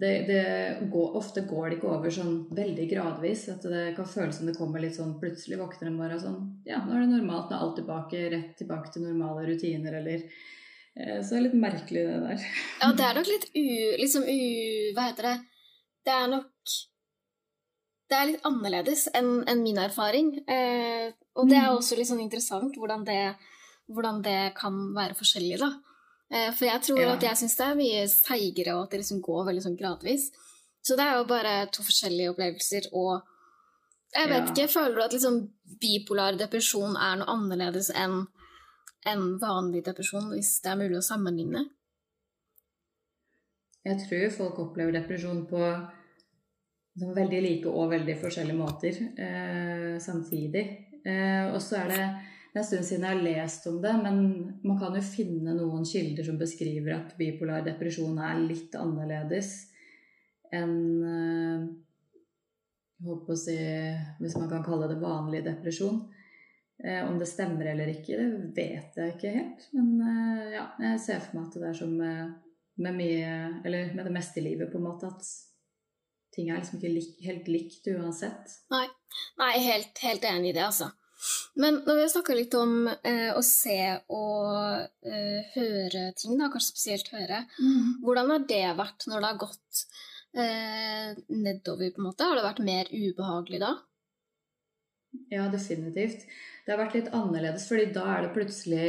det, 0.01 0.13
det 0.29 0.89
går, 0.93 1.17
Ofte 1.17 1.41
går 1.49 1.71
det 1.71 1.77
ikke 1.79 1.93
over 1.95 2.13
sånn 2.13 2.35
veldig 2.57 2.87
gradvis. 2.91 3.47
At 3.53 3.65
det 3.65 3.85
kan 3.97 4.09
føles 4.09 4.37
som 4.39 4.51
det 4.51 4.57
kommer 4.59 4.83
litt 4.83 4.97
sånn 4.99 5.15
plutselig. 5.21 5.59
Våkner 5.61 5.91
en 5.91 6.01
bare 6.01 6.19
sånn 6.21 6.41
Ja, 6.69 6.83
nå 6.85 6.97
er 6.97 7.05
det 7.05 7.15
normalt. 7.15 7.49
Nå 7.51 7.57
er 7.57 7.65
alt 7.65 7.79
tilbake. 7.81 8.27
Rett 8.35 8.53
tilbake 8.61 8.93
til 8.93 9.07
normale 9.07 9.47
rutiner, 9.49 9.99
eller 10.03 10.27
eh, 10.27 11.21
Så 11.23 11.33
det 11.33 11.39
er 11.39 11.47
litt 11.49 11.61
merkelig, 11.65 12.05
det 12.11 12.21
der. 12.27 12.45
Ja, 12.83 12.93
det 12.93 13.09
er 13.09 13.21
nok 13.21 13.33
litt 13.33 13.49
u... 13.55 13.67
Liksom 14.03 14.29
u... 14.29 14.39
Hva 14.97 15.09
heter 15.11 15.31
det? 15.31 15.37
Det 16.07 16.15
er 16.15 16.31
nok 16.35 16.77
Det 18.07 18.21
er 18.21 18.31
litt 18.31 18.47
annerledes 18.47 19.09
enn 19.17 19.33
en 19.49 19.65
min 19.65 19.81
erfaring. 19.83 20.35
Eh, 20.45 21.13
og 21.37 21.49
det 21.49 21.57
er 21.59 21.71
mm. 21.71 21.77
også 21.81 21.97
litt 21.99 22.13
sånn 22.13 22.25
interessant 22.25 22.77
hvordan 22.77 23.05
det 23.09 23.21
hvordan 23.87 24.23
det 24.25 24.55
kan 24.59 24.75
være 24.97 25.15
forskjellig, 25.15 25.59
da. 25.63 25.69
Eh, 26.31 26.51
For 26.53 26.65
jeg 26.67 26.83
tror 26.83 26.99
Ja. 27.01 27.13
at 27.15 27.23
jeg 27.23 27.37
syns 27.37 27.57
det 27.57 27.67
er 27.67 27.75
mye 27.75 28.09
seigere, 28.09 28.75
og 28.77 28.83
at 28.85 28.91
det 28.91 29.01
liksom 29.01 29.21
går 29.23 29.47
veldig 29.47 29.63
sånn 29.63 29.79
gradvis. 29.79 30.31
Så 30.83 30.97
det 30.97 31.05
er 31.07 31.17
jo 31.19 31.25
bare 31.25 31.67
to 31.71 31.83
forskjellige 31.83 32.31
opplevelser, 32.35 32.89
og 32.93 33.23
jeg 34.15 34.29
vet 34.29 34.45
Ja. 34.47 34.53
ikke, 34.53 34.69
føler 34.73 34.95
du 34.95 35.03
at 35.03 35.13
liksom 35.13 35.51
bipolar 35.81 36.37
depresjon 36.39 36.97
er 36.97 37.17
noe 37.17 37.27
annerledes 37.27 37.91
enn 37.95 38.27
en 39.07 39.39
vanlig 39.39 39.85
depresjon, 39.85 40.31
hvis 40.31 40.61
det 40.63 40.71
er 40.73 40.77
mulig 40.77 40.97
å 40.99 41.03
sammenligne? 41.03 41.71
Jeg 43.85 43.99
tror 44.09 44.31
folk 44.35 44.59
opplever 44.59 44.93
depresjon 44.93 45.45
på 45.47 45.61
sånn 46.99 47.15
veldig 47.15 47.43
like 47.45 47.67
og 47.71 47.91
veldig 47.93 48.17
forskjellige 48.21 48.59
måter 48.59 48.97
eh, 49.19 49.99
samtidig. 50.03 50.65
Eh, 51.07 51.53
og 51.55 51.61
så 51.63 51.85
er 51.85 51.89
det 51.89 52.07
en 52.61 52.67
stund 52.67 52.85
siden 52.87 53.05
jeg 53.07 53.17
har 53.17 53.25
lest 53.25 53.67
om 53.71 53.81
det, 53.83 53.93
men 54.03 54.21
man 54.65 54.79
kan 54.81 54.95
jo 54.97 55.03
finne 55.05 55.55
noen 55.57 55.87
kilder 55.89 56.27
som 56.27 56.39
beskriver 56.41 56.97
at 56.97 57.17
bipolar 57.19 57.65
depresjon 57.67 58.19
er 58.23 58.41
litt 58.43 58.77
annerledes 58.79 59.55
enn 60.55 60.77
eh, 61.05 61.67
jeg 62.97 63.11
håper 63.11 63.35
å 63.35 63.37
si, 63.37 63.57
Hvis 64.23 64.37
man 64.41 64.49
kan 64.49 64.63
kalle 64.65 64.89
det 64.89 65.03
vanlig 65.03 65.43
depresjon. 65.45 65.99
Eh, 66.81 67.03
om 67.05 67.19
det 67.21 67.29
stemmer 67.29 67.69
eller 67.73 67.91
ikke, 67.93 68.17
det 68.17 68.53
vet 68.57 68.97
jeg 68.97 69.15
ikke 69.15 69.33
helt. 69.35 69.67
Men 69.77 69.91
eh, 70.01 70.55
ja, 70.55 70.65
jeg 70.81 71.03
ser 71.05 71.21
for 71.25 71.37
meg 71.37 71.51
at 71.51 71.59
det 71.61 71.69
er 71.71 71.77
som 71.77 71.93
med, 71.97 72.97
mye 72.97 73.35
Eller 73.65 73.93
med 73.97 74.09
det 74.09 74.15
meste 74.17 74.41
i 74.41 74.47
livet, 74.47 74.73
på 74.73 74.81
en 74.81 74.87
måte, 74.89 75.13
at 75.13 75.29
ting 76.37 76.51
er 76.51 76.61
liksom 76.61 76.81
ikke 76.81 77.27
helt 77.29 77.49
likt 77.49 77.89
uansett. 77.93 78.59
Nei, 79.41 79.53
helt, 79.65 80.01
helt 80.05 80.25
enig 80.29 80.53
i 80.53 80.57
det, 80.57 80.65
altså. 80.69 80.91
Men 81.57 81.81
når 81.87 81.97
vi 81.97 82.05
har 82.05 82.13
snakka 82.13 82.37
litt 82.37 82.55
om 82.59 82.75
eh, 82.89 83.31
å 83.33 83.43
se 83.45 83.79
og 84.13 85.09
eh, 85.09 85.53
høre 85.55 86.11
ting, 86.19 86.37
da, 86.37 86.51
kanskje 86.53 86.75
spesielt 86.75 87.11
høre, 87.15 87.43
hvordan 88.05 88.35
har 88.35 88.47
det 88.51 88.65
vært 88.79 89.09
når 89.09 89.23
det 89.23 89.31
har 89.31 89.41
gått 89.41 89.83
eh, 90.37 91.11
nedover, 91.33 91.93
på 91.95 92.03
en 92.03 92.09
måte? 92.11 92.29
Har 92.29 92.39
det 92.39 92.47
vært 92.47 92.65
mer 92.69 92.93
ubehagelig 92.93 93.63
da? 93.65 93.73
Ja, 95.33 95.49
definitivt. 95.53 96.27
Det 96.65 96.75
har 96.75 96.83
vært 96.83 96.97
litt 96.99 97.13
annerledes, 97.15 97.67
fordi 97.71 97.89
da 97.95 98.05
er 98.13 98.27
det 98.27 98.35
plutselig 98.37 98.89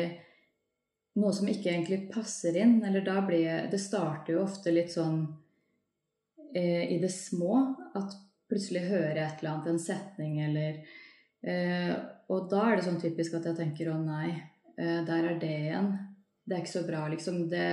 noe 1.17 1.33
som 1.33 1.49
ikke 1.49 1.71
egentlig 1.71 2.01
passer 2.11 2.57
inn. 2.59 2.79
Eller 2.85 3.05
da 3.05 3.21
blir 3.25 3.69
Det 3.71 3.79
starter 3.81 4.35
jo 4.35 4.43
ofte 4.45 4.73
litt 4.73 4.93
sånn 4.93 5.23
eh, 6.53 6.85
i 6.93 6.99
det 7.01 7.11
små. 7.13 7.61
At 7.97 8.15
plutselig 8.49 8.87
hører 8.89 9.15
jeg 9.15 9.27
et 9.27 9.41
eller 9.41 9.53
annet, 9.53 9.71
en 9.71 9.83
setning 9.83 10.39
eller 10.45 10.79
eh, 11.43 11.95
Og 12.33 12.49
da 12.51 12.65
er 12.67 12.77
det 12.77 12.85
sånn 12.87 12.99
typisk 13.01 13.37
at 13.37 13.47
jeg 13.47 13.57
tenker 13.57 13.91
å 13.91 13.97
nei, 14.01 14.33
eh, 14.77 14.99
der 15.07 15.31
er 15.31 15.39
det 15.39 15.53
igjen. 15.69 15.91
Det 16.47 16.55
er 16.55 16.63
ikke 16.63 16.75
så 16.75 16.85
bra, 16.87 17.07
liksom. 17.11 17.41
Det, 17.51 17.67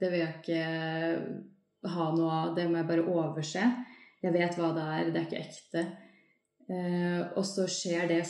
det 0.00 0.10
vil 0.10 0.22
jeg 0.22 0.34
ikke 0.40 1.90
ha 1.94 2.06
noe 2.14 2.36
av. 2.42 2.52
Det 2.56 2.66
må 2.68 2.78
jeg 2.78 2.90
bare 2.90 3.08
overse. 3.10 3.64
Jeg 4.20 4.36
vet 4.36 4.58
hva 4.58 4.70
det 4.76 4.86
er. 4.94 5.10
Det 5.10 5.20
er 5.20 5.26
ikke 5.28 5.42
ekte. 5.44 5.84
Eh, 6.70 7.20
og 7.34 7.44
så 7.46 7.66
skjer 7.70 8.06
det 8.10 8.22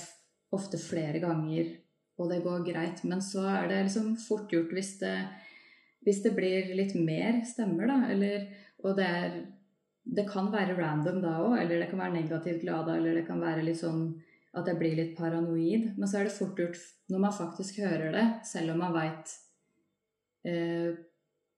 ofte 0.57 0.81
flere 0.81 1.21
ganger, 1.23 1.75
og 2.19 2.33
det 2.33 2.41
går 2.45 2.65
greit. 2.67 3.05
Men 3.09 3.23
så 3.25 3.45
er 3.53 3.69
det 3.71 3.85
liksom 3.87 4.15
fort 4.23 4.53
gjort 4.53 4.73
hvis 4.77 4.97
det, 5.03 5.15
hvis 6.07 6.23
det 6.25 6.35
blir 6.37 6.73
litt 6.77 6.97
mer 6.99 7.43
stemmer, 7.49 7.91
da. 7.91 8.01
Eller, 8.13 8.51
og 8.85 8.97
det 9.01 9.09
er 9.09 9.41
Det 10.11 10.25
kan 10.27 10.47
være 10.51 10.75
random 10.75 11.19
da 11.23 11.35
òg, 11.45 11.59
eller 11.61 11.83
det 11.83 11.91
kan 11.91 12.01
være 12.01 12.15
negativt 12.15 12.63
glada, 12.63 12.95
eller 12.97 13.19
det 13.19 13.27
kan 13.27 13.39
være 13.39 13.63
litt 13.63 13.79
sånn 13.79 14.15
at 14.57 14.67
jeg 14.67 14.79
blir 14.81 14.97
litt 14.99 15.15
paranoid. 15.19 15.93
Men 15.97 16.09
så 16.09 16.21
er 16.21 16.29
det 16.29 16.37
fort 16.37 16.59
gjort 16.59 16.81
når 17.13 17.23
man 17.23 17.37
faktisk 17.37 17.81
hører 17.85 18.11
det, 18.15 18.27
selv 18.49 18.75
om 18.75 18.83
man 18.83 18.97
veit 18.97 19.35
eh, 20.49 20.91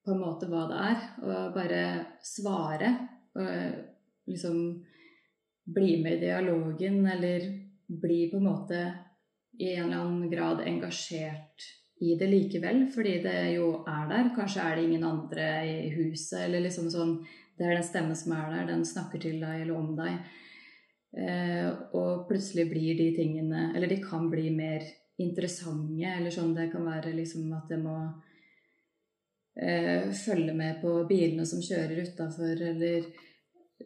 på 0.03 0.15
en 0.15 0.23
måte 0.23 0.49
hva 0.51 0.67
det 0.71 0.81
er, 0.91 1.05
å 1.23 1.43
bare 1.55 1.83
svare. 2.27 2.95
Og 3.39 4.29
liksom 4.29 4.59
bli 5.73 6.03
med 6.03 6.19
i 6.19 6.25
dialogen, 6.27 7.05
eller 7.07 7.47
bli 7.87 8.27
på 8.31 8.41
en 8.41 8.49
måte 8.49 8.83
i 9.59 9.75
en 9.75 9.87
eller 9.87 10.03
annen 10.03 10.31
grad 10.31 10.63
engasjert 10.67 11.69
i 12.03 12.17
det 12.19 12.27
likevel, 12.27 12.87
fordi 12.91 13.19
det 13.23 13.37
jo 13.55 13.69
er 13.87 14.09
der. 14.11 14.33
Kanskje 14.35 14.65
er 14.65 14.77
det 14.77 14.87
ingen 14.89 15.05
andre 15.07 15.49
i 15.69 15.91
huset, 15.95 16.47
eller 16.47 16.67
liksom 16.67 16.91
sånn 16.91 17.21
Det 17.53 17.67
er 17.69 17.77
den 17.77 17.85
stemmen 17.85 18.17
som 18.17 18.33
er 18.33 18.47
der, 18.49 18.63
den 18.73 18.81
snakker 18.89 19.21
til 19.21 19.37
deg 19.39 19.61
eller 19.63 19.77
om 19.77 19.91
deg. 19.95 20.15
Eh, 21.13 21.69
og 21.93 22.25
plutselig 22.29 22.71
blir 22.71 22.95
de 22.97 23.11
tingene 23.13 23.67
Eller 23.77 23.91
de 23.91 23.99
kan 24.01 24.31
bli 24.33 24.47
mer 24.49 24.87
interessante, 25.21 26.09
eller 26.09 26.33
sånn 26.33 26.55
det 26.57 26.71
kan 26.73 26.87
være 26.89 27.13
liksom 27.13 27.51
at 27.53 27.69
jeg 27.71 27.83
må 27.83 27.97
eh, 29.61 30.09
følge 30.17 30.55
med 30.57 30.81
på 30.81 30.95
bilene 31.09 31.45
som 31.47 31.61
kjører 31.63 32.01
utafor, 32.09 32.63
eller 32.71 33.11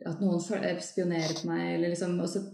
at 0.06 0.22
noen 0.22 0.38
eh, 0.60 0.78
spionerer 0.82 1.34
på 1.40 1.50
meg, 1.50 1.64
eller 1.74 1.92
liksom 1.92 2.14
Og 2.22 2.30
så 2.30 2.44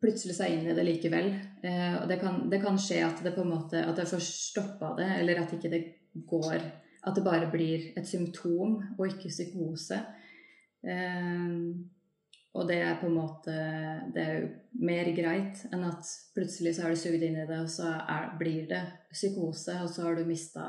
plutselig 0.00 0.36
så 0.36 0.46
er 0.46 0.54
inn 0.56 0.70
i 0.70 0.76
det 0.76 0.86
likevel. 0.86 1.28
Eh, 1.66 1.94
og 2.00 2.06
det 2.08 2.18
kan, 2.22 2.40
det 2.50 2.62
kan 2.62 2.78
skje 2.80 3.02
at 3.06 3.20
det 3.24 3.34
på 3.36 3.44
en 3.44 3.52
måte 3.52 3.82
At 3.84 4.00
jeg 4.00 4.12
får 4.14 4.24
stoppa 4.24 4.94
det, 4.98 5.10
eller 5.20 5.42
at 5.42 5.52
ikke 5.56 5.72
det 5.72 5.82
går 6.28 6.56
At 6.56 7.18
det 7.18 7.26
bare 7.26 7.50
blir 7.52 7.90
et 7.98 8.08
symptom 8.08 8.78
og 8.96 9.04
ikke 9.06 9.30
psykose. 9.30 10.00
Eh, 10.86 11.52
og 12.56 12.68
det 12.68 12.78
er 12.82 13.00
på 13.00 13.06
en 13.08 13.18
måte 13.18 13.54
Det 14.14 14.22
er 14.22 14.34
jo 14.40 14.46
mer 14.86 15.06
greit 15.16 15.56
enn 15.70 15.84
at 15.88 16.04
plutselig 16.36 16.72
så 16.76 16.82
er 16.84 16.90
du 16.92 16.96
sugd 17.00 17.22
inn 17.22 17.40
i 17.42 17.48
det, 17.48 17.58
og 17.60 17.70
så 17.70 17.86
er, 18.00 18.22
blir 18.40 18.62
det 18.70 18.84
psykose, 19.12 19.74
og 19.82 19.88
så 19.92 20.00
har 20.06 20.14
du 20.16 20.22
mista 20.28 20.64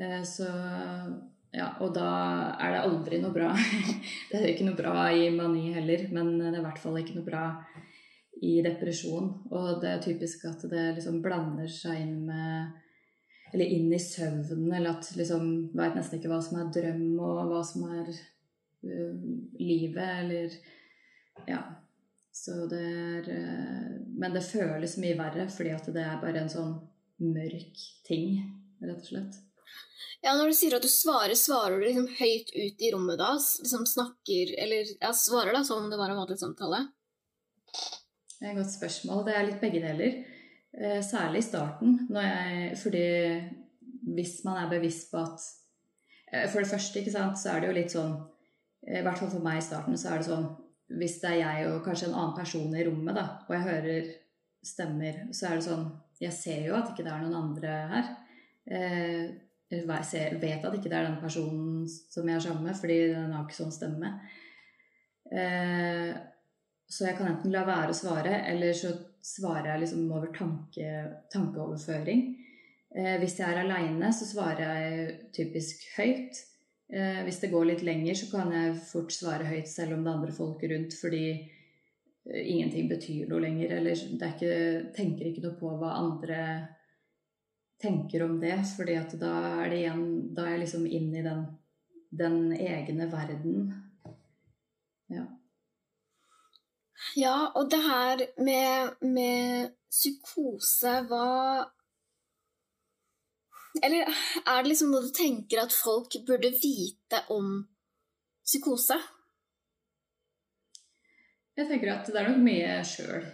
Eh, 0.00 0.22
så 0.26 0.48
ja, 1.54 1.68
og 1.84 1.90
da 1.94 2.08
er 2.58 2.70
det 2.74 2.80
aldri 2.82 3.16
noe 3.22 3.32
bra. 3.34 3.50
det 4.30 4.36
er 4.38 4.44
jo 4.48 4.54
ikke 4.56 4.68
noe 4.68 4.78
bra 4.78 4.94
i 5.14 5.30
mani 5.34 5.66
heller, 5.76 6.00
men 6.14 6.26
det 6.40 6.46
er 6.50 6.58
i 6.58 6.66
hvert 6.66 6.82
fall 6.82 6.96
ikke 6.98 7.16
noe 7.18 7.28
bra 7.28 7.44
i 8.42 8.62
depresjon. 8.64 9.28
Og 9.54 9.66
det 9.82 9.90
er 9.92 10.02
typisk 10.02 10.38
at 10.50 10.60
det 10.70 10.94
liksom 10.96 11.22
blander 11.22 11.68
seg 11.70 11.94
inn 12.02 12.16
med 12.26 12.50
Eller 13.54 13.70
inn 13.70 13.92
i 13.94 14.00
søvnen, 14.02 14.66
eller 14.72 14.96
at 14.96 15.12
liksom 15.14 15.50
Veit 15.78 15.94
nesten 15.94 16.18
ikke 16.18 16.32
hva 16.32 16.40
som 16.42 16.58
er 16.58 16.72
drøm, 16.74 17.04
og 17.22 17.52
hva 17.52 17.60
som 17.66 17.86
er 17.94 18.10
uh, 18.10 19.24
livet, 19.60 20.10
eller 20.24 20.58
Ja. 21.50 21.62
Så 22.34 22.64
det 22.66 22.82
er 22.82 23.28
uh, 23.30 23.94
Men 24.18 24.34
det 24.34 24.42
føles 24.46 24.98
mye 24.98 25.18
verre, 25.18 25.46
fordi 25.50 25.70
at 25.76 25.86
det 25.94 26.02
er 26.02 26.20
bare 26.22 26.42
en 26.42 26.50
sånn 26.50 26.76
mørk 27.22 27.82
ting, 28.06 28.40
rett 28.82 28.98
og 28.98 29.06
slett. 29.06 29.38
Ja, 30.24 30.32
når 30.38 30.50
du 30.50 30.56
sier 30.56 30.74
at 30.78 30.84
du 30.84 30.88
svarer, 30.88 31.36
svarer 31.36 31.76
du 31.76 31.84
liksom 31.84 32.06
høyt 32.16 32.50
ut 32.56 32.82
i 32.82 32.90
rommet 32.94 33.20
da? 33.20 33.34
Liksom 33.36 33.84
snakker 33.86 34.54
Eller 34.56 34.88
ja, 34.96 35.12
svarer 35.12 35.52
da 35.52 35.60
som 35.68 35.82
om 35.82 35.90
det 35.92 35.98
var 36.00 36.10
en 36.10 36.20
vanlig 36.22 36.38
samtale? 36.40 36.80
Det 38.38 38.48
er 38.48 38.54
et 38.54 38.58
godt 38.62 38.72
spørsmål. 38.72 39.20
Det 39.26 39.34
er 39.36 39.46
litt 39.50 39.60
begge 39.60 39.82
deler. 39.84 40.16
Eh, 40.78 41.02
særlig 41.02 41.38
i 41.38 41.42
starten. 41.42 42.08
Jeg, 42.10 42.78
fordi 42.82 43.06
hvis 44.14 44.40
man 44.44 44.56
er 44.56 44.70
bevisst 44.70 45.10
på 45.10 45.20
at 45.22 45.40
eh, 46.32 46.50
For 46.50 46.58
det 46.58 46.68
første, 46.68 46.98
ikke 46.98 47.12
sant, 47.12 47.38
så 47.38 47.50
er 47.50 47.60
det 47.60 47.68
jo 47.68 47.76
litt 47.76 47.94
sånn 47.94 48.16
eh, 48.82 48.98
I 48.98 49.04
hvert 49.06 49.20
fall 49.22 49.30
for 49.30 49.44
meg 49.44 49.60
i 49.60 49.64
starten 49.64 49.98
så 49.98 50.10
er 50.10 50.18
det 50.18 50.28
sånn 50.28 50.48
Hvis 50.98 51.20
det 51.22 51.30
er 51.30 51.38
jeg 51.44 51.70
og 51.70 51.84
kanskje 51.86 52.10
en 52.10 52.18
annen 52.18 52.34
person 52.36 52.74
i 52.74 52.84
rommet, 52.88 53.14
da, 53.14 53.24
og 53.46 53.54
jeg 53.54 53.68
hører 53.68 54.10
stemmer, 54.64 55.22
så 55.30 55.46
er 55.46 55.60
det 55.60 55.68
sånn 55.68 55.86
Jeg 56.20 56.34
ser 56.34 56.66
jo 56.66 56.74
at 56.74 56.90
ikke 56.90 57.06
det 57.06 57.14
er 57.14 57.22
noen 57.22 57.38
andre 57.38 57.78
her. 57.94 58.12
Jeg 59.74 60.38
vet 60.40 60.64
at 60.64 60.76
ikke 60.76 60.90
det 60.90 60.98
er 60.98 61.08
den 61.08 61.18
personen 61.20 61.88
som 61.88 62.28
jeg 62.28 62.36
er 62.36 62.44
sammen 62.44 62.68
med, 62.68 62.76
fordi 62.78 62.98
den 63.10 63.32
har 63.34 63.42
ikke 63.44 63.58
sånn 63.58 63.74
stemme. 63.74 64.12
Så 66.86 67.08
jeg 67.08 67.18
kan 67.18 67.32
enten 67.32 67.52
la 67.52 67.64
være 67.66 67.90
å 67.90 67.98
svare, 67.98 68.38
eller 68.52 68.72
så 68.78 68.94
svarer 69.24 69.72
jeg 69.72 69.84
liksom 69.84 70.08
over 70.12 70.32
tanke, 70.36 70.88
tankeoverføring. 71.32 72.24
Eh, 72.94 73.16
hvis 73.22 73.38
jeg 73.40 73.48
er 73.48 73.62
aleine, 73.64 74.12
så 74.12 74.28
svarer 74.28 74.64
jeg 74.64 75.16
typisk 75.34 75.82
høyt. 75.96 76.42
Eh, 76.92 77.22
hvis 77.24 77.40
det 77.42 77.50
går 77.50 77.70
litt 77.70 77.82
lenger, 77.86 78.14
så 78.18 78.28
kan 78.30 78.52
jeg 78.54 78.76
fort 78.84 79.14
svare 79.14 79.48
høyt 79.48 79.70
selv 79.70 79.96
om 79.96 80.04
det 80.04 80.12
er 80.12 80.20
andre 80.20 80.36
folk 80.36 80.62
rundt, 80.70 80.96
fordi 81.00 81.24
eh, 81.32 82.42
ingenting 82.44 82.90
betyr 82.92 83.30
noe 83.30 83.42
lenger. 83.46 83.78
Eller 83.78 83.96
er 83.96 84.34
ikke, 84.36 84.54
tenker 84.96 85.30
ikke 85.30 85.46
noe 85.46 85.58
på 85.58 85.72
hva 85.80 85.96
andre 86.02 86.40
tenker 87.80 88.22
om 88.24 88.36
det, 88.40 88.58
fordi 88.76 88.98
da 89.20 89.32
er 89.64 89.72
det 89.72 89.80
igjen 89.80 90.04
Da 90.36 90.44
er 90.46 90.54
jeg 90.54 90.66
liksom 90.66 90.84
inn 90.86 91.10
i 91.16 91.24
den, 91.24 91.42
den 92.14 92.38
egne 92.54 93.08
verden. 93.12 93.72
Ja. 95.10 95.26
Ja, 97.14 97.52
og 97.54 97.70
det 97.70 97.78
her 97.84 98.24
med, 98.42 98.96
med 99.06 99.70
psykose, 99.92 100.96
hva 101.08 101.26
Eller 103.82 104.06
er 104.06 104.62
det 104.62 104.70
liksom 104.70 104.92
noe 104.94 105.06
du 105.06 105.12
tenker 105.14 105.64
at 105.64 105.74
folk 105.74 106.14
burde 106.26 106.52
vite 106.62 107.20
om 107.34 107.56
psykose? 108.46 108.98
Jeg 111.54 111.68
tenker 111.70 111.90
at 111.92 112.08
det 112.10 112.18
er 112.18 112.28
nok 112.30 112.40
mye 112.42 112.62
jeg 112.62 112.86
sjøl 112.90 113.26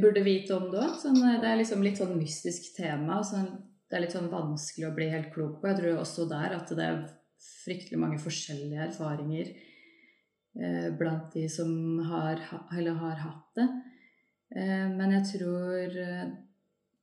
burde 0.00 0.22
vite 0.24 0.56
om 0.56 0.70
det 0.72 0.80
òg. 0.80 0.94
Sånn, 1.00 1.20
det 1.20 1.48
er 1.48 1.60
liksom 1.60 1.84
litt 1.84 2.00
sånn 2.00 2.16
mystisk 2.16 2.70
tema. 2.76 3.20
Sånn, 3.26 3.50
det 3.88 3.98
er 3.98 4.04
litt 4.06 4.16
sånn 4.16 4.32
vanskelig 4.32 4.88
å 4.88 4.94
bli 4.96 5.10
helt 5.12 5.32
klok 5.34 5.60
på. 5.60 5.68
Jeg 5.68 5.80
tror 5.80 6.00
også 6.00 6.24
der 6.30 6.56
at 6.56 6.72
det 6.72 6.86
er 6.86 7.02
fryktelig 7.64 8.00
mange 8.00 8.20
forskjellige 8.22 8.86
erfaringer 8.88 9.50
eh, 9.50 9.63
blant 10.98 11.32
de 11.34 11.48
som 11.50 11.70
har, 12.06 12.38
eller 12.78 12.98
har 13.00 13.22
hatt 13.24 13.58
det. 13.58 13.68
Eh, 14.56 14.86
men 14.92 15.16
jeg 15.16 15.30
tror 15.32 15.96
eh, 16.04 16.26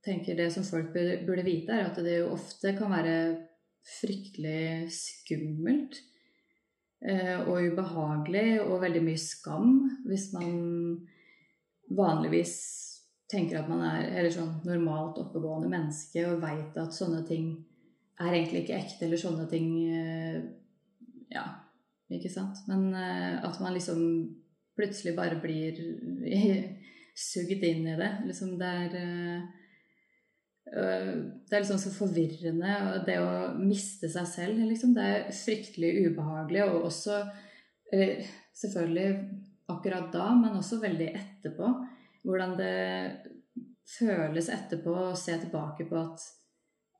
tenker 0.02 0.38
Det 0.38 0.48
som 0.50 0.64
folk 0.66 0.88
burde, 0.94 1.44
vite, 1.44 1.74
er 1.74 1.90
at 1.90 2.00
det 2.02 2.16
jo 2.22 2.32
ofte 2.32 2.72
kan 2.78 2.90
være 2.90 3.16
fryktelig 4.00 4.88
skummelt 4.94 6.00
Eh, 7.02 7.48
og 7.50 7.64
ubehagelig 7.66 8.60
og 8.62 8.78
veldig 8.84 9.00
mye 9.02 9.18
skam 9.18 9.72
hvis 10.06 10.28
man 10.36 10.52
vanligvis 11.90 12.52
tenker 13.32 13.58
at 13.58 13.70
man 13.70 13.82
er 13.88 14.04
eller 14.20 14.30
sånn 14.30 14.52
normalt 14.62 15.18
oppegående 15.18 15.70
menneske 15.72 16.22
og 16.28 16.44
veit 16.44 16.78
at 16.78 16.94
sånne 16.94 17.24
ting 17.26 17.56
er 18.22 18.36
egentlig 18.36 18.62
ikke 18.62 18.78
ekte, 18.78 19.08
eller 19.08 19.18
sånne 19.18 19.48
ting 19.50 19.72
eh, 19.90 20.38
Ja, 21.32 21.42
ikke 22.18 22.32
sant? 22.32 22.62
Men 22.68 22.90
eh, 22.96 23.40
at 23.44 23.58
man 23.62 23.74
liksom 23.76 24.02
plutselig 24.78 25.16
bare 25.16 25.40
blir 25.42 25.78
sugd 27.30 27.64
inn 27.64 27.88
i 27.92 27.98
det. 27.98 28.12
Liksom 28.28 28.56
det 28.60 28.70
er 28.86 29.50
Øh, 30.72 31.16
det 31.48 31.56
er 31.56 31.64
liksom 31.64 31.80
så 31.82 31.90
forvirrende. 31.92 32.74
Det 33.06 33.18
å 33.20 33.32
miste 33.58 34.08
seg 34.08 34.28
selv, 34.30 34.60
liksom, 34.68 34.94
det 34.96 35.06
er 35.08 35.32
fryktelig 35.36 35.90
ubehagelig. 36.06 36.62
Og 36.68 36.86
også 36.88 37.18
selvfølgelig 38.56 39.08
akkurat 39.72 40.12
da, 40.14 40.30
men 40.38 40.56
også 40.58 40.80
veldig 40.82 41.10
etterpå. 41.18 41.72
Hvordan 42.24 42.54
det 42.60 42.76
føles 43.98 44.48
etterpå 44.52 44.94
å 45.10 45.18
se 45.18 45.34
tilbake 45.42 45.88
på 45.90 45.98
at, 46.00 46.24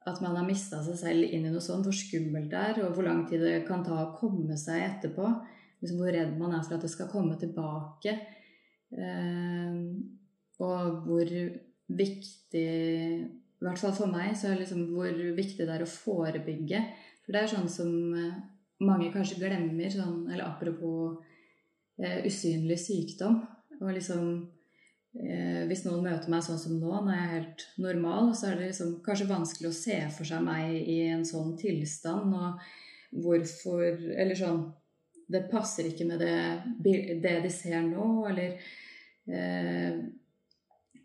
at 0.08 0.20
man 0.24 0.36
har 0.38 0.46
mista 0.46 0.80
seg 0.84 0.98
selv 0.98 1.26
inn 1.26 1.46
i 1.46 1.52
noe 1.52 1.62
sånt. 1.62 1.86
Hvor 1.86 1.96
skummelt 1.96 2.50
det 2.52 2.60
er, 2.60 2.80
og 2.84 2.96
hvor 2.96 3.06
lang 3.06 3.24
tid 3.28 3.42
det 3.44 3.62
kan 3.68 3.84
ta 3.86 3.98
å 4.02 4.14
komme 4.16 4.56
seg 4.60 4.82
etterpå. 4.86 5.28
Liksom 5.82 6.00
hvor 6.00 6.14
redd 6.14 6.34
man 6.38 6.54
er 6.56 6.64
for 6.66 6.76
at 6.76 6.86
det 6.86 6.92
skal 6.92 7.10
komme 7.10 7.38
tilbake. 7.40 8.16
Eh, 8.92 9.78
og 10.62 11.06
hvor 11.06 11.36
viktig 11.92 12.66
i 13.62 13.64
hvert 13.64 13.78
fall 13.78 13.94
for 13.94 14.10
meg, 14.10 14.32
så 14.34 14.50
er 14.50 14.58
liksom 14.58 14.88
hvor 14.90 15.10
viktig 15.36 15.62
det 15.62 15.74
er 15.76 15.84
å 15.84 15.90
forebygge. 15.90 16.80
For 17.22 17.34
det 17.34 17.44
er 17.44 17.52
sånn 17.52 17.68
som 17.70 17.92
eh, 18.18 18.40
mange 18.82 19.12
kanskje 19.14 19.38
glemmer, 19.38 19.90
sånn, 19.92 20.24
eller 20.32 20.48
apropos 20.48 21.20
eh, 22.02 22.24
usynlig 22.26 22.80
sykdom. 22.82 23.38
Og 23.78 23.92
liksom 23.94 24.32
eh, 25.18 25.62
Hvis 25.68 25.84
noen 25.86 26.04
møter 26.06 26.30
meg 26.32 26.44
sånn 26.46 26.60
som 26.60 26.78
nå, 26.78 26.92
når 26.92 27.16
jeg 27.16 27.24
er 27.24 27.34
helt 27.36 27.66
normal, 27.84 28.32
så 28.36 28.48
er 28.48 28.58
det 28.58 28.70
liksom 28.70 28.94
kanskje 29.04 29.30
vanskelig 29.30 29.70
å 29.70 29.78
se 29.80 29.98
for 30.16 30.28
seg 30.28 30.44
meg 30.46 30.76
i 30.80 30.98
en 31.12 31.26
sånn 31.28 31.56
tilstand. 31.60 32.36
Og 32.36 33.22
hvorfor 33.24 33.84
Eller 34.16 34.38
sånn 34.38 34.64
Det 35.32 35.46
passer 35.50 35.88
ikke 35.88 36.04
med 36.08 36.20
det, 36.20 36.38
det 37.22 37.36
de 37.44 37.50
ser 37.52 37.80
nå, 37.86 38.08
eller 38.28 38.58
eh, 39.28 40.00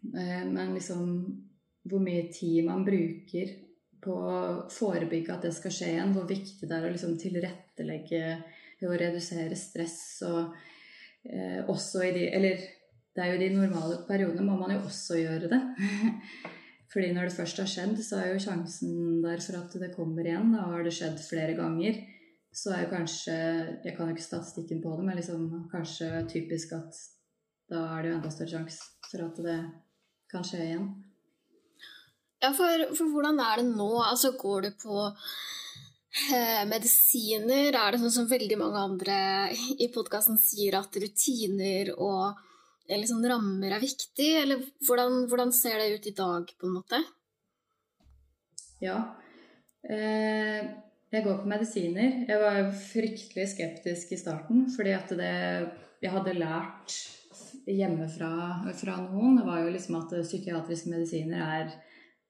eh 0.08 0.44
Men 0.48 0.74
liksom 0.76 1.04
hvor 1.88 2.04
mye 2.04 2.28
tid 2.34 2.66
man 2.68 2.84
bruker 2.84 3.54
på 4.04 4.14
å 4.14 4.40
forebygge 4.72 5.34
at 5.34 5.46
det 5.48 5.54
skal 5.56 5.74
skje 5.74 5.92
igjen. 5.94 6.14
Hvor 6.16 6.28
viktig 6.30 6.68
det 6.68 6.76
er 6.76 6.88
å 6.88 6.92
liksom 6.92 7.16
tilrettelegge 7.20 8.24
å 8.86 8.98
redusere 9.00 9.58
stress. 9.58 10.00
Og 10.28 10.54
eh, 11.30 11.62
også 11.66 12.04
i 12.06 12.12
de 12.16 12.26
Eller 12.38 12.66
det 13.18 13.26
er 13.26 13.34
jo 13.34 13.42
de 13.42 13.50
normale 13.56 13.96
periodene 14.06 14.46
må 14.46 14.60
man 14.60 14.76
jo 14.76 14.84
også 14.86 15.18
gjøre 15.18 15.50
det. 15.50 15.62
Fordi 16.94 17.10
når 17.16 17.28
det 17.28 17.38
først 17.40 17.58
har 17.64 17.70
skjedd, 17.72 17.98
så 18.06 18.20
er 18.22 18.30
jo 18.30 18.44
sjansen 18.44 19.24
der 19.24 19.42
for 19.42 19.58
at 19.58 19.74
det 19.82 19.90
kommer 19.96 20.28
igjen. 20.28 20.54
Da 20.54 20.68
har 20.70 20.86
det 20.86 20.94
skjedd 20.94 21.18
flere 21.26 21.58
ganger. 21.58 21.98
Så 22.54 22.72
er 22.74 22.86
jo 22.86 22.94
kanskje 22.94 23.34
Jeg 23.84 23.96
kan 23.98 24.08
jo 24.08 24.16
ikke 24.16 24.26
statistikken 24.28 24.82
på 24.86 24.94
det, 25.00 25.08
men 25.10 25.18
liksom 25.18 25.50
kanskje 25.74 26.12
typisk 26.30 26.78
at 26.78 27.02
da 27.68 27.84
er 27.98 28.06
det 28.06 28.12
jo 28.12 28.18
enda 28.20 28.32
større 28.32 28.54
sjanse 28.54 29.10
for 29.10 29.26
at 29.26 29.44
det 29.44 29.60
kan 30.32 30.46
skje 30.46 30.64
igjen. 30.64 30.88
Ja, 32.38 32.54
for, 32.54 32.86
for, 32.96 33.12
hvordan 33.12 33.42
er 33.42 33.60
det 33.60 33.70
nå? 33.74 33.92
Altså, 34.06 34.36
går 34.38 34.68
du 34.68 34.70
på 34.78 34.98
eh, 35.10 36.64
medisiner? 36.70 37.74
Er 37.74 37.96
det 37.96 38.02
sånn 38.04 38.14
som 38.14 38.30
veldig 38.30 38.60
mange 38.62 38.84
andre 38.92 39.18
i 39.74 39.90
podkasten 39.94 40.38
sier, 40.40 40.78
at 40.80 41.02
rutiner 41.02 41.96
og 41.98 42.46
liksom, 42.88 43.24
rammer 43.28 43.76
er 43.76 43.84
viktig? 43.84 44.30
Eller 44.42 44.64
hvordan, 44.88 45.26
hvordan, 45.28 45.54
ser 45.56 45.80
det 45.82 45.94
ut 45.96 46.08
i 46.08 46.16
dag, 46.16 46.52
på 46.60 46.68
en 46.70 46.76
måte? 46.78 47.02
Ja. 48.84 48.98
Eh, 49.84 50.62
jeg 51.12 51.24
går 51.26 51.42
på 51.42 51.52
medisiner. 51.52 52.24
Jeg 52.28 52.42
var 52.42 52.72
fryktelig 52.72 53.50
skeptisk 53.54 54.12
i 54.16 54.20
starten, 54.20 54.68
fordi 54.76 54.96
at 54.96 55.14
det 55.20 55.36
jeg 56.04 56.14
hadde 56.14 56.38
lært 56.38 56.96
hjemmefra 57.68 58.32
fra 58.78 58.96
noen, 59.04 59.42
var 59.48 59.64
jo 59.64 59.74
liksom 59.74 59.98
at 60.00 60.14
psykiatriske 60.22 60.92
medisiner 60.92 61.44
er 61.44 61.76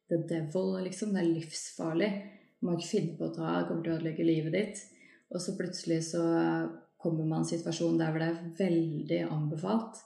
the 0.10 0.22
devil, 0.30 0.78
liksom. 0.86 1.14
Det 1.14 1.24
er 1.24 1.32
livsfarlig. 1.32 2.12
Du 2.58 2.68
må 2.68 2.78
ikke 2.78 2.94
finne 2.96 3.18
på 3.18 3.28
å 3.28 3.34
ta, 3.36 3.54
det 3.60 3.68
kommer 3.70 3.86
til 3.86 3.94
å 3.94 3.98
ødelegge 4.00 4.28
livet 4.28 4.56
ditt. 4.56 4.84
Og 5.34 5.42
så 5.44 5.54
plutselig 5.58 6.00
så 6.12 6.24
kommer 6.98 7.26
man 7.28 7.44
i 7.44 7.46
en 7.46 7.50
situasjon 7.52 8.00
der 8.00 8.14
hvor 8.14 8.24
det 8.24 8.30
er 8.32 8.54
veldig 8.58 9.20
anbefalt. 9.28 10.00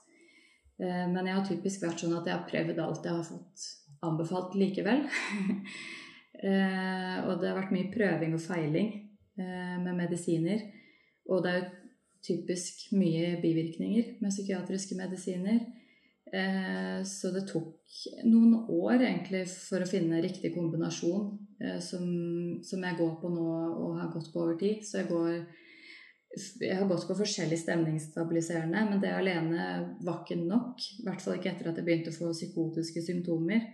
Eh, 0.82 1.06
men 1.12 1.28
jeg 1.28 1.36
har 1.36 1.46
typisk 1.46 1.84
vært 1.84 2.02
sånn 2.02 2.16
at 2.16 2.28
jeg 2.28 2.34
har 2.34 2.48
prøvd 2.48 2.80
alt 2.82 3.06
jeg 3.06 3.18
har 3.18 3.26
fått 3.26 3.66
anbefalt 4.08 4.58
likevel. 4.58 5.06
Eh, 6.42 7.18
og 7.28 7.36
det 7.38 7.46
har 7.46 7.54
vært 7.54 7.70
mye 7.70 7.90
prøving 7.92 8.32
og 8.34 8.40
feiling 8.42 8.88
eh, 9.38 9.76
med 9.78 9.92
medisiner. 9.94 10.64
Og 11.30 11.44
det 11.44 11.50
er 11.52 11.58
jo 11.60 11.68
typisk 12.26 12.80
mye 12.96 13.36
bivirkninger 13.38 14.16
med 14.18 14.32
psykiatriske 14.32 14.96
medisiner. 14.98 15.60
Så 17.06 17.30
det 17.30 17.44
tok 17.46 17.94
noen 18.24 18.56
år 18.74 19.04
egentlig 19.04 19.44
for 19.52 19.84
å 19.84 19.90
finne 19.92 20.18
riktig 20.24 20.50
kombinasjon 20.56 21.30
som, 21.84 22.08
som, 22.64 22.88
jeg 22.88 22.98
går 22.98 23.14
på 23.22 23.30
nå 23.36 23.46
og 23.52 24.00
har 24.00 24.10
gått 24.16 24.32
på 24.34 24.42
over 24.42 24.58
tid. 24.58 24.82
Så 24.88 25.04
jeg 25.04 25.12
går 25.12 25.36
jeg 26.32 26.76
har 26.78 26.88
gått 26.88 27.04
på 27.08 27.16
forskjellig 27.18 27.58
stemningsstabiliserende, 27.60 28.82
men 28.90 29.00
det 29.02 29.12
alene 29.12 29.64
var 30.00 30.22
ikke 30.22 30.38
nok. 30.40 30.80
I 31.02 31.06
hvert 31.06 31.24
fall 31.24 31.36
ikke 31.36 31.50
etter 31.52 31.68
at 31.68 31.80
jeg 31.80 31.86
begynte 31.88 32.12
å 32.12 32.16
få 32.16 32.30
psykotiske 32.32 33.02
symptomer. 33.04 33.66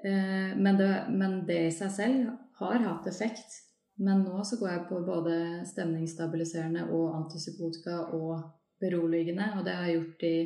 Eh, 0.00 0.54
men 0.56 0.78
det, 0.80 0.88
men 1.12 1.42
det 1.48 1.58
i 1.66 1.74
seg 1.74 1.92
selv 1.92 2.30
har 2.62 2.86
hatt 2.86 3.10
effekt. 3.10 3.60
Men 4.00 4.22
nå 4.24 4.40
så 4.46 4.56
går 4.60 4.70
jeg 4.70 4.86
på 4.88 5.02
både 5.04 5.36
stemningsstabiliserende 5.68 6.86
og 6.94 7.16
antipsykotika 7.18 7.98
og 8.16 8.46
beroligende, 8.80 9.50
og 9.58 9.64
det 9.66 9.74
har 9.74 9.88
jeg 9.88 9.98
gjort 9.98 10.26
i 10.28 10.36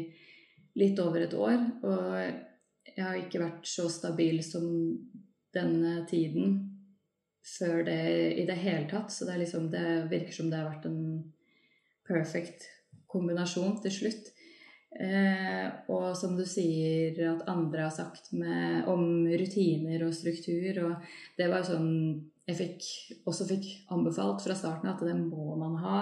litt 0.81 1.03
over 1.05 1.27
et 1.27 1.35
år. 1.37 1.59
Og 1.85 2.87
jeg 2.97 3.05
har 3.05 3.18
ikke 3.20 3.45
vært 3.45 3.68
så 3.68 3.87
stabil 3.93 4.41
som 4.45 4.66
denne 5.53 6.01
tiden 6.09 6.72
før 7.43 7.82
det 7.86 8.03
i 8.38 8.47
det 8.49 8.59
hele 8.62 8.86
tatt. 8.90 9.12
Så 9.12 9.28
det, 9.28 9.40
liksom, 9.43 9.70
det 9.72 10.07
virker 10.12 10.34
som 10.36 10.51
det 10.51 10.61
har 10.61 10.70
vært 10.70 10.88
en 10.90 11.03
perfect 12.09 12.68
kombinasjon 13.12 13.78
til 13.84 13.95
slutt. 13.95 14.32
Eh, 14.93 15.68
og 15.88 16.11
som 16.18 16.34
du 16.36 16.45
sier 16.45 17.16
at 17.30 17.47
andre 17.49 17.86
har 17.86 17.95
sagt 17.95 18.28
med, 18.36 18.84
om 18.93 19.24
rutiner 19.24 20.05
og 20.05 20.12
struktur, 20.16 20.82
og 20.84 21.09
det 21.38 21.49
var 21.49 21.62
jo 21.62 21.72
sånn 21.72 21.93
jeg 22.43 22.59
fikk, 22.59 22.86
også 23.30 23.47
fikk 23.47 23.66
anbefalt 23.95 24.43
fra 24.43 24.55
starten 24.59 24.90
at 24.90 25.03
det 25.07 25.14
må 25.14 25.55
man 25.61 25.76
ha. 25.80 25.99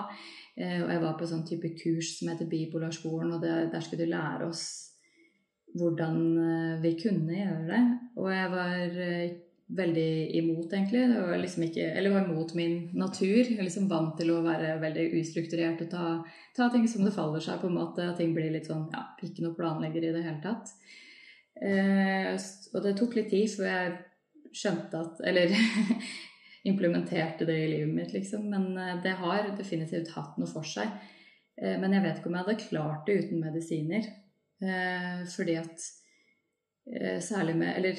Eh, 0.56 0.80
og 0.80 0.88
jeg 0.88 1.02
var 1.02 1.18
på 1.18 1.26
en 1.26 1.32
sånn 1.34 1.48
type 1.48 1.74
kurs 1.78 2.14
som 2.16 2.32
heter 2.32 2.48
Bipolarskolen, 2.50 3.34
og 3.36 3.44
det, 3.44 3.68
der 3.74 3.84
skulle 3.84 4.06
de 4.06 4.14
lære 4.14 4.48
oss 4.48 4.64
hvordan 5.78 6.16
eh, 6.42 6.80
vi 6.82 6.96
kunne 6.98 7.36
gjøre 7.36 7.66
det. 7.68 7.82
Og 8.18 8.30
jeg 8.32 8.50
var 8.56 9.00
eh, 9.04 9.36
veldig 9.76 10.36
imot, 10.38 10.72
egentlig. 10.72 11.02
Det 11.12 11.20
var 11.20 11.38
liksom 11.38 11.64
ikke, 11.66 11.86
eller 11.98 12.14
var 12.14 12.26
imot 12.26 12.54
min 12.58 12.76
natur. 12.98 13.42
Jeg 13.44 13.62
liksom 13.62 13.88
vant 13.90 14.16
til 14.18 14.32
å 14.34 14.40
være 14.44 14.74
veldig 14.82 15.06
ustrukturert 15.20 15.84
og 15.84 15.90
ta, 15.92 16.06
ta, 16.56 16.68
ting 16.72 16.88
som 16.90 17.06
det 17.06 17.14
faller 17.14 17.42
seg, 17.44 17.60
på 17.62 17.70
en 17.70 17.78
måte. 17.78 18.08
At 18.10 18.18
ting 18.20 18.34
blir 18.36 18.50
litt 18.54 18.70
sånn 18.70 18.88
ja, 18.92 19.04
ikke 19.26 19.46
noe 19.46 19.58
planlegger 19.58 20.08
i 20.08 20.12
det 20.16 20.24
hele 20.26 20.42
tatt. 20.44 20.74
Eh, 21.60 22.34
og 22.74 22.82
det 22.86 22.96
tok 22.98 23.16
litt 23.18 23.30
tid 23.32 23.50
før 23.52 23.70
jeg 23.70 23.96
skjønte 24.56 25.00
at 25.04 25.22
Eller 25.28 25.54
implementerte 26.70 27.46
det 27.48 27.56
i 27.56 27.70
livet 27.76 27.94
mitt, 27.94 28.12
liksom. 28.16 28.48
Men 28.50 28.74
eh, 28.76 28.98
det 29.04 29.16
har 29.22 29.52
definitivt 29.58 30.12
hatt 30.16 30.38
noe 30.40 30.50
for 30.50 30.66
seg. 30.66 30.90
Eh, 31.60 31.76
men 31.80 31.94
jeg 31.94 32.06
vet 32.06 32.20
ikke 32.20 32.32
om 32.32 32.38
jeg 32.38 32.46
hadde 32.46 32.68
klart 32.68 33.06
det 33.06 33.18
uten 33.24 33.44
medisiner. 33.46 34.12
Eh, 34.60 35.26
fordi 35.30 35.56
at 35.60 35.88
særlig 37.22 37.52
med 37.54 37.76
Eller 37.76 37.98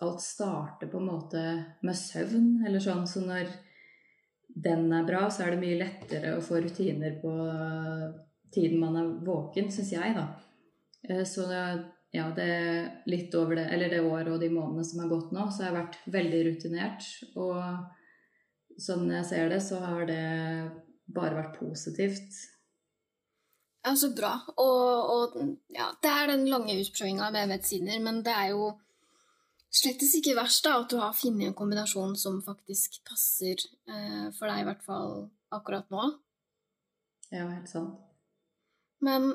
alt 0.00 0.22
starter 0.24 0.88
på 0.88 1.00
en 1.00 1.08
måte 1.10 1.42
med 1.84 1.96
søvn, 1.96 2.64
eller 2.66 2.82
sånn. 2.82 3.06
Så 3.08 3.22
når 3.24 3.50
den 4.48 4.88
er 4.92 5.06
bra, 5.08 5.26
så 5.30 5.44
er 5.44 5.54
det 5.54 5.62
mye 5.62 5.80
lettere 5.82 6.34
å 6.36 6.44
få 6.44 6.62
rutiner 6.64 7.18
på 7.22 7.32
tiden 8.54 8.80
man 8.82 8.98
er 8.98 9.10
våken, 9.24 9.70
syns 9.72 9.92
jeg, 9.94 10.14
da. 10.16 10.26
Eh, 11.08 11.24
så 11.28 11.46
ja, 12.10 12.26
det 12.34 12.50
litt 13.06 13.34
over 13.38 13.60
det, 13.60 13.68
eller 13.70 13.92
det 13.92 14.02
året 14.02 14.32
og 14.34 14.40
de 14.42 14.50
månedene 14.50 14.86
som 14.86 15.04
har 15.04 15.10
gått 15.12 15.34
nå, 15.34 15.46
så 15.50 15.62
har 15.62 15.70
jeg 15.70 15.78
vært 15.78 15.98
veldig 16.16 16.40
rutinert. 16.48 17.10
Og 17.38 18.80
sånn 18.80 19.10
jeg 19.12 19.28
ser 19.28 19.52
det, 19.52 19.60
så 19.62 19.78
har 19.84 20.08
det 20.08 20.24
bare 21.10 21.36
vært 21.38 21.60
positivt. 21.60 22.40
Ja, 23.86 23.94
så 23.96 24.10
bra. 24.12 24.34
Og, 24.60 25.12
og 25.14 25.36
ja, 25.72 25.88
det 26.02 26.10
er 26.12 26.32
den 26.32 26.48
lange 26.50 26.76
utprøvinga 26.82 27.30
med 27.32 27.54
medisiner, 27.54 28.00
men 28.02 28.20
det 28.26 28.34
er 28.34 28.52
jo 28.52 28.72
slett 29.70 30.02
ikke 30.02 30.36
verst 30.38 30.66
da, 30.66 30.76
at 30.80 30.90
du 30.90 30.98
har 31.00 31.14
funnet 31.16 31.50
en 31.50 31.56
kombinasjon 31.56 32.16
som 32.18 32.40
faktisk 32.42 33.00
passer 33.06 33.60
eh, 33.86 34.26
for 34.36 34.50
deg, 34.50 34.62
i 34.62 34.68
hvert 34.68 34.86
fall 34.86 35.14
akkurat 35.54 35.86
nå. 35.94 36.08
Ja, 37.30 37.46
helt 37.46 37.70
sant. 37.70 37.98
Men 39.00 39.30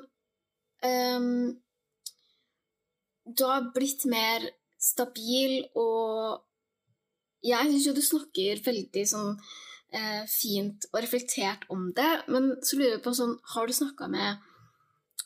um, 0.84 1.56
du 3.26 3.46
har 3.48 3.72
blitt 3.74 4.04
mer 4.12 4.50
stabil, 4.82 5.64
og 5.80 6.44
jeg 7.46 7.72
syns 7.72 7.88
jo 7.88 7.96
du 7.96 8.04
snakker 8.06 8.62
veldig 8.66 9.06
sånn 9.10 9.32
eh, 9.96 10.26
fint 10.30 10.86
og 10.92 11.00
reflektert 11.02 11.66
om 11.74 11.88
det, 11.96 12.12
men 12.28 12.54
så 12.62 12.78
lurer 12.78 12.98
jeg 12.98 13.06
på 13.06 13.16
sånn 13.18 13.38
Har 13.56 13.66
du 13.66 13.74
snakka 13.74 14.10
med 14.12 14.44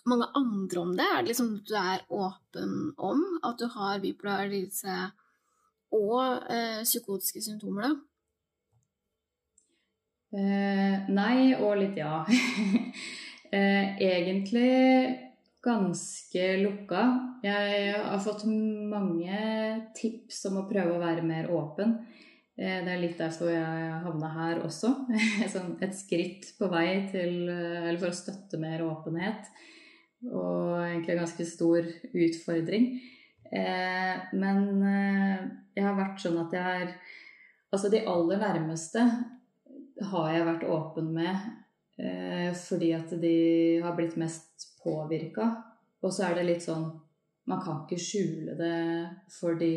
mange 0.07 0.27
andre 0.37 0.83
om 0.83 0.93
det? 0.97 1.07
Er 1.07 1.23
det 1.23 1.31
liksom 1.33 1.55
du 1.67 1.73
er 1.75 2.05
åpen 2.09 2.93
om 2.97 3.23
at 3.43 3.59
du 3.59 3.67
har 3.73 3.99
bipolar 4.03 4.47
lidelse 4.47 4.95
og 5.95 6.51
eh, 6.51 6.83
psykotiske 6.85 7.41
symptomer, 7.41 7.89
da? 7.89 7.95
Eh, 10.29 11.09
nei 11.09 11.55
og 11.57 11.79
litt 11.79 11.97
ja. 11.97 12.21
eh, 13.55 13.97
egentlig 13.97 14.69
ganske 15.65 16.45
lukka. 16.61 17.03
Jeg 17.43 17.93
har 17.97 18.21
fått 18.23 18.45
mange 18.45 19.39
tips 19.97 20.45
om 20.49 20.61
å 20.61 20.67
prøve 20.69 20.95
å 20.95 21.01
være 21.01 21.25
mer 21.25 21.49
åpen. 21.51 21.97
Eh, 22.59 22.79
det 22.85 22.93
er 22.93 23.01
litt 23.01 23.17
derfor 23.19 23.51
jeg 23.51 23.97
havna 24.05 24.29
her 24.35 24.61
også. 24.67 24.93
Sånn 25.53 25.73
et 25.81 25.97
skritt 25.97 26.53
på 26.59 26.69
vei 26.71 27.09
til 27.11 27.49
Eller 27.49 27.97
for 27.97 28.13
å 28.13 28.21
støtte 28.21 28.61
mer 28.61 28.85
åpenhet. 28.85 29.49
Og 30.27 30.75
egentlig 30.83 31.15
en 31.15 31.21
ganske 31.23 31.45
stor 31.47 31.87
utfordring. 32.09 32.89
Eh, 33.49 34.27
men 34.35 34.59
eh, 34.83 35.45
jeg 35.77 35.85
har 35.85 35.97
vært 35.97 36.21
sånn 36.21 36.41
at 36.43 36.53
jeg 36.53 36.83
er 36.83 36.93
Altså 37.69 37.85
de 37.93 37.99
aller 38.09 38.39
nærmeste 38.41 39.03
har 40.09 40.29
jeg 40.33 40.45
vært 40.47 40.63
åpen 40.73 41.11
med 41.13 41.43
fordi 42.57 42.87
at 42.95 43.11
de 43.21 43.33
har 43.83 43.93
blitt 43.93 44.15
mest 44.17 44.63
påvirka. 44.81 45.49
Og 46.01 46.13
så 46.15 46.29
er 46.29 46.39
det 46.39 46.45
litt 46.47 46.65
sånn 46.65 46.87
Man 47.45 47.61
kan 47.61 47.83
ikke 47.83 48.01
skjule 48.01 48.55
det 48.57 48.79
for 49.35 49.59
de 49.59 49.75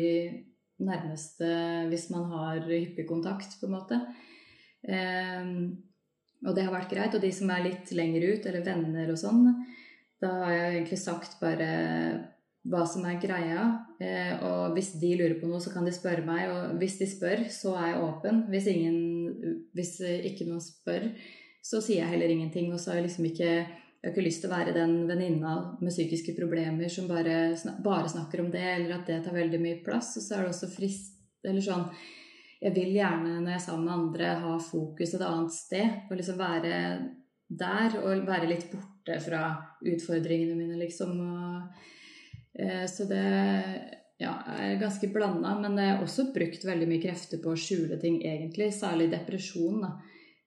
nærmeste 0.83 1.47
hvis 1.89 2.09
man 2.13 2.27
har 2.31 2.65
hyppig 2.67 3.05
kontakt, 3.09 3.55
på 3.59 3.67
en 3.67 3.75
måte. 3.75 3.99
Um, 4.83 5.53
og 6.43 6.55
det 6.55 6.65
har 6.67 6.75
vært 6.75 6.91
greit. 6.91 7.15
Og 7.15 7.23
de 7.23 7.31
som 7.33 7.51
er 7.53 7.65
litt 7.67 7.91
lenger 7.95 8.27
ut, 8.33 8.47
eller 8.49 8.65
venner 8.65 9.13
og 9.13 9.19
sånn, 9.19 9.47
da 10.23 10.31
har 10.45 10.55
jeg 10.55 10.71
egentlig 10.77 11.01
sagt 11.01 11.37
bare 11.41 11.69
hva 12.71 12.85
som 12.87 13.03
er 13.07 13.19
greia. 13.19 13.63
Eh, 13.99 14.33
og 14.47 14.75
hvis 14.77 14.93
de 15.01 15.13
lurer 15.19 15.35
på 15.39 15.49
noe, 15.49 15.59
så 15.61 15.73
kan 15.73 15.85
de 15.87 15.93
spørre 15.95 16.23
meg. 16.25 16.47
Og 16.47 16.79
hvis 16.79 16.97
de 17.01 17.09
spør, 17.11 17.45
så 17.51 17.75
er 17.75 17.91
jeg 17.91 18.03
åpen. 18.05 18.43
Hvis, 18.53 18.69
ingen, 18.71 19.63
hvis 19.75 19.97
ikke 19.99 20.47
noen 20.47 20.63
spør, 20.63 21.09
så 21.63 21.83
sier 21.83 22.03
jeg 22.03 22.13
heller 22.15 22.31
ingenting. 22.31 22.71
Og 22.71 22.79
så 22.79 22.93
har 22.93 23.01
jeg 23.01 23.09
liksom 23.09 23.27
ikke 23.31 23.51
jeg 24.03 24.11
har 24.11 24.17
ikke 24.17 24.25
lyst 24.25 24.41
til 24.43 24.49
å 24.51 24.55
være 24.57 24.71
den 24.75 24.95
venninna 25.07 25.51
med 25.79 25.93
psykiske 25.93 26.33
problemer 26.35 26.89
som 26.91 27.05
bare, 27.07 27.53
bare, 27.85 28.09
snakker 28.11 28.41
om 28.43 28.49
det, 28.51 28.63
eller 28.73 28.97
at 28.97 29.07
det 29.07 29.21
tar 29.23 29.37
veldig 29.37 29.61
mye 29.63 29.77
plass. 29.85 30.09
Og 30.19 30.25
så 30.25 30.35
er 30.35 30.43
det 30.43 30.51
også 30.51 30.67
frist 30.73 31.13
Eller 31.43 31.63
sånn 31.63 31.85
Jeg 32.59 32.75
vil 32.75 32.91
gjerne, 32.95 33.37
når 33.37 33.53
jeg 33.53 33.59
er 33.61 33.63
sammen 33.63 33.87
med 33.87 33.93
andre, 33.93 34.33
ha 34.43 34.57
fokus 34.63 35.15
et 35.15 35.23
annet 35.23 35.55
sted. 35.55 35.95
Og 36.09 36.19
liksom 36.19 36.35
være 36.39 36.73
der, 37.47 37.95
og 38.03 38.27
være 38.27 38.51
litt 38.51 38.67
borte 38.73 38.92
fra 39.23 39.43
utfordringene 39.83 40.55
mine, 40.55 40.77
liksom. 40.79 41.19
Og, 41.19 41.83
eh, 42.59 42.85
så 42.89 43.07
det 43.09 43.25
ja, 44.21 44.37
er 44.55 44.79
ganske 44.79 45.09
blanda, 45.11 45.55
men 45.59 45.77
jeg 45.81 45.95
har 45.95 46.03
også 46.05 46.29
brukt 46.35 46.65
veldig 46.65 46.87
mye 46.87 47.03
krefter 47.03 47.41
på 47.43 47.51
å 47.53 47.59
skjule 47.59 47.99
ting, 48.01 48.21
egentlig. 48.23 48.71
Særlig 48.75 49.11
depresjon. 49.11 49.81
da 49.83 49.93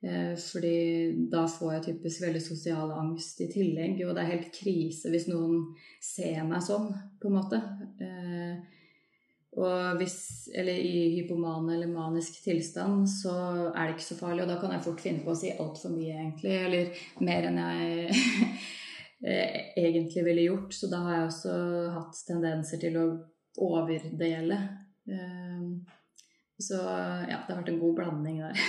Eh, 0.07 0.37
fordi 0.37 1.29
da 1.33 1.47
får 1.49 1.73
jeg 1.73 1.85
typisk 1.87 2.23
veldig 2.27 2.43
sosial 2.45 2.93
angst 2.95 3.41
i 3.41 3.49
tillegg, 3.51 4.03
og 4.05 4.15
det 4.15 4.23
er 4.23 4.33
helt 4.35 4.51
krise 4.55 5.11
hvis 5.13 5.29
noen 5.31 5.63
ser 6.05 6.43
meg 6.47 6.63
sånn, 6.65 6.91
på 7.21 7.31
en 7.31 7.39
måte. 7.39 7.61
Eh, 8.05 8.76
og 9.57 10.01
hvis, 10.01 10.17
eller 10.53 10.77
i 10.77 11.03
hypoman 11.17 11.71
eller 11.73 11.89
manisk 11.89 12.43
tilstand, 12.45 13.07
så 13.09 13.35
er 13.71 13.87
det 13.87 13.95
ikke 13.97 14.09
så 14.11 14.19
farlig, 14.19 14.45
og 14.45 14.51
da 14.53 14.59
kan 14.61 14.75
jeg 14.75 14.85
fort 14.85 15.01
finne 15.01 15.25
på 15.25 15.33
å 15.33 15.39
si 15.39 15.53
altfor 15.55 15.95
mye, 15.95 16.13
egentlig, 16.13 16.57
eller 16.67 17.07
mer 17.25 17.49
enn 17.49 17.61
jeg 17.63 18.11
eh, 19.33 19.71
egentlig 19.81 20.27
ville 20.29 20.49
gjort. 20.51 20.77
Så 20.77 20.91
da 20.93 21.01
har 21.07 21.17
jeg 21.17 21.31
også 21.31 21.57
hatt 21.97 22.21
tendenser 22.29 22.83
til 22.85 23.01
å 23.01 23.07
overdele. 23.65 24.61
Så 26.61 26.77
ja, 26.77 27.41
det 27.47 27.53
har 27.53 27.59
vært 27.61 27.73
en 27.73 27.81
god 27.81 27.97
blanding 28.03 28.45
der. 28.45 28.61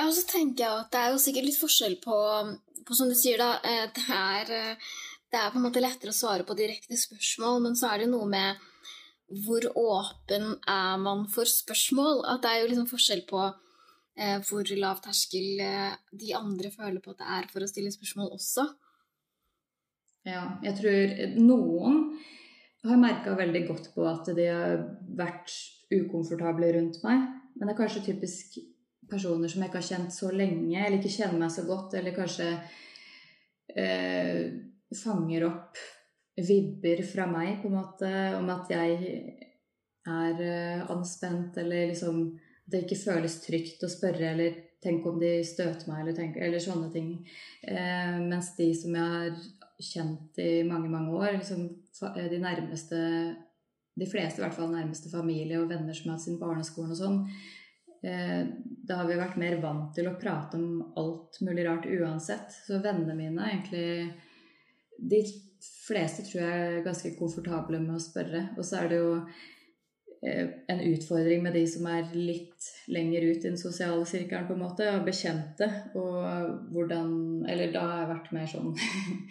Ja, 0.00 0.06
og 0.06 0.14
så 0.16 0.22
tenker 0.30 0.64
jeg 0.64 0.80
at 0.80 0.92
det 0.94 1.00
er 1.02 1.10
jo 1.12 1.20
sikkert 1.20 1.44
litt 1.44 1.58
forskjell 1.60 1.96
på, 2.00 2.16
på 2.88 2.96
som 2.96 3.10
du 3.10 3.16
sier, 3.18 3.40
da. 3.42 3.58
Eh, 3.66 3.88
det 3.92 4.04
er, 4.16 4.52
eh, 4.54 4.92
det 5.28 5.36
er, 5.40 5.50
på 5.50 5.58
en 5.58 5.66
måte 5.66 5.82
lettere 5.82 6.14
å 6.14 6.16
svare 6.16 6.46
på 6.46 6.56
direkte 6.56 6.96
spørsmål, 6.96 7.58
men 7.66 7.76
så 7.76 7.90
er 7.90 8.04
det 8.04 8.06
noe 8.12 8.28
med 8.30 8.62
hvor 9.30 9.66
åpen 9.78 10.54
er 10.68 11.00
man 11.02 11.26
for 11.30 11.48
spørsmål? 11.48 12.24
At 12.26 12.42
det 12.42 12.50
er 12.50 12.62
jo 12.62 12.70
liksom 12.72 12.88
forskjell 12.90 13.24
på 13.30 13.42
eh, 13.46 14.38
hvor 14.48 14.72
lav 14.80 15.02
terskel 15.04 15.62
eh, 15.62 15.94
de 16.10 16.34
andre 16.36 16.72
føler 16.74 17.00
på 17.02 17.14
at 17.14 17.22
det 17.22 17.30
er 17.38 17.50
for 17.52 17.62
å 17.62 17.70
stille 17.70 17.92
spørsmål 17.94 18.34
også. 18.36 18.66
Ja, 20.28 20.42
jeg 20.64 20.76
tror 20.76 21.14
noen 21.40 22.02
har 22.84 23.00
merka 23.00 23.36
veldig 23.36 23.62
godt 23.68 23.92
på 23.94 24.04
at 24.08 24.28
de 24.36 24.48
har 24.48 24.82
vært 25.16 25.54
ukomfortable 25.92 26.72
rundt 26.76 27.00
meg. 27.04 27.24
Men 27.56 27.68
det 27.68 27.74
er 27.74 27.80
kanskje 27.80 28.06
typisk 28.10 28.58
personer 29.10 29.50
som 29.50 29.62
jeg 29.62 29.70
ikke 29.70 29.80
har 29.80 29.88
kjent 29.88 30.14
så 30.14 30.30
lenge, 30.32 30.76
eller 30.78 30.98
ikke 30.98 31.12
kjenner 31.12 31.40
meg 31.42 31.54
så 31.54 31.64
godt, 31.68 31.96
eller 31.98 32.14
kanskje 32.16 32.50
eh, 33.74 34.44
fanger 34.96 35.48
opp 35.48 35.80
vibber 36.36 37.02
fra 37.06 37.26
meg, 37.30 37.60
på 37.60 37.68
en 37.68 37.78
måte, 37.78 38.10
om 38.38 38.50
at 38.52 38.70
jeg 38.72 38.96
er 40.08 40.42
eh, 40.44 40.90
anspent, 40.92 41.58
eller 41.60 41.90
liksom 41.90 42.22
det 42.70 42.84
ikke 42.84 43.00
føles 43.00 43.40
trygt 43.44 43.82
å 43.84 43.90
spørre, 43.90 44.32
eller 44.32 44.58
tenke 44.80 45.10
om 45.10 45.18
de 45.20 45.32
støter 45.44 45.90
meg, 45.90 46.04
eller, 46.04 46.16
tenk, 46.16 46.38
eller 46.40 46.62
sånne 46.62 46.90
ting. 46.94 47.12
Eh, 47.66 48.16
mens 48.22 48.54
de 48.56 48.70
som 48.78 48.96
jeg 48.96 49.14
har 49.16 49.40
kjent 49.80 50.40
i 50.40 50.50
mange, 50.68 50.88
mange 50.92 51.14
år, 51.18 51.38
liksom 51.40 51.66
de 52.30 52.40
nærmeste 52.40 53.00
de 54.00 54.06
fleste 54.08 54.40
i 54.40 54.44
hvert 54.44 54.54
fall 54.54 54.70
nærmeste 54.72 55.10
familie 55.12 55.58
og 55.60 55.68
venner 55.68 55.96
som 55.96 56.08
har 56.08 56.16
hatt 56.16 56.24
sin 56.24 56.38
barneskolen 56.40 56.94
og 56.94 57.00
sånn, 57.00 57.24
Eh, 58.02 58.46
da 58.64 58.96
har 58.96 59.08
vi 59.10 59.16
vært 59.18 59.36
mer 59.40 59.58
vant 59.60 59.90
til 59.92 60.06
å 60.08 60.16
prate 60.20 60.56
om 60.56 60.94
alt 60.96 61.36
mulig 61.44 61.66
rart 61.66 61.84
uansett. 61.84 62.48
Så 62.66 62.80
vennene 62.80 63.16
mine 63.16 63.48
egentlig 63.50 64.14
De 65.00 65.20
fleste 65.86 66.24
tror 66.26 66.42
jeg 66.42 66.66
er 66.66 66.84
ganske 66.84 67.14
komfortable 67.18 67.80
med 67.82 67.96
å 67.96 68.02
spørre. 68.02 68.44
Og 68.56 68.66
så 68.66 68.80
er 68.80 68.90
det 68.90 69.00
jo 69.00 69.14
eh, 70.26 70.52
en 70.72 70.82
utfordring 70.90 71.44
med 71.44 71.56
de 71.58 71.64
som 71.70 71.88
er 71.90 72.10
litt 72.16 72.68
lenger 72.92 73.28
ut 73.28 73.38
i 73.38 73.48
den 73.48 73.60
sosiale 73.60 74.06
sirkelen, 74.08 74.48
på 74.48 74.56
en 74.56 74.64
måte, 74.64 74.88
og 74.94 75.06
bekjente. 75.08 75.68
Og 75.98 76.70
hvordan 76.74 77.14
Eller 77.50 77.74
da 77.74 77.86
har 77.86 78.04
jeg 78.04 78.12
vært 78.14 78.32
mer 78.36 78.50
sånn 78.50 78.72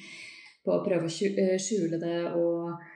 på 0.66 0.76
å 0.76 0.84
prøve 0.86 1.10
å 1.10 1.30
eh, 1.32 1.58
skjule 1.62 2.02
det 2.02 2.22
og 2.36 2.96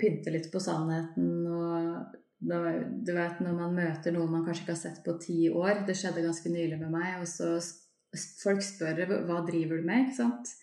pynte 0.00 0.32
litt 0.32 0.46
på 0.48 0.56
sannheten 0.64 1.42
og 1.52 2.14
du 2.40 3.12
vet 3.12 3.40
når 3.44 3.52
man 3.52 3.74
møter 3.76 4.14
noen 4.14 4.32
man 4.32 4.44
kanskje 4.46 4.64
ikke 4.64 4.72
har 4.72 4.80
sett 4.80 5.02
på 5.04 5.16
ti 5.20 5.50
år 5.52 5.82
Det 5.86 5.96
skjedde 5.98 6.24
ganske 6.24 6.52
nylig 6.52 6.78
med 6.80 6.92
meg. 6.94 7.20
Og 7.20 7.28
så 7.28 7.58
folk 8.40 8.64
spør 8.64 9.04
hva 9.28 9.42
driver 9.46 9.80
du 9.80 9.86
med, 9.86 10.08
ikke 10.08 10.18
sant. 10.22 10.54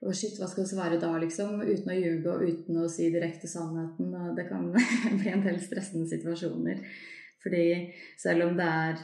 Og 0.00 0.16
shit, 0.16 0.38
hva 0.40 0.48
skal 0.48 0.64
du 0.64 0.70
svare 0.70 0.98
da, 1.00 1.10
liksom? 1.20 1.58
Uten 1.60 1.92
å 1.92 1.96
ljuge 1.96 2.32
og 2.32 2.44
uten 2.48 2.78
å 2.80 2.88
si 2.88 3.10
direkte 3.12 3.48
sannheten. 3.50 4.14
Det 4.36 4.46
kan 4.48 4.70
bli 5.20 5.32
en 5.32 5.44
del 5.44 5.60
stressende 5.60 6.08
situasjoner. 6.08 6.80
Fordi 7.44 7.64
selv 8.20 8.48
om 8.48 8.56
det 8.56 8.68
er 8.68 9.02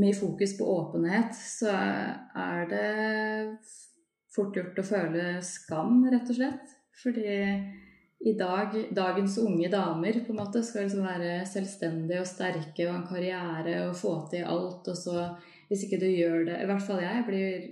mye 0.00 0.16
fokus 0.16 0.56
på 0.58 0.66
åpenhet, 0.70 1.34
så 1.34 1.70
er 1.70 2.66
det 2.70 2.88
fort 4.34 4.56
gjort 4.56 4.82
å 4.82 4.86
føle 4.86 5.28
skam, 5.46 6.02
rett 6.10 6.30
og 6.30 6.38
slett. 6.38 6.74
Fordi 7.00 7.38
i 8.20 8.34
dag, 8.36 8.74
dagens 8.92 9.38
unge 9.40 9.70
damer 9.72 10.20
på 10.26 10.34
en 10.34 10.42
måte 10.42 10.62
skal 10.66 10.84
liksom 10.84 11.06
være 11.06 11.40
selvstendige 11.48 12.20
og 12.20 12.28
sterke 12.28 12.84
og 12.88 12.96
en 12.98 13.08
karriere 13.08 13.78
og 13.86 13.96
få 13.96 14.14
til 14.32 14.44
alt. 14.44 14.90
Og 14.90 14.98
så, 14.98 15.30
hvis 15.70 15.86
ikke 15.86 16.02
du 16.02 16.08
gjør 16.10 16.44
det 16.50 16.58
I 16.60 16.68
hvert 16.68 16.84
fall 16.84 17.00
jeg 17.04 17.26
blir 17.28 17.68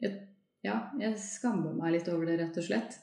Jeg 0.00 0.29
ja, 0.66 0.76
jeg 1.00 1.16
skammer 1.20 1.72
meg 1.76 1.96
litt 1.96 2.10
over 2.12 2.28
det, 2.28 2.36
rett 2.40 2.58
og 2.60 2.66
slett. 2.66 2.98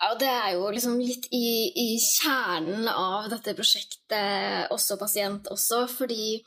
Ja, 0.00 0.14
det 0.16 0.30
er 0.32 0.54
jo 0.56 0.70
liksom 0.72 0.96
litt 1.02 1.26
i, 1.36 1.68
i 1.76 1.88
kjernen 2.00 2.88
av 2.88 3.28
dette 3.32 3.52
prosjektet, 3.56 4.70
også 4.72 4.96
pasient 5.00 5.50
også, 5.52 5.84
fordi 5.92 6.38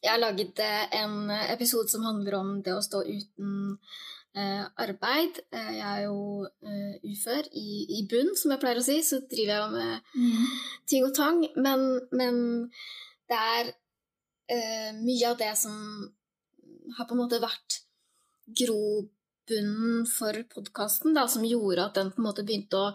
jeg 0.00 0.12
har 0.12 0.20
laget 0.22 0.60
en 0.96 1.28
episode 1.50 1.92
som 1.92 2.06
handler 2.06 2.38
om 2.38 2.52
det 2.64 2.72
å 2.72 2.84
stå 2.84 3.02
uten 3.04 3.76
eh, 4.36 4.64
arbeid. 4.80 5.40
Eh, 5.52 5.72
jeg 5.76 5.86
er 5.90 6.02
jo 6.06 6.46
eh, 6.46 6.94
ufør 7.10 7.48
i, 7.52 7.68
i, 7.98 8.04
bunn, 8.08 8.32
som 8.38 8.54
jeg 8.54 8.62
pleier 8.62 8.80
å 8.80 8.84
si, 8.86 9.00
så 9.04 9.20
driver 9.28 9.52
jeg 9.52 9.60
jo 9.60 9.68
med 9.74 10.12
mm. 10.14 10.54
ting 10.88 11.08
og 11.08 11.12
tang. 11.16 11.42
Men, 11.56 11.84
men 12.16 12.38
det 13.28 13.40
er 13.40 13.72
eh, 14.52 14.90
mye 14.96 15.32
av 15.32 15.40
det 15.42 15.52
som 15.58 15.76
har 16.96 17.08
på 17.08 17.16
en 17.16 17.22
måte 17.24 17.42
vært 17.42 17.82
grobunn 18.56 19.12
bunnen 19.48 20.06
for 20.10 20.36
podkasten 20.52 21.16
som 21.28 21.44
gjorde 21.46 21.84
at 21.84 21.98
den 21.98 22.12
på 22.12 22.22
en 22.22 22.28
måte 22.28 22.44
begynte 22.46 22.80
å 22.80 22.94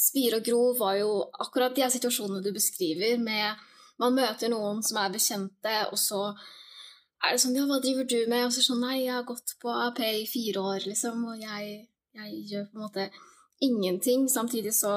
spire 0.00 0.40
og 0.40 0.46
gro, 0.46 0.62
var 0.78 0.96
jo 1.00 1.10
akkurat 1.44 1.76
de 1.76 1.88
situasjonene 1.92 2.44
du 2.44 2.52
beskriver, 2.56 3.18
med 3.20 3.60
man 4.00 4.16
møter 4.16 4.48
noen 4.48 4.80
som 4.84 5.00
er 5.02 5.12
bekjente, 5.12 5.74
og 5.92 5.98
så 6.00 6.22
er 7.20 7.34
det 7.34 7.42
sånn 7.42 7.56
Ja, 7.58 7.66
hva 7.68 7.80
driver 7.84 8.06
du 8.08 8.20
med? 8.32 8.46
Og 8.46 8.54
så 8.54 8.64
sånn 8.64 8.80
Nei, 8.80 9.02
jeg 9.04 9.12
har 9.12 9.26
gått 9.28 9.56
på 9.60 9.72
AP 9.72 10.00
i 10.06 10.28
fire 10.28 10.62
år, 10.72 10.86
liksom, 10.88 11.26
og 11.28 11.42
jeg, 11.42 11.74
jeg 12.16 12.38
gjør 12.52 12.70
på 12.70 12.78
en 12.78 12.86
måte 12.86 13.10
ingenting. 13.60 14.24
Samtidig 14.32 14.72
så, 14.74 14.94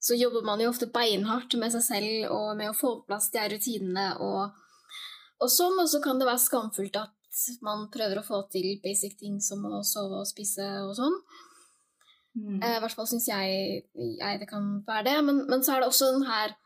så, 0.00 0.16
jobber 0.16 0.46
man 0.48 0.62
jo 0.64 0.70
ofte 0.72 0.88
beinhardt 0.88 1.58
med 1.60 1.74
seg 1.74 1.84
selv 1.84 2.32
og 2.32 2.54
med 2.56 2.72
å 2.72 2.76
få 2.76 2.94
på 3.00 3.10
plass 3.10 3.28
de 3.34 3.44
rutinene 3.52 4.08
og, 4.24 4.56
og 5.42 5.52
sånn, 5.52 5.76
og 5.82 5.90
så 5.92 6.00
kan 6.04 6.20
det 6.20 6.30
være 6.30 6.46
skamfullt 6.46 6.96
at 7.02 7.12
man 7.64 7.86
prøver 7.92 8.20
å 8.20 8.26
få 8.26 8.42
til 8.52 8.76
basic 8.84 9.16
ting 9.20 9.38
som 9.40 9.64
å 9.68 9.80
sove 9.86 10.20
og 10.20 10.28
spise 10.28 10.66
og 10.84 10.94
sånn. 10.98 11.16
Mm. 12.36 12.58
Eh, 12.62 12.76
I 12.76 12.80
hvert 12.80 12.96
fall 12.96 13.08
syns 13.08 13.28
jeg, 13.28 13.84
jeg, 13.92 14.40
det 14.40 14.48
kan 14.48 14.66
være 14.86 15.06
det. 15.10 15.16
Men, 15.28 15.44
men, 15.48 15.64
så 15.64 15.74
er 15.74 15.82
det 15.82 15.90
også 15.92 16.12
den 16.16 16.26
her 16.28 16.56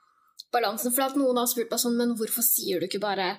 balansen. 0.54 0.94
For 0.94 1.06
at 1.06 1.18
noen 1.18 1.38
har 1.40 1.50
spurt 1.50 1.72
meg 1.72 1.82
sånn 1.82 1.98
Men 1.98 2.14
hvorfor 2.18 2.44
sier 2.46 2.80
du 2.80 2.86
ikke 2.88 3.02
bare 3.02 3.34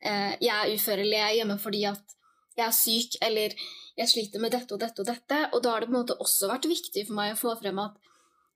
eh, 0.00 0.36
'jeg 0.40 0.54
er 0.56 0.72
ufør' 0.74 1.02
eller 1.02 1.18
'jeg 1.18 1.30
er 1.30 1.38
hjemme 1.40 1.58
fordi 1.60 1.84
at 1.88 2.16
jeg 2.56 2.66
er 2.66 2.76
syk' 2.76 3.18
eller 3.22 3.56
'jeg 3.96 4.08
sliter 4.08 4.40
med 4.40 4.52
dette 4.52 4.72
og 4.72 4.80
dette 4.80 5.00
og 5.00 5.08
dette'? 5.08 5.42
Og 5.52 5.62
da 5.62 5.70
har 5.70 5.80
det 5.80 5.88
på 5.88 5.94
en 5.94 6.00
måte 6.02 6.20
også 6.20 6.48
vært 6.48 6.68
viktig 6.68 7.06
for 7.06 7.14
meg 7.14 7.32
å 7.32 7.40
få 7.40 7.56
frem 7.60 7.78
at 7.78 7.96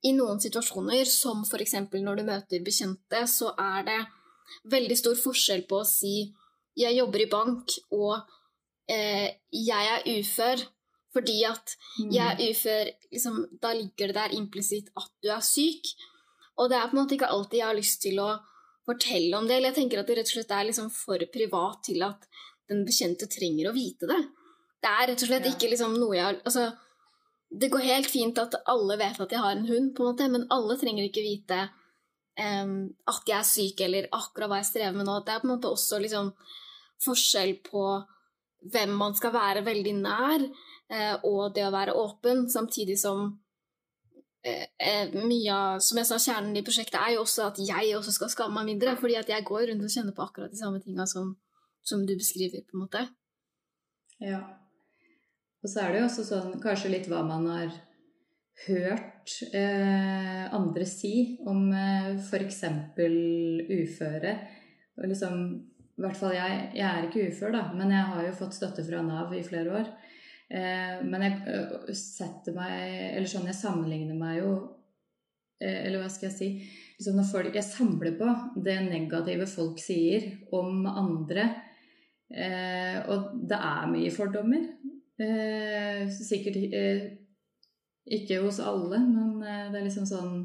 i 0.03 0.13
noen 0.17 0.41
situasjoner, 0.41 1.05
som 1.05 1.43
f.eks. 1.45 1.75
når 1.93 2.17
du 2.17 2.23
møter 2.25 2.65
bekjente, 2.65 3.27
så 3.29 3.53
er 3.59 3.85
det 3.85 4.01
veldig 4.73 4.97
stor 4.97 5.17
forskjell 5.17 5.67
på 5.69 5.83
å 5.83 5.89
si 5.89 6.33
jeg 6.79 6.97
jobber 6.99 7.25
i 7.25 7.31
bank, 7.31 7.75
og 7.95 8.21
eh, 8.91 9.31
jeg 9.55 9.95
er 9.97 10.07
ufør. 10.19 10.67
Fordi 11.11 11.41
at 11.43 11.73
mm. 11.99 12.11
jeg 12.15 12.27
er 12.31 12.51
ufør 12.53 12.91
liksom, 13.11 13.39
Da 13.59 13.73
ligger 13.75 14.13
det 14.13 14.15
der 14.15 14.35
implisitt 14.37 14.93
at 14.97 15.11
du 15.23 15.33
er 15.35 15.43
syk. 15.43 15.91
Og 16.61 16.71
det 16.71 16.79
er 16.79 16.87
på 16.87 16.95
en 16.95 17.03
måte 17.03 17.17
ikke 17.17 17.31
alltid 17.35 17.59
jeg 17.59 17.67
har 17.67 17.79
lyst 17.79 17.99
til 18.05 18.21
å 18.23 18.29
fortelle 18.87 19.39
om 19.39 19.49
det. 19.49 19.57
Eller 19.57 19.73
jeg 19.73 19.81
tenker 19.81 20.03
at 20.03 20.11
det 20.11 20.21
rett 20.21 20.31
og 20.31 20.37
slett 20.37 20.55
er 20.55 20.69
liksom 20.69 20.93
for 20.95 21.25
privat 21.35 21.83
til 21.89 22.05
at 22.07 22.29
den 22.71 22.85
bekjente 22.87 23.27
trenger 23.31 23.71
å 23.71 23.75
vite 23.75 24.07
det. 24.07 24.21
Det 24.81 24.93
er 24.93 25.11
rett 25.11 25.25
og 25.27 25.33
slett 25.33 25.51
ikke 25.51 25.73
liksom 25.73 25.99
noe 25.99 26.15
jeg 26.15 26.25
har 26.25 26.39
altså, 26.39 26.71
Det 27.51 27.69
går 27.73 27.83
helt 27.85 28.09
fint 28.09 28.39
at 28.39 28.55
alle 28.71 28.97
vet 29.01 29.19
at 29.21 29.33
jeg 29.35 29.43
har 29.43 29.57
en 29.57 29.67
hund, 29.67 29.91
på 29.97 30.05
en 30.05 30.13
måte, 30.13 30.29
men 30.31 30.47
alle 30.55 30.79
trenger 30.79 31.09
ikke 31.09 31.27
vite 31.27 31.65
um, 32.41 32.73
at 33.11 33.29
jeg 33.29 33.39
er 33.39 33.47
syk, 33.47 33.85
eller 33.87 34.09
akkurat 34.17 34.51
hva 34.51 34.61
jeg 34.61 34.71
strever 34.71 34.97
med 34.97 35.09
nå. 35.09 35.19
Det 35.25 35.35
er 35.35 35.43
på 35.43 35.49
en 35.49 35.55
måte 35.55 35.71
også 35.71 36.01
liksom 36.03 36.33
forskjell 37.05 37.55
på 37.67 37.85
hvem 38.73 38.97
man 39.01 39.15
skal 39.17 39.33
være 39.35 39.65
veldig 39.67 39.95
nær, 40.01 40.45
uh, 40.93 41.17
og 41.29 41.55
det 41.57 41.67
å 41.67 41.75
være 41.75 41.97
åpen, 41.97 42.47
samtidig 42.53 42.99
som 43.01 43.29
eh, 44.45 45.13
mye 45.15 45.53
av 45.55 45.85
Som 45.85 46.01
jeg 46.01 46.09
sa, 46.09 46.19
kjernen 46.21 46.57
i 46.57 46.65
prosjektet 46.65 47.01
er 47.01 47.15
jo 47.15 47.25
også 47.25 47.51
at 47.51 47.61
jeg 47.61 47.95
også 47.97 48.17
skal 48.17 48.33
skamme 48.33 48.61
meg 48.61 48.75
mindre, 48.75 48.97
fordi 49.01 49.19
at 49.21 49.29
jeg 49.33 49.47
går 49.49 49.69
rundt 49.71 49.87
og 49.87 49.95
kjenner 49.95 50.17
på 50.17 50.27
akkurat 50.27 50.53
de 50.53 50.61
samme 50.61 50.81
tinga 50.85 51.07
som, 51.09 51.35
som, 51.83 52.07
du 52.07 52.17
beskriver, 52.17 52.65
på 52.69 52.77
en 52.77 52.87
måte. 52.87 53.07
Ja. 54.21 54.43
Og 55.61 55.69
så 55.69 55.83
er 55.83 55.93
det 55.93 56.01
jo 56.01 56.09
også 56.09 56.25
sånn 56.25 56.61
kanskje 56.63 56.93
litt 56.93 57.09
hva 57.09 57.21
man 57.27 57.47
har 57.53 57.73
hørt 58.67 59.35
eh, 59.57 60.45
andre 60.55 60.87
si 60.89 61.39
om 61.49 61.71
eh, 61.73 62.17
f.eks. 62.21 62.63
uføre. 63.01 64.35
Og 65.01 65.09
liksom 65.09 65.43
i 66.01 66.03
hvert 66.03 66.17
fall 66.17 66.33
jeg, 66.33 66.61
jeg 66.79 66.87
er 66.89 67.07
ikke 67.07 67.27
ufør, 67.29 67.53
da, 67.53 67.65
men 67.77 67.93
jeg 67.93 68.09
har 68.09 68.25
jo 68.25 68.37
fått 68.39 68.57
støtte 68.57 68.85
fra 68.87 69.03
Nav 69.05 69.35
i 69.37 69.43
flere 69.45 69.75
år. 69.83 69.89
Eh, 70.49 71.01
men 71.05 71.25
jeg 71.27 71.43
øh, 71.53 71.91
setter 71.95 72.57
meg 72.57 72.73
Eller 73.15 73.29
sånn, 73.31 73.47
jeg 73.47 73.55
sammenligner 73.55 74.17
meg 74.19 74.41
jo 74.41 74.49
eh, 75.63 75.85
Eller 75.85 76.01
hva 76.03 76.09
skal 76.11 76.27
jeg 76.27 76.35
si 76.35 76.49
liksom 76.97 77.21
når 77.21 77.29
folk, 77.29 77.55
Jeg 77.55 77.69
samler 77.69 78.17
på 78.19 78.33
det 78.67 78.75
negative 78.89 79.47
folk 79.47 79.79
sier 79.79 80.27
om 80.57 80.89
andre. 80.91 81.47
Eh, 82.31 82.99
og 83.13 83.31
det 83.47 83.61
er 83.61 83.93
mye 83.93 84.11
fordommer. 84.15 84.67
Eh, 85.21 86.03
sikkert 86.17 86.59
eh, 86.73 87.05
ikke 88.07 88.41
hos 88.45 88.61
alle, 88.65 89.03
men 89.05 89.43
eh, 89.43 89.69
det 89.71 89.81
er 89.81 89.87
liksom 89.87 90.09
sånn 90.09 90.41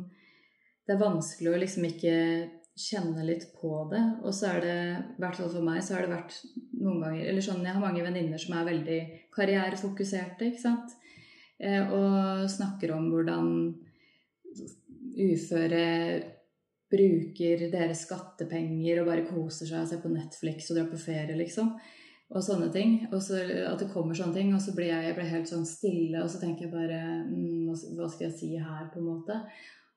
Det 0.85 0.93
er 0.93 1.01
vanskelig 1.01 1.49
å 1.49 1.59
liksom 1.61 1.87
ikke 1.87 2.15
kjenne 2.75 3.23
litt 3.25 3.47
på 3.57 3.71
det. 3.91 4.03
Og 4.21 4.33
så 4.35 4.51
er 4.51 4.59
det, 4.61 4.75
i 5.15 5.23
hvert 5.23 5.39
fall 5.39 5.49
for 5.49 5.65
meg, 5.65 5.79
så 5.81 5.95
har 5.95 6.05
det 6.05 6.11
vært 6.11 6.35
noen 6.75 7.01
ganger 7.01 7.31
Eller 7.31 7.45
sånn, 7.45 7.63
jeg 7.65 7.73
har 7.73 7.81
mange 7.81 8.03
venninner 8.05 8.41
som 8.41 8.57
er 8.57 8.69
veldig 8.69 8.99
karrierefokuserte, 9.35 10.51
ikke 10.51 10.61
sant. 10.61 10.95
Eh, 11.57 11.81
og 11.87 12.45
snakker 12.51 12.93
om 12.95 13.09
hvordan 13.13 13.51
uføre 15.15 15.85
bruker 16.91 17.65
deres 17.71 18.03
skattepenger 18.05 19.01
og 19.01 19.09
bare 19.09 19.27
koser 19.27 19.67
seg 19.69 19.81
og 19.81 19.89
ser 19.89 20.01
på 20.03 20.11
Netflix 20.11 20.69
og 20.69 20.79
drar 20.79 20.89
på 20.91 20.99
ferie, 21.01 21.37
liksom. 21.39 21.71
Og 22.33 22.41
sånne 22.41 22.71
ting. 22.73 22.95
Og 23.11 23.19
så 23.21 23.39
at 23.69 23.81
det 23.81 23.91
kommer 23.93 24.17
sånne 24.17 24.39
ting, 24.39 24.53
og 24.55 24.61
så 24.63 24.73
blir 24.75 24.89
jeg, 24.89 25.09
jeg 25.09 25.17
blir 25.17 25.29
helt 25.29 25.49
sånn 25.51 25.65
stille, 25.69 26.23
og 26.23 26.31
så 26.31 26.41
tenker 26.41 26.65
jeg 26.65 26.73
bare 26.73 27.01
mm, 27.29 27.73
Hva 27.97 28.09
skal 28.09 28.29
jeg 28.29 28.37
si 28.39 28.53
her, 28.57 28.87
på 28.93 29.01
en 29.01 29.11
måte? 29.11 29.41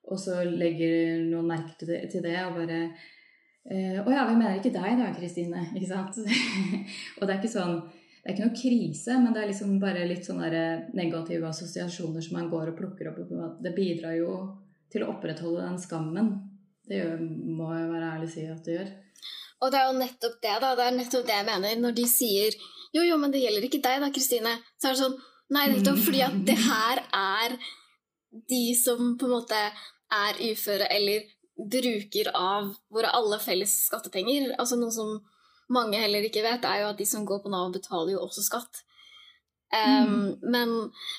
Og 0.09 0.19
så 0.21 0.41
legger 0.45 1.23
noen 1.25 1.49
merke 1.49 1.73
til 1.79 1.91
det, 1.91 2.03
til 2.13 2.23
det 2.25 2.37
og 2.45 2.55
bare 2.57 2.79
eh, 2.85 3.97
Å 4.01 4.13
ja, 4.13 4.25
vi 4.29 4.37
mener 4.37 4.59
ikke 4.59 4.73
deg 4.73 5.01
da, 5.01 5.09
Kristine. 5.17 5.65
Ikke 5.75 5.89
sant? 5.89 6.21
og 6.21 7.25
det 7.25 7.33
er 7.33 7.39
ikke 7.39 7.57
sånn 7.57 7.81
det 8.19 8.33
er 8.33 8.35
ikke 8.35 8.47
noe 8.49 8.59
krise, 8.59 9.15
men 9.23 9.31
det 9.33 9.39
er 9.41 9.47
liksom 9.47 9.77
bare 9.79 10.01
litt 10.05 10.25
sånne 10.27 10.63
negative 10.93 11.47
assosiasjoner 11.47 12.21
som 12.21 12.35
man 12.35 12.49
går 12.51 12.73
og 12.73 12.75
plukker 12.75 13.07
opp. 13.13 13.21
Det 13.63 13.71
bidrar 13.73 14.17
jo 14.17 14.33
til 14.91 15.05
å 15.05 15.13
opprettholde 15.13 15.63
den 15.63 15.79
skammen. 15.79 16.27
Det 16.85 16.99
gjør, 16.99 17.23
må 17.23 17.69
jeg 17.77 17.87
være 17.93 18.09
ærlig 18.17 18.29
si 18.33 18.43
at 18.51 18.67
det 18.67 18.75
gjør. 18.75 18.91
Og 19.59 19.71
det 19.71 19.79
er 19.79 19.89
jo 19.89 19.97
nettopp 19.99 20.37
det, 20.43 20.53
da. 20.63 20.75
Det 20.77 20.85
er 20.85 20.95
nettopp 20.95 21.25
det 21.27 21.35
jeg 21.35 21.47
mener. 21.47 21.81
Når 21.83 21.97
de 21.97 22.05
sier 22.09 22.55
jo, 22.95 23.03
jo, 23.05 23.17
men 23.21 23.33
det 23.33 23.43
gjelder 23.43 23.67
ikke 23.67 23.81
deg 23.85 24.01
da, 24.01 24.09
Kristine. 24.13 24.55
Så 24.79 24.89
er 24.89 24.95
det 24.95 25.03
sånn 25.03 25.19
Nei, 25.49 25.63
nettopp 25.71 25.97
fordi 26.05 26.19
at 26.21 26.35
det 26.45 26.55
her 26.61 26.99
er 27.09 27.55
de 28.51 28.65
som 28.77 29.15
på 29.17 29.25
en 29.25 29.31
måte 29.33 29.57
er 30.13 30.41
uføre 30.45 30.85
eller 30.93 31.23
bruker 31.57 32.29
av 32.37 32.67
våre 32.93 33.09
alle 33.17 33.39
felles 33.41 33.73
skattepenger. 33.87 34.51
Altså 34.61 34.77
Noe 34.77 34.93
som 34.93 35.15
mange 35.73 35.97
heller 36.01 36.25
ikke 36.25 36.43
vet, 36.45 36.65
er 36.65 36.83
jo 36.83 36.91
at 36.91 37.01
de 37.01 37.07
som 37.09 37.25
går 37.25 37.41
på 37.41 37.51
Nav, 37.53 37.71
betaler 37.73 38.13
jo 38.13 38.23
også 38.27 38.45
skatt. 38.45 38.83
Um, 39.69 40.05
mm. 40.09 40.29
men, 40.49 40.71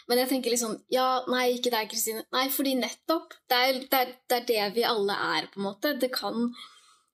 men, 0.09 0.18
jeg 0.18 0.26
tenker 0.26 0.51
liksom 0.51 0.72
Ja, 0.91 1.20
nei, 1.30 1.53
ikke 1.55 1.70
deg, 1.70 1.91
Kristine. 1.91 2.24
Nei, 2.34 2.49
fordi 2.51 2.74
nettopp. 2.78 3.36
Det 3.51 3.59
er, 3.59 3.78
det, 3.82 4.01
er, 4.01 4.14
det 4.26 4.38
er, 4.38 4.47
det 4.49 4.64
vi 4.80 4.86
alle 4.86 5.18
er, 5.36 5.47
på 5.53 5.61
en 5.61 5.68
måte. 5.68 5.95
Det 6.03 6.11
kan 6.14 6.51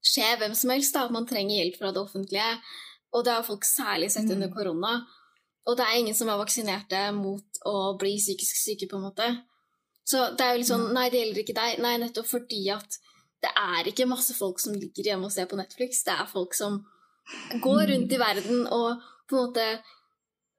skje 0.07 0.33
hvem 0.41 0.55
som 0.57 0.73
helst 0.73 0.97
da, 0.97 1.07
man 1.13 1.29
trenger 1.29 1.59
hjelp 1.59 1.79
fra 1.81 1.93
det 1.95 2.03
offentlige. 2.03 2.51
Og 3.15 3.25
det 3.27 3.35
har 3.35 3.47
folk 3.47 3.65
særlig 3.67 4.11
sett 4.13 4.31
under 4.31 4.51
mm. 4.51 4.55
korona. 4.55 4.95
Og 5.67 5.77
det 5.79 5.87
er 5.87 5.99
ingen 5.99 6.15
som 6.15 6.31
er 6.31 6.39
vaksinerte 6.39 7.03
mot 7.17 7.61
å 7.67 7.77
bli 7.99 8.15
psykisk 8.21 8.59
syke, 8.61 8.89
på 8.91 9.01
en 9.01 9.07
måte. 9.09 9.29
Så 10.07 10.29
det 10.39 10.45
er 10.45 10.55
jo 10.55 10.63
litt 10.63 10.71
sånn 10.71 10.87
Nei, 10.95 11.09
det 11.11 11.23
gjelder 11.23 11.43
ikke 11.43 11.57
deg. 11.57 11.81
Nei, 11.83 11.97
nettopp 12.03 12.29
fordi 12.31 12.63
at 12.75 13.01
det 13.43 13.51
er 13.59 13.91
ikke 13.91 14.09
masse 14.09 14.35
folk 14.37 14.63
som 14.63 14.77
ligger 14.77 15.11
hjemme 15.11 15.29
og 15.29 15.35
ser 15.35 15.49
på 15.51 15.59
Netflix. 15.59 16.05
Det 16.07 16.15
er 16.15 16.31
folk 16.31 16.55
som 16.57 16.79
går 17.63 17.83
rundt 17.91 18.15
i 18.15 18.21
verden 18.23 18.67
og 18.71 19.03
på 19.27 19.35
en 19.35 19.49
måte 19.49 19.67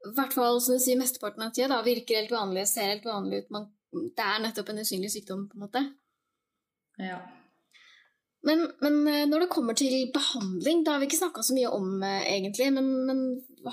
I 0.07 0.11
hvert 0.17 0.35
fall 0.35 0.59
som 0.61 0.75
du 0.75 0.83
sier, 0.83 0.99
mesteparten 0.99 1.45
av 1.45 1.53
tida 1.55 1.71
da, 1.71 1.79
virker 1.83 2.19
helt 2.19 2.31
vanlig, 2.35 2.67
ser 2.69 2.91
helt 2.91 3.07
vanlig 3.07 3.41
ut. 3.43 3.49
Man, 3.55 3.71
det 4.15 4.23
er 4.23 4.43
nettopp 4.43 4.69
en 4.71 4.83
usynlig 4.83 5.09
sykdom, 5.11 5.47
på 5.49 5.57
en 5.57 5.63
måte. 5.65 5.81
Ja. 7.01 7.17
Men, 8.45 8.71
men, 8.81 9.07
eh, 9.07 9.25
når 9.27 9.45
det 9.45 9.49
kommer 9.51 9.77
til 9.77 10.11
behandling, 10.13 10.83
det 10.83 10.91
har 10.91 11.01
vi 11.01 11.07
ikke 11.09 11.19
snakka 11.19 11.43
så 11.43 11.55
mye 11.57 11.71
om, 11.73 12.03
eh, 12.03 12.25
egentlig. 12.35 12.69
Men, 12.73 12.89
men, 13.09 13.23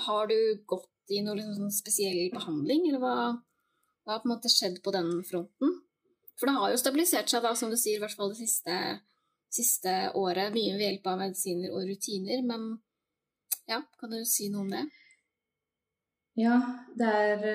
har 0.07 0.27
du 0.27 0.37
gått 0.67 1.13
i 1.13 1.21
noe 1.23 1.37
liksom, 1.37 1.55
sånn 1.59 1.75
spesiell 1.75 2.31
behandling, 2.33 2.89
eller 2.89 3.03
hva? 3.03 3.17
Hva 4.05 4.15
har 4.15 4.23
på 4.23 4.29
en 4.29 4.33
måte 4.35 4.51
skjedd 4.51 4.81
på 4.85 4.93
den 4.93 5.11
fronten? 5.25 5.77
For 6.35 6.49
det 6.49 6.57
har 6.57 6.73
jo 6.73 6.81
stabilisert 6.81 7.31
seg, 7.31 7.45
da, 7.45 7.53
som 7.55 7.71
du 7.71 7.77
sier, 7.79 7.99
i 7.99 8.03
hvert 8.03 8.17
fall 8.17 8.33
det 8.33 8.41
siste, 8.41 8.75
siste 9.53 9.93
året. 10.19 10.53
Mye 10.53 10.75
ved 10.75 10.83
hjelp 10.89 11.07
av 11.13 11.21
medisiner 11.21 11.73
og 11.73 11.87
rutiner. 11.87 12.43
Men 12.45 12.67
ja, 13.69 13.79
kan 14.01 14.13
du 14.13 14.19
si 14.27 14.49
noe 14.51 14.65
om 14.65 14.73
det? 14.73 14.83
Ja, 16.35 16.57
det 16.99 17.13
er 17.15 17.45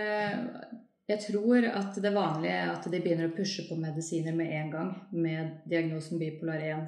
Jeg 1.10 1.22
tror 1.24 1.64
at 1.66 1.96
det 1.98 2.12
vanlige 2.14 2.54
er 2.54 2.68
at 2.70 2.84
de 2.86 3.00
begynner 3.02 3.30
å 3.30 3.34
pushe 3.34 3.64
på 3.66 3.78
medisiner 3.80 4.34
med 4.36 4.52
en 4.54 4.68
gang 4.70 4.90
med 5.10 5.64
diagnosen 5.70 6.20
bipolar 6.20 6.62
1. 6.62 6.84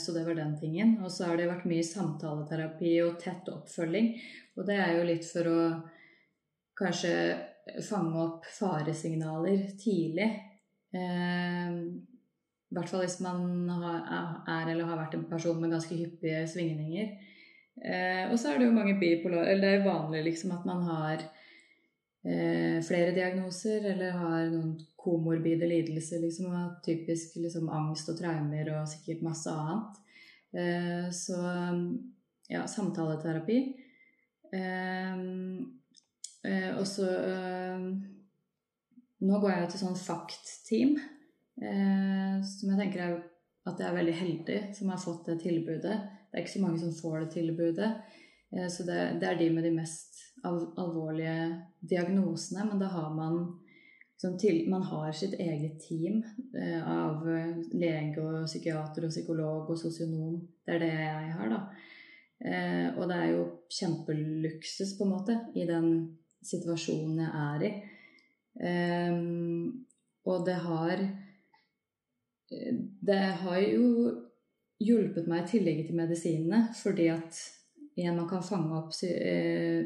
Så 0.00 0.12
det 0.12 0.22
var 0.26 0.36
den 0.38 0.54
tingen. 0.60 0.94
Og 1.04 1.12
så 1.12 1.28
har 1.28 1.36
det 1.40 1.48
vært 1.50 1.66
mye 1.68 1.84
samtaleterapi 1.84 2.94
og 3.04 3.18
tett 3.20 3.48
oppfølging. 3.52 4.10
Og 4.56 4.68
det 4.68 4.78
er 4.80 4.94
jo 4.96 5.06
litt 5.08 5.28
for 5.28 5.50
å 5.50 5.60
kanskje 6.78 7.12
fange 7.84 8.24
opp 8.24 8.48
faresignaler 8.48 9.68
tidlig. 9.80 10.28
I 10.94 12.74
hvert 12.74 12.90
fall 12.90 13.04
hvis 13.04 13.20
man 13.24 13.68
er 13.70 14.72
eller 14.72 14.88
har 14.88 15.00
vært 15.04 15.16
en 15.18 15.28
person 15.30 15.60
med 15.60 15.72
ganske 15.74 15.96
hyppige 15.96 16.44
svingninger. 16.50 17.14
Eh, 17.84 18.24
og 18.30 18.36
så 18.38 18.52
er 18.52 18.60
det 18.60 18.68
jo 18.68 18.74
mange 18.76 18.92
bipolar 19.00 19.48
Eller 19.50 19.60
det 19.64 19.70
er 19.72 19.80
jo 19.80 19.88
vanlig 19.88 20.20
liksom 20.28 20.52
at 20.54 20.66
man 20.68 20.84
har 20.86 21.24
eh, 22.24 22.80
flere 22.84 23.12
diagnoser 23.16 23.84
eller 23.92 24.16
har 24.18 24.48
noen 24.52 24.74
komorbide 25.04 25.68
lidelser. 25.68 26.22
liksom 26.24 26.52
og 26.52 26.80
Typisk 26.84 27.36
liksom, 27.36 27.68
angst 27.68 28.08
og 28.12 28.18
traumer 28.18 28.72
og 28.78 28.88
sikkert 28.88 29.24
masse 29.26 29.52
annet. 29.52 30.00
Eh, 30.54 31.08
så 31.12 31.38
ja, 32.48 32.66
samtaleterapi. 32.68 33.58
Eh, 34.54 35.22
eh, 36.50 36.72
og 36.78 36.86
så 36.88 37.08
eh, 37.10 37.88
Nå 39.24 39.38
går 39.40 39.54
jeg 39.54 39.68
til 39.72 39.80
sånn 39.80 39.96
FACT-team. 39.96 40.98
Eh, 41.64 42.42
som 42.44 42.72
jeg 42.72 42.80
tenker 42.82 43.00
er 43.00 43.14
at 43.64 43.78
jeg 43.80 43.88
er 43.88 43.96
veldig 43.96 44.14
heldig 44.18 44.56
som 44.76 44.90
har 44.92 45.00
fått 45.00 45.30
det 45.30 45.38
tilbudet. 45.40 45.94
Det 46.28 46.36
er 46.36 46.42
ikke 46.42 46.52
så 46.58 46.64
mange 46.66 46.80
som 46.82 46.92
får 46.98 47.22
det 47.22 47.28
tilbudet. 47.38 47.88
Så 48.70 48.84
det, 48.86 48.98
det 49.22 49.26
er 49.26 49.38
de 49.38 49.46
med 49.50 49.64
de 49.66 49.70
mest 49.74 50.13
al 50.44 50.60
alvorlige 50.80 51.36
diagnosene. 51.80 52.66
Men 52.70 52.82
da 52.82 52.90
har 52.92 53.14
man 53.14 53.38
liksom 54.14 54.38
til, 54.38 54.70
Man 54.70 54.82
har 54.82 55.12
sitt 55.12 55.34
eget 55.40 55.80
team 55.88 56.22
eh, 56.56 56.80
av 56.80 57.24
lege 57.72 58.22
og 58.22 58.46
psykiater 58.46 59.08
og 59.08 59.10
psykolog 59.14 59.70
og 59.70 59.78
sosionom. 59.78 60.38
Det 60.64 60.76
er 60.76 60.84
det 60.84 60.92
jeg 60.92 61.32
har, 61.38 61.50
da. 61.52 61.60
Eh, 62.44 62.88
og 62.98 63.08
det 63.08 63.16
er 63.16 63.32
jo 63.32 63.44
kjempeluksus, 63.70 64.96
på 64.98 65.04
en 65.04 65.12
måte, 65.16 65.40
i 65.54 65.66
den 65.68 65.90
situasjonen 66.44 67.20
jeg 67.24 67.32
er 67.42 67.66
i. 67.68 67.74
Eh, 68.70 69.20
og 70.24 70.46
det 70.46 70.60
har 70.64 71.04
det 73.00 73.20
har 73.40 73.60
jo 73.60 74.12
hjulpet 74.84 75.28
meg 75.30 75.44
i 75.44 75.50
tillegg 75.54 75.84
til 75.86 75.98
medisinene, 75.98 76.60
fordi 76.76 77.08
at 77.12 77.38
igjen, 77.96 78.16
man 78.18 78.28
kan 78.30 78.44
fange 78.44 78.78
opp 78.78 78.96
eh, 79.06 79.84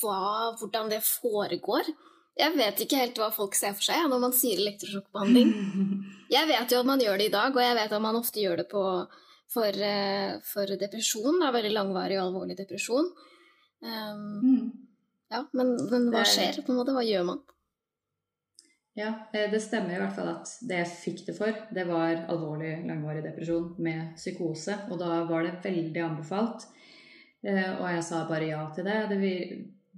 hva, 0.00 0.54
hvordan 0.56 0.88
det 0.88 1.02
foregår? 1.04 1.90
Jeg 2.34 2.54
vet 2.58 2.80
ikke 2.82 2.98
helt 2.98 3.18
hva 3.20 3.28
folk 3.34 3.54
ser 3.54 3.76
for 3.76 3.86
seg 3.86 4.08
når 4.10 4.22
man 4.24 4.32
sier 4.34 4.58
elektrosjokkbehandling. 4.58 5.52
Jeg 6.34 6.48
vet 6.48 6.72
jo 6.72 6.80
at 6.82 6.88
man 6.88 7.02
gjør 7.02 7.20
det 7.20 7.28
i 7.28 7.34
dag, 7.34 7.54
og 7.54 7.62
jeg 7.62 7.76
vet 7.78 7.92
at 7.94 8.02
man 8.02 8.16
ofte 8.18 8.40
gjør 8.42 8.62
det 8.62 8.64
på, 8.70 8.82
for, 9.52 9.76
eh, 9.86 10.32
for, 10.42 10.72
depresjon. 10.80 11.36
Da, 11.38 11.52
veldig 11.54 11.70
langvarig 11.70 12.16
og 12.18 12.24
alvorlig 12.24 12.56
depresjon. 12.58 13.10
Um. 13.84 14.53
Ja, 15.34 15.42
men, 15.52 15.74
men, 15.90 16.08
hva 16.14 16.22
skjer? 16.28 16.62
på 16.62 16.70
en 16.70 16.78
måte? 16.78 16.94
Hva 16.94 17.02
gjør 17.02 17.26
man? 17.32 17.42
Ja, 18.94 19.08
eh, 19.32 19.50
det 19.50 19.58
stemmer 19.62 19.96
i 19.96 19.98
hvert 19.98 20.14
fall 20.14 20.30
at 20.30 20.50
det 20.68 20.78
jeg 20.78 20.90
fikk 21.00 21.24
det 21.26 21.34
for, 21.34 21.56
det 21.74 21.86
var 21.88 22.28
alvorlig 22.30 22.76
langvarig 22.86 23.24
depresjon 23.24 23.72
med 23.82 24.12
psykose. 24.14 24.76
Og 24.94 25.00
da 25.00 25.24
var 25.26 25.42
det 25.42 25.58
veldig 25.64 26.04
anbefalt. 26.04 26.68
Eh, 27.42 27.72
og 27.80 27.88
jeg 27.90 28.04
sa 28.06 28.22
bare 28.28 28.52
ja 28.52 28.62
til 28.76 28.86
det. 28.86 29.00
Det 29.10 29.18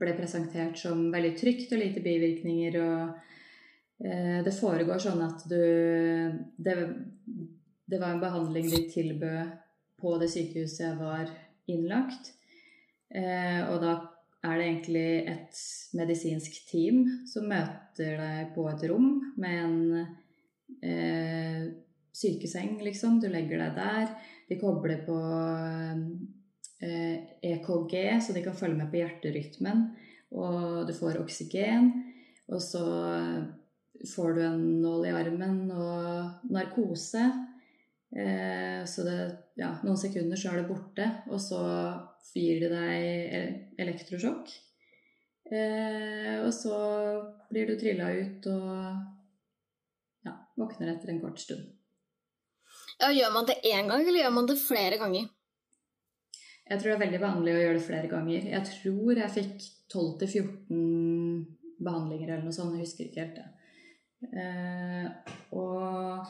ble 0.01 0.17
presentert 0.17 0.81
som 0.81 1.11
veldig 1.13 1.35
trygt 1.37 1.77
og 1.77 1.85
lite 1.85 2.05
bivirkninger. 2.07 2.81
og 2.81 4.09
eh, 4.09 4.41
Det 4.49 4.57
foregår 4.57 5.05
sånn 5.05 5.21
at 5.29 5.45
du 5.45 5.61
det, 6.57 6.79
det, 7.85 8.01
var 8.01 8.15
en 8.15 8.25
behandling 8.25 8.73
de 8.73 8.87
tilbød 8.97 9.55
på 10.01 10.17
det 10.25 10.33
sykehuset 10.33 10.87
jeg 10.87 10.97
var 11.05 11.29
innlagt. 11.69 12.33
Og 13.17 13.77
da 13.81 13.93
er 14.47 14.59
det 14.59 14.67
egentlig 14.69 15.09
et 15.33 15.61
medisinsk 15.99 16.61
team 16.71 17.03
som 17.29 17.49
møter 17.51 18.17
deg 18.21 18.53
på 18.55 18.67
et 18.71 18.87
rom 18.91 19.11
med 19.41 19.59
en 19.65 19.77
eh, 20.83 21.67
sykeseng, 22.17 22.79
liksom. 22.85 23.21
Du 23.21 23.29
legger 23.33 23.61
deg 23.63 23.77
der. 23.77 24.15
De 24.49 24.59
kobler 24.61 25.03
på 25.07 25.19
eh, 26.87 27.15
EKG, 27.53 27.97
så 28.23 28.37
de 28.37 28.45
kan 28.45 28.57
følge 28.57 28.81
med 28.81 28.91
på 28.93 29.03
hjerterytmen. 29.03 29.87
Og 30.37 30.87
du 30.89 30.95
får 30.97 31.21
oksygen. 31.23 31.93
Og 32.53 32.63
så 32.63 32.85
får 34.15 34.37
du 34.37 34.43
en 34.45 34.65
nål 34.83 35.09
i 35.09 35.15
armen 35.17 35.65
og 35.73 36.51
narkose. 36.53 37.25
Eh, 38.17 38.85
så 38.87 39.05
det, 39.07 39.17
ja, 39.59 39.75
noen 39.85 39.99
sekunder 40.01 40.39
så 40.39 40.53
er 40.53 40.63
det 40.63 40.69
borte, 40.71 41.09
og 41.33 41.41
så 41.43 41.63
gir 42.35 42.61
de 42.63 42.71
deg 42.73 43.83
elektrosjokk. 43.83 44.51
Eh, 45.47 46.43
og 46.43 46.51
så 46.55 46.77
blir 47.53 47.69
du 47.71 47.77
trilla 47.79 48.11
ut 48.11 48.49
og 48.51 50.27
ja, 50.27 50.35
våkner 50.59 50.91
etter 50.95 51.13
en 51.13 51.23
kort 51.23 51.39
stund. 51.39 51.69
Ja, 52.99 53.13
Gjør 53.13 53.35
man 53.35 53.47
det 53.47 53.61
én 53.63 53.87
gang, 53.91 54.03
eller 54.03 54.25
gjør 54.25 54.35
man 54.35 54.49
det 54.49 54.59
flere 54.59 54.99
ganger? 54.99 55.29
Jeg 56.67 56.81
tror 56.81 56.91
det 56.91 56.97
er 56.97 57.05
veldig 57.05 57.23
vanlig 57.23 57.53
å 57.55 57.61
gjøre 57.61 57.77
det 57.77 57.87
flere 57.87 58.09
ganger. 58.11 58.49
Jeg 58.51 58.69
tror 58.73 59.21
jeg 59.21 59.35
fikk 59.37 59.67
12-14 59.93 61.45
behandlinger 61.77 62.33
eller 62.33 62.47
noe 62.49 62.57
sånt, 62.57 62.75
jeg 62.75 62.89
husker 62.89 63.07
ikke 63.07 63.23
helt 63.23 63.39
det. 63.39 63.47
Eh, 64.41 65.35
og 65.55 66.27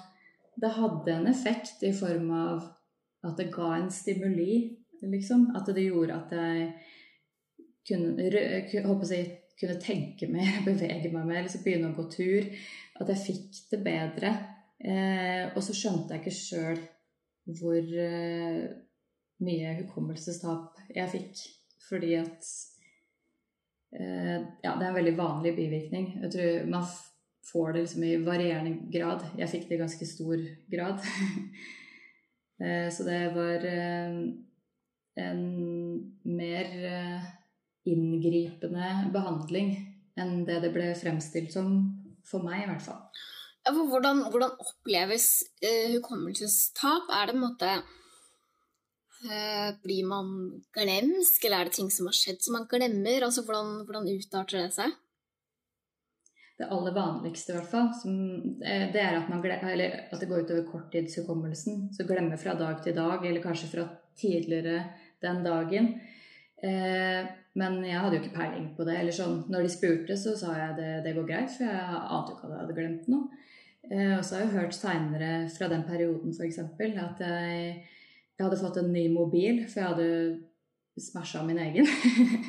det 0.61 0.73
hadde 0.77 1.15
en 1.15 1.31
effekt 1.31 1.85
i 1.87 1.93
form 1.97 2.29
av 2.37 2.67
at 3.27 3.39
det 3.41 3.49
ga 3.55 3.71
en 3.79 3.89
stimuli, 3.93 4.59
liksom. 5.13 5.51
At 5.57 5.69
det 5.75 5.87
gjorde 5.87 6.17
at 6.17 6.35
jeg 6.37 6.71
kunne, 7.89 8.87
håper 8.87 9.13
jeg, 9.15 9.31
kunne 9.61 9.79
tenke 9.81 10.29
mer, 10.29 10.61
bevege 10.69 11.13
meg 11.13 11.29
mer, 11.29 11.45
liksom 11.47 11.65
begynne 11.65 11.93
å 11.93 11.97
gå 11.97 12.09
tur. 12.13 12.51
At 13.01 13.13
jeg 13.13 13.25
fikk 13.25 13.63
det 13.73 13.83
bedre. 13.85 14.35
Eh, 14.77 15.45
og 15.55 15.63
så 15.65 15.75
skjønte 15.77 16.15
jeg 16.17 16.25
ikke 16.25 16.37
sjøl 16.37 16.81
hvor 17.57 17.93
eh, 18.03 18.65
mye 19.47 19.75
hukommelsestap 19.83 20.81
jeg 20.95 21.13
fikk. 21.13 21.43
Fordi 21.87 22.15
at 22.19 22.49
eh, 23.95 24.41
Ja, 24.65 24.75
det 24.75 24.83
er 24.83 24.89
en 24.91 24.99
veldig 24.99 25.19
vanlig 25.19 25.55
bivirkning. 25.57 26.17
Jeg 26.25 26.33
tror 26.35 26.73
man 26.73 26.89
får 27.53 27.73
det 27.73 27.85
liksom 27.85 28.05
i 28.05 28.17
varierende 28.27 28.91
grad. 28.93 29.25
Jeg 29.39 29.53
fikk 29.53 29.69
det 29.69 29.77
i 29.77 29.83
ganske 29.85 30.09
stor 30.09 30.43
grad. 30.73 31.05
eh, 32.63 32.89
så 32.93 33.07
det 33.07 33.21
var 33.37 33.69
eh, 33.71 34.19
en 35.21 35.43
mer 36.29 36.73
eh, 36.91 37.29
inngripende 37.89 38.91
behandling 39.15 39.75
enn 40.17 40.45
det 40.49 40.61
det 40.65 40.73
ble 40.75 40.91
fremstilt 40.99 41.53
som 41.53 41.73
for 42.27 42.45
meg, 42.45 42.65
i 42.65 42.71
hvert 42.71 42.85
fall. 42.85 43.03
Ja, 43.67 43.73
hvordan, 43.75 44.25
hvordan, 44.31 44.55
oppleves 44.63 45.29
uh, 45.63 45.93
hukommelsestap? 45.95 47.11
Er 47.13 47.29
det 47.29 47.37
en 47.37 47.43
måte 47.43 47.71
Eh, 49.25 49.75
blir 49.83 50.05
man 50.07 50.29
glemsk, 50.77 51.45
eller 51.45 51.61
er 51.61 51.69
det 51.69 51.79
ting 51.79 51.89
som 51.91 52.09
har 52.11 52.17
skjedd 52.17 52.43
som 52.45 52.57
man 52.59 52.69
glemmer? 52.69 53.25
Altså, 53.25 53.47
hvordan, 53.47 53.83
hvordan 53.89 54.09
utarter 54.13 54.61
det 54.61 54.75
seg? 54.77 54.93
Det 56.57 56.69
aller 56.73 56.95
vanligste, 56.97 57.53
i 57.53 57.57
hvert 57.57 57.73
fall, 57.73 57.89
som, 58.01 58.13
det 58.61 59.01
er 59.01 59.19
at, 59.19 59.29
glemmer, 59.29 59.97
at, 60.13 60.21
det 60.21 60.29
går 60.29 60.45
utover 60.45 60.69
korttidshukommelsen. 60.71 61.89
Så 61.97 62.07
glemmer 62.09 62.41
fra 62.41 62.55
dag 62.57 62.81
til 62.85 62.97
dag, 62.97 63.25
eller 63.25 63.45
kanskje 63.45 63.73
fra 63.73 63.89
tidligere 64.17 64.85
den 65.25 65.43
dagen. 65.45 65.91
Eh, 66.63 67.27
men 67.57 67.79
jeg 67.85 68.01
hadde 68.01 68.19
jo 68.19 68.23
ikke 68.23 68.37
peiling 68.37 68.71
på 68.77 68.85
det. 68.85 68.99
eller 69.01 69.17
sånn, 69.17 69.45
Når 69.53 69.65
de 69.65 69.73
spurte, 69.73 70.17
så 70.17 70.37
sa 70.37 70.55
jeg 70.57 70.77
det, 70.77 70.93
det 71.05 71.15
går 71.17 71.29
greit, 71.29 71.53
for 71.53 71.65
jeg 71.65 72.01
ante 72.17 72.33
jo 72.33 72.37
ikke 72.37 72.49
at 72.49 72.53
jeg 72.53 72.63
hadde 72.63 72.79
glemt 72.79 73.11
noe. 73.13 73.45
Eh, 73.91 74.17
og 74.19 74.25
så 74.25 74.37
har 74.37 74.43
jeg 74.45 74.57
hørt 74.57 74.75
seinere 74.75 75.31
fra 75.55 75.69
den 75.71 75.85
perioden 75.87 76.35
f.eks. 76.35 76.59
at 76.59 77.23
jeg, 77.23 77.77
jeg, 78.35 78.43
hadde 78.43 78.61
fått 78.61 78.81
en 78.83 78.93
ny 78.93 79.07
mobil, 79.13 79.63
for 79.71 79.81
jeg 79.81 79.93
hadde 79.93 80.09
smasha 81.01 81.45
min 81.47 81.61
egen. 81.63 81.87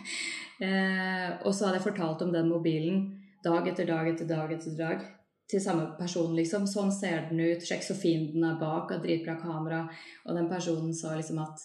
eh, 0.66 1.30
og 1.44 1.54
så 1.54 1.68
hadde 1.68 1.78
jeg 1.78 1.88
fortalt 1.92 2.26
om 2.26 2.34
den 2.34 2.50
mobilen 2.50 3.06
dag 3.46 3.68
etter 3.70 3.88
dag 3.88 4.10
etter 4.10 4.28
dag 4.28 4.52
etter 4.52 4.76
dag 4.76 5.06
til 5.48 5.62
samme 5.64 5.94
person, 6.00 6.34
liksom. 6.36 6.66
Sånn 6.68 6.92
ser 6.92 7.30
den 7.30 7.40
ut, 7.46 7.64
sjekk 7.64 7.86
så 7.86 7.96
fin 7.96 8.28
den 8.34 8.44
er 8.44 8.60
bak, 8.60 8.92
har 8.92 9.04
dritbra 9.04 9.38
kamera. 9.40 9.86
Og 10.26 10.36
den 10.36 10.50
personen 10.52 10.92
sa 10.96 11.14
liksom 11.16 11.40
at 11.46 11.64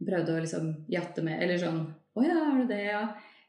Prøvde 0.00 0.36
å 0.36 0.40
liksom 0.40 0.70
jatte 0.88 1.24
med 1.24 1.42
Eller 1.44 1.58
sånn 1.60 1.82
Å 2.16 2.22
ja, 2.24 2.38
er 2.40 2.62
det 2.62 2.70
det, 2.70 2.84
ja? 2.88 3.02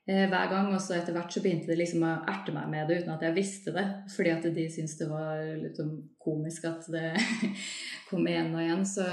Eh, 0.09 0.25
hver 0.29 0.49
gang. 0.49 0.71
Og 0.73 0.81
så 0.81 0.95
etter 0.97 1.15
hvert 1.15 1.33
så 1.33 1.43
begynte 1.43 1.69
de 1.71 1.77
liksom 1.79 2.03
å 2.05 2.15
erte 2.29 2.53
meg 2.55 2.69
med 2.71 2.89
det 2.89 3.01
uten 3.01 3.13
at 3.13 3.25
jeg 3.25 3.37
visste 3.37 3.73
det. 3.75 3.85
Fordi 4.13 4.33
at 4.33 4.47
de 4.55 4.65
syntes 4.73 4.97
det 4.99 5.09
var 5.09 5.43
litt 5.59 5.77
sånn 5.79 5.93
komisk 6.21 6.65
at 6.69 6.87
det 6.93 7.11
kom 8.09 8.25
igjen 8.27 8.53
og 8.55 8.63
igjen. 8.63 8.85
Så, 8.87 9.05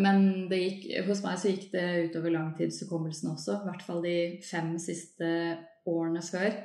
men 0.00 0.48
gikk, 0.50 0.88
hos 1.08 1.22
meg 1.24 1.40
så 1.40 1.52
gikk 1.52 1.68
det 1.74 1.86
utover 2.08 2.34
langtidshukommelsen 2.36 3.32
også. 3.34 3.60
I 3.60 3.70
hvert 3.70 3.86
fall 3.86 4.02
de 4.06 4.16
fem 4.46 4.74
siste 4.82 5.28
årene 5.88 6.24
før. 6.24 6.56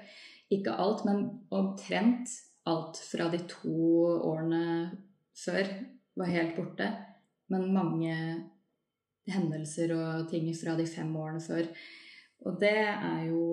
Ikke 0.54 0.78
alt, 0.80 1.04
men 1.08 1.26
omtrent 1.52 2.32
alt 2.68 3.00
fra 3.04 3.28
de 3.32 3.42
to 3.52 3.80
årene 4.28 4.64
før 5.38 5.68
var 6.18 6.32
helt 6.32 6.56
borte. 6.58 6.88
Men 7.52 7.72
mange 7.76 8.14
hendelser 9.32 9.94
og 9.96 10.28
ting 10.32 10.50
fra 10.56 10.76
de 10.78 10.88
fem 10.90 11.14
årene 11.20 11.44
før. 11.44 11.70
Og 12.46 12.60
det 12.62 12.76
er 12.78 13.24
jo 13.32 13.46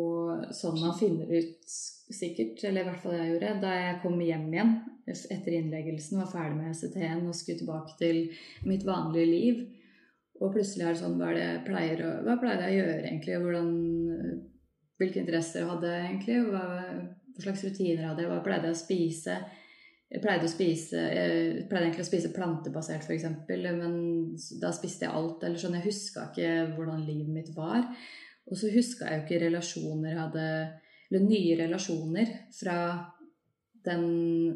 sånn 0.55 0.77
man 0.83 0.97
finner 0.99 1.31
ut 1.31 1.77
sikkert, 2.15 2.61
eller 2.69 2.85
i 2.85 2.89
hvert 2.89 3.01
fall 3.01 3.17
jeg 3.17 3.31
gjorde, 3.33 3.55
da 3.63 3.73
jeg 3.79 4.01
kom 4.03 4.19
hjem 4.21 4.51
igjen 4.53 4.75
etter 5.09 5.57
innleggelsen, 5.57 6.21
var 6.21 6.31
ferdig 6.31 6.59
med 6.59 6.77
SET-en 6.77 7.25
og 7.31 7.37
skulle 7.37 7.63
tilbake 7.63 7.97
til 8.01 8.21
mitt 8.69 8.85
vanlige 8.87 9.31
liv. 9.31 9.65
Og 10.43 10.53
plutselig 10.53 10.85
er 10.85 10.95
det 10.95 11.01
sånn 11.01 11.17
Hva, 11.21 11.31
det 11.33 11.45
jeg 11.45 11.65
pleier 11.69 12.01
å, 12.05 12.13
hva 12.27 12.37
pleide 12.41 12.69
jeg 12.69 12.75
å 12.75 12.79
gjøre 12.83 13.09
egentlig? 13.09 13.37
Hvordan, 13.45 13.69
hvilke 15.01 15.21
interesser 15.23 15.69
hadde 15.71 15.93
jeg 15.93 16.09
egentlig? 16.09 16.39
Hva, 16.51 16.65
hva 17.35 17.45
slags 17.47 17.65
rutiner 17.65 18.09
hadde 18.09 18.25
jeg? 18.25 18.33
Hva 18.33 18.41
pleide 18.45 18.69
jeg 18.71 18.77
å 18.77 18.83
spise? 18.83 19.39
Jeg 20.15 20.23
pleide, 20.23 20.47
spise, 20.47 21.01
jeg 21.11 21.65
pleide 21.67 21.89
egentlig 21.89 22.05
å 22.05 22.07
spise 22.07 22.31
plantebasert, 22.31 23.03
f.eks., 23.03 23.25
men 23.75 23.97
da 24.63 24.71
spiste 24.75 25.09
jeg 25.09 25.15
alt. 25.15 25.43
eller 25.43 25.59
sånn, 25.59 25.75
Jeg 25.81 25.89
huska 25.89 26.29
ikke 26.29 26.51
hvordan 26.77 27.03
livet 27.03 27.33
mitt 27.35 27.51
var. 27.57 27.89
Og 28.47 28.61
så 28.61 28.71
huska 28.71 29.09
jeg 29.09 29.19
jo 29.19 29.25
ikke 29.25 29.43
relasjoner 29.47 30.19
hadde 30.21 30.47
Eller 31.11 31.25
nye 31.27 31.57
relasjoner 31.59 32.31
fra 32.55 32.77
den, 33.85 34.05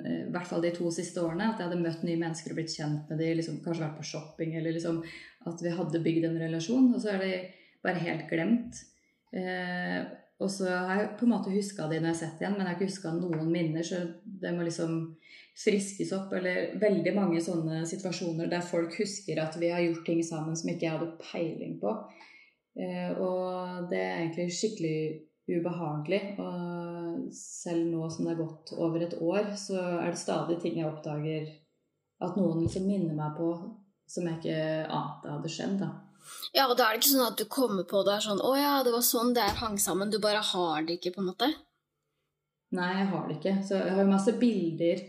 eh, 0.01 0.23
i 0.27 0.31
hvert 0.33 0.49
fall 0.49 0.63
de 0.65 0.71
to 0.75 0.91
siste 0.91 1.21
årene. 1.21 1.51
At 1.53 1.61
jeg 1.61 1.69
hadde 1.69 1.83
møtt 1.83 2.07
nye 2.07 2.19
mennesker 2.19 2.55
og 2.55 2.59
blitt 2.59 2.73
kjent 2.73 3.11
med 3.11 3.21
dem, 3.21 3.37
liksom, 3.37 3.59
kanskje 3.65 3.85
vært 3.85 3.99
på 3.99 4.07
shopping, 4.09 4.55
eller 4.57 4.75
liksom 4.75 5.03
at 5.47 5.63
vi 5.63 5.75
hadde 5.77 6.03
bygd 6.07 6.25
en 6.31 6.41
relasjon. 6.41 6.89
Og 6.95 7.03
så 7.03 7.13
er 7.13 7.21
det 7.23 7.35
bare 7.85 8.03
helt 8.07 8.25
glemt. 8.31 8.81
Eh, 9.37 10.07
og 10.39 10.51
så 10.51 10.71
har 10.71 11.03
jeg 11.03 11.15
på 11.19 11.27
en 11.27 11.35
måte 11.35 11.53
huska 11.53 11.89
de 11.91 11.99
når 11.99 12.13
jeg 12.13 12.15
har 12.15 12.21
sett 12.23 12.43
igjen, 12.43 12.57
men 12.57 12.65
jeg 12.65 12.71
har 12.71 12.79
ikke 12.79 12.91
huska 12.93 13.13
noen 13.17 13.51
minner, 13.51 13.83
så 13.87 14.01
det 14.25 14.55
må 14.55 14.67
liksom 14.67 15.01
friskes 15.59 16.13
opp. 16.17 16.33
Eller 16.39 16.75
veldig 16.81 17.15
mange 17.17 17.43
sånne 17.45 17.83
situasjoner 17.89 18.51
der 18.51 18.65
folk 18.65 18.97
husker 19.01 19.41
at 19.43 19.59
vi 19.61 19.73
har 19.75 19.85
gjort 19.85 20.05
ting 20.07 20.23
sammen 20.27 20.57
som 20.59 20.71
ikke 20.73 20.87
jeg 20.87 20.97
hadde 20.97 21.15
peiling 21.23 21.79
på. 21.83 21.95
Eh, 22.79 23.11
og 23.19 23.89
det 23.91 24.03
er 24.03 24.21
egentlig 24.23 24.51
skikkelig 24.55 24.99
ubehagelig. 25.49 26.23
Og 26.43 27.29
selv 27.35 27.89
nå 27.91 28.09
som 28.13 28.29
det 28.29 28.37
er 28.37 28.43
gått 28.43 28.75
over 28.77 29.05
et 29.05 29.17
år, 29.21 29.55
så 29.59 29.81
er 29.99 30.11
det 30.13 30.21
stadig 30.21 30.61
ting 30.63 30.81
jeg 30.81 30.91
oppdager 30.91 31.49
at 32.25 32.37
noen 32.39 32.65
liksom 32.65 32.89
minner 32.89 33.15
meg 33.15 33.37
på 33.39 33.53
som 34.09 34.27
jeg 34.27 34.41
ikke 34.41 34.61
ante 34.89 35.33
hadde 35.35 35.51
skjedd. 35.53 35.81
da. 35.83 35.93
Ja, 36.57 36.67
og 36.67 36.77
da 36.77 36.89
er 36.89 36.97
det 36.97 37.03
ikke 37.03 37.15
sånn 37.15 37.29
at 37.29 37.41
du 37.41 37.47
kommer 37.51 37.87
på 37.89 38.03
det 38.05 38.15
er 38.17 38.25
sånn 38.25 38.43
'Å 38.45 38.53
ja, 38.57 38.75
det 38.85 38.93
var 38.93 39.05
sånn 39.05 39.35
det 39.37 39.49
hang 39.63 39.77
sammen'. 39.77 40.11
Du 40.11 40.19
bare 40.19 40.43
har 40.45 40.83
det 40.83 40.99
ikke, 40.99 41.15
på 41.17 41.21
en 41.23 41.31
måte? 41.31 41.49
Nei, 42.77 42.91
jeg 42.99 43.07
har 43.13 43.29
det 43.29 43.37
ikke. 43.39 43.55
Så 43.65 43.79
jeg 43.81 43.95
har 43.97 44.03
jo 44.05 44.11
masse 44.11 44.33
bilder. 44.41 45.01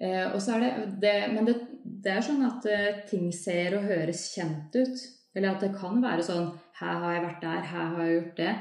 Eh, 0.00 0.36
det, 0.60 0.70
det 1.00 1.32
Men 1.32 1.44
det, 1.44 1.56
det, 1.84 2.12
er 2.12 2.24
sånn 2.24 2.44
at 2.46 2.66
eh, 2.66 3.02
ting 3.08 3.30
ser 3.34 3.76
og 3.78 3.88
høres 3.88 4.28
kjent 4.34 4.74
ut. 4.74 5.08
Eller 5.34 5.54
at 5.54 5.64
det 5.64 5.72
kan 5.76 6.02
være 6.02 6.24
sånn 6.26 6.50
Her 6.76 6.98
har 7.00 7.14
jeg 7.14 7.24
vært 7.24 7.44
der, 7.44 7.66
her 7.72 7.90
har 7.94 8.04
jeg 8.04 8.14
gjort 8.16 8.38
det. 8.40 8.54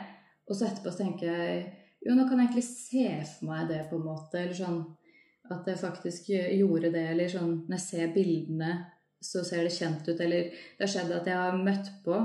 Og 0.47 0.57
så 0.57 0.67
etterpå 0.67 0.91
så 0.91 1.03
tenker 1.03 1.31
jeg 1.31 1.61
jo, 2.01 2.15
nå 2.17 2.25
kan 2.25 2.39
jeg 2.39 2.47
egentlig 2.49 2.65
se 2.65 3.05
for 3.29 3.51
meg 3.51 3.67
det, 3.69 3.83
på 3.89 3.99
en 3.99 4.07
måte. 4.07 4.39
Eller 4.41 4.57
sånn 4.57 4.79
at 5.51 5.67
jeg 5.69 5.81
faktisk 5.81 6.31
gjorde 6.33 6.93
det. 6.93 7.03
Eller 7.13 7.29
sånn 7.31 7.59
når 7.67 7.77
jeg 7.77 7.85
ser 7.85 8.15
bildene, 8.15 8.71
så 9.21 9.43
ser 9.45 9.67
det 9.67 9.75
kjent 9.75 10.07
ut. 10.09 10.17
Eller 10.17 10.49
det 10.49 10.85
har 10.85 10.93
skjedd 10.95 11.13
at 11.13 11.29
jeg 11.29 11.37
har 11.37 11.59
møtt 11.61 11.91
på 12.05 12.17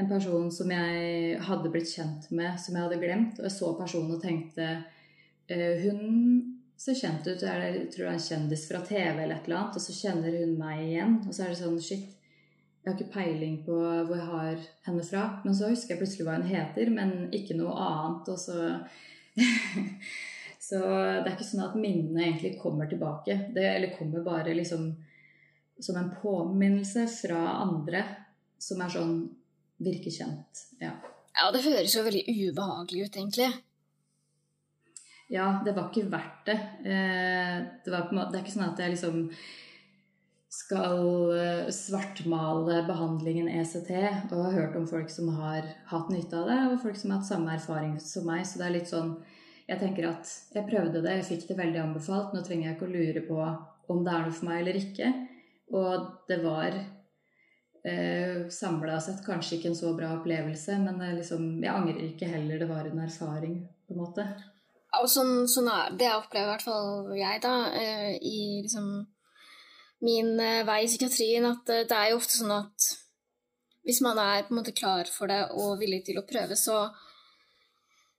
en 0.00 0.08
person 0.08 0.48
som 0.54 0.70
jeg 0.72 1.36
hadde 1.44 1.72
blitt 1.72 1.90
kjent 1.90 2.30
med, 2.32 2.56
som 2.62 2.76
jeg 2.76 2.86
hadde 2.86 3.00
glemt. 3.02 3.40
Og 3.40 3.48
jeg 3.48 3.56
så 3.56 3.74
personen 3.78 4.16
og 4.16 4.24
tenkte 4.24 4.70
eh, 5.50 5.84
Hun 5.84 6.59
ser 6.80 6.96
kjent 6.96 7.26
ut. 7.28 7.44
Jeg 7.44 7.82
tror 7.92 8.06
det 8.06 8.08
er 8.08 8.14
en 8.14 8.24
kjendis 8.28 8.64
fra 8.70 8.80
TV 8.86 9.12
eller 9.12 9.36
et 9.36 9.48
eller 9.48 9.58
annet. 9.58 9.76
Og 9.76 9.84
så 9.84 9.96
kjenner 9.96 10.38
hun 10.40 10.56
meg 10.60 10.86
igjen. 10.86 11.20
Og 11.26 11.34
så 11.34 11.44
er 11.44 11.52
det 11.52 11.60
sånn 11.60 11.78
Shit, 11.84 12.16
jeg 12.80 12.88
har 12.88 12.96
ikke 12.96 13.12
peiling 13.12 13.58
på 13.66 13.76
hvor 13.76 14.16
jeg 14.16 14.30
har 14.30 14.64
henne 14.88 15.04
fra. 15.04 15.26
Men 15.44 15.56
så 15.56 15.68
husker 15.68 15.94
jeg 15.94 16.00
plutselig 16.00 16.26
hva 16.28 16.38
hun 16.40 16.48
heter, 16.48 16.92
men 16.94 17.14
ikke 17.36 17.58
noe 17.58 17.76
annet. 17.76 18.32
Og 18.32 18.40
så 18.40 18.58
Så 20.60 20.78
det 20.78 21.26
er 21.26 21.32
ikke 21.32 21.46
sånn 21.48 21.64
at 21.64 21.78
minnene 21.80 22.20
egentlig 22.28 22.52
kommer 22.60 22.86
tilbake. 22.86 23.34
Det, 23.56 23.64
eller 23.64 23.94
kommer 23.96 24.22
bare 24.22 24.52
liksom 24.54 24.90
som 25.80 25.96
en 25.96 26.10
påminnelse 26.12 27.06
fra 27.10 27.38
andre 27.64 28.04
som 28.60 28.82
er 28.84 28.92
sånn 28.92 29.14
virker 29.80 30.12
kjent. 30.12 30.62
Ja. 30.78 30.92
ja, 31.34 31.48
det 31.54 31.64
høres 31.64 31.96
jo 31.96 32.04
veldig 32.04 32.22
ubehagelig 32.28 33.06
ut, 33.08 33.16
egentlig. 33.16 33.48
Ja, 35.30 35.60
det 35.64 35.76
var 35.76 35.88
ikke 35.88 36.10
verdt 36.10 36.46
det. 36.48 36.58
Eh, 36.82 37.58
det, 37.84 37.90
var, 37.92 38.08
det 38.10 38.38
er 38.38 38.40
ikke 38.42 38.54
sånn 38.56 38.66
at 38.66 38.80
jeg 38.82 38.96
liksom 38.96 39.28
skal 40.50 41.04
eh, 41.38 41.68
svartmale 41.70 42.80
behandlingen 42.88 43.46
ECT. 43.60 43.92
Og 44.32 44.42
har 44.48 44.56
hørt 44.56 44.78
om 44.80 44.88
folk 44.90 45.12
som 45.14 45.30
har 45.36 45.68
hatt 45.92 46.10
nytte 46.10 46.34
av 46.34 46.50
det, 46.50 46.58
og 46.72 46.82
folk 46.82 46.98
som 46.98 47.14
har 47.14 47.22
hatt 47.22 47.30
samme 47.30 47.54
erfaring 47.54 47.94
som 48.02 48.26
meg. 48.26 48.42
Så 48.42 48.58
det 48.58 48.68
er 48.68 48.76
litt 48.80 48.90
sånn 48.90 49.20
Jeg 49.70 49.78
tenker 49.78 50.08
at 50.08 50.26
jeg 50.50 50.66
prøvde 50.66 50.98
det, 50.98 51.12
jeg 51.20 51.26
fikk 51.28 51.48
det 51.52 51.60
veldig 51.60 51.78
anbefalt. 51.84 52.32
Nå 52.34 52.42
trenger 52.42 52.66
jeg 52.66 52.74
ikke 52.76 52.88
å 52.88 52.94
lure 52.96 53.20
på 53.28 53.42
om 53.90 54.00
det 54.02 54.14
er 54.16 54.24
noe 54.26 54.34
for 54.34 54.50
meg 54.50 54.64
eller 54.64 54.82
ikke. 54.82 55.12
Og 55.78 56.08
det 56.26 56.40
var 56.42 56.74
eh, 57.86 58.48
samla 58.50 58.98
sett 58.98 59.22
kanskje 59.22 59.60
ikke 59.60 59.70
en 59.70 59.78
så 59.78 59.94
bra 59.94 60.16
opplevelse, 60.16 60.74
men 60.82 60.98
liksom, 61.20 61.52
jeg 61.62 61.70
angrer 61.70 62.08
ikke 62.08 62.34
heller. 62.34 62.58
Det 62.58 62.74
var 62.74 62.90
en 62.90 63.04
erfaring, 63.06 63.60
på 63.86 63.94
en 63.94 64.02
måte. 64.02 64.26
Og 64.98 65.06
sånn, 65.10 65.46
sånn 65.50 65.68
er, 65.70 65.92
det 65.94 66.10
opplever 66.16 66.48
i 66.48 66.50
hvert 66.50 66.66
fall 66.66 67.12
jeg, 67.14 67.42
da, 67.44 67.54
eh, 67.78 68.16
i 68.18 68.62
liksom 68.64 68.88
min 70.06 70.32
eh, 70.40 70.64
vei 70.66 70.82
i 70.84 70.88
psykiatrien 70.88 71.46
at 71.46 71.70
eh, 71.70 71.84
det 71.88 71.96
er 71.96 72.10
jo 72.10 72.18
ofte 72.18 72.38
sånn 72.40 72.56
at 72.56 72.88
hvis 73.86 74.00
man 74.04 74.18
er 74.20 74.44
på 74.46 74.54
en 74.54 74.60
måte 74.60 74.74
klar 74.76 75.08
for 75.12 75.30
det 75.30 75.40
og 75.56 75.78
villig 75.80 76.02
til 76.06 76.18
å 76.20 76.26
prøve, 76.28 76.56
så, 76.58 76.82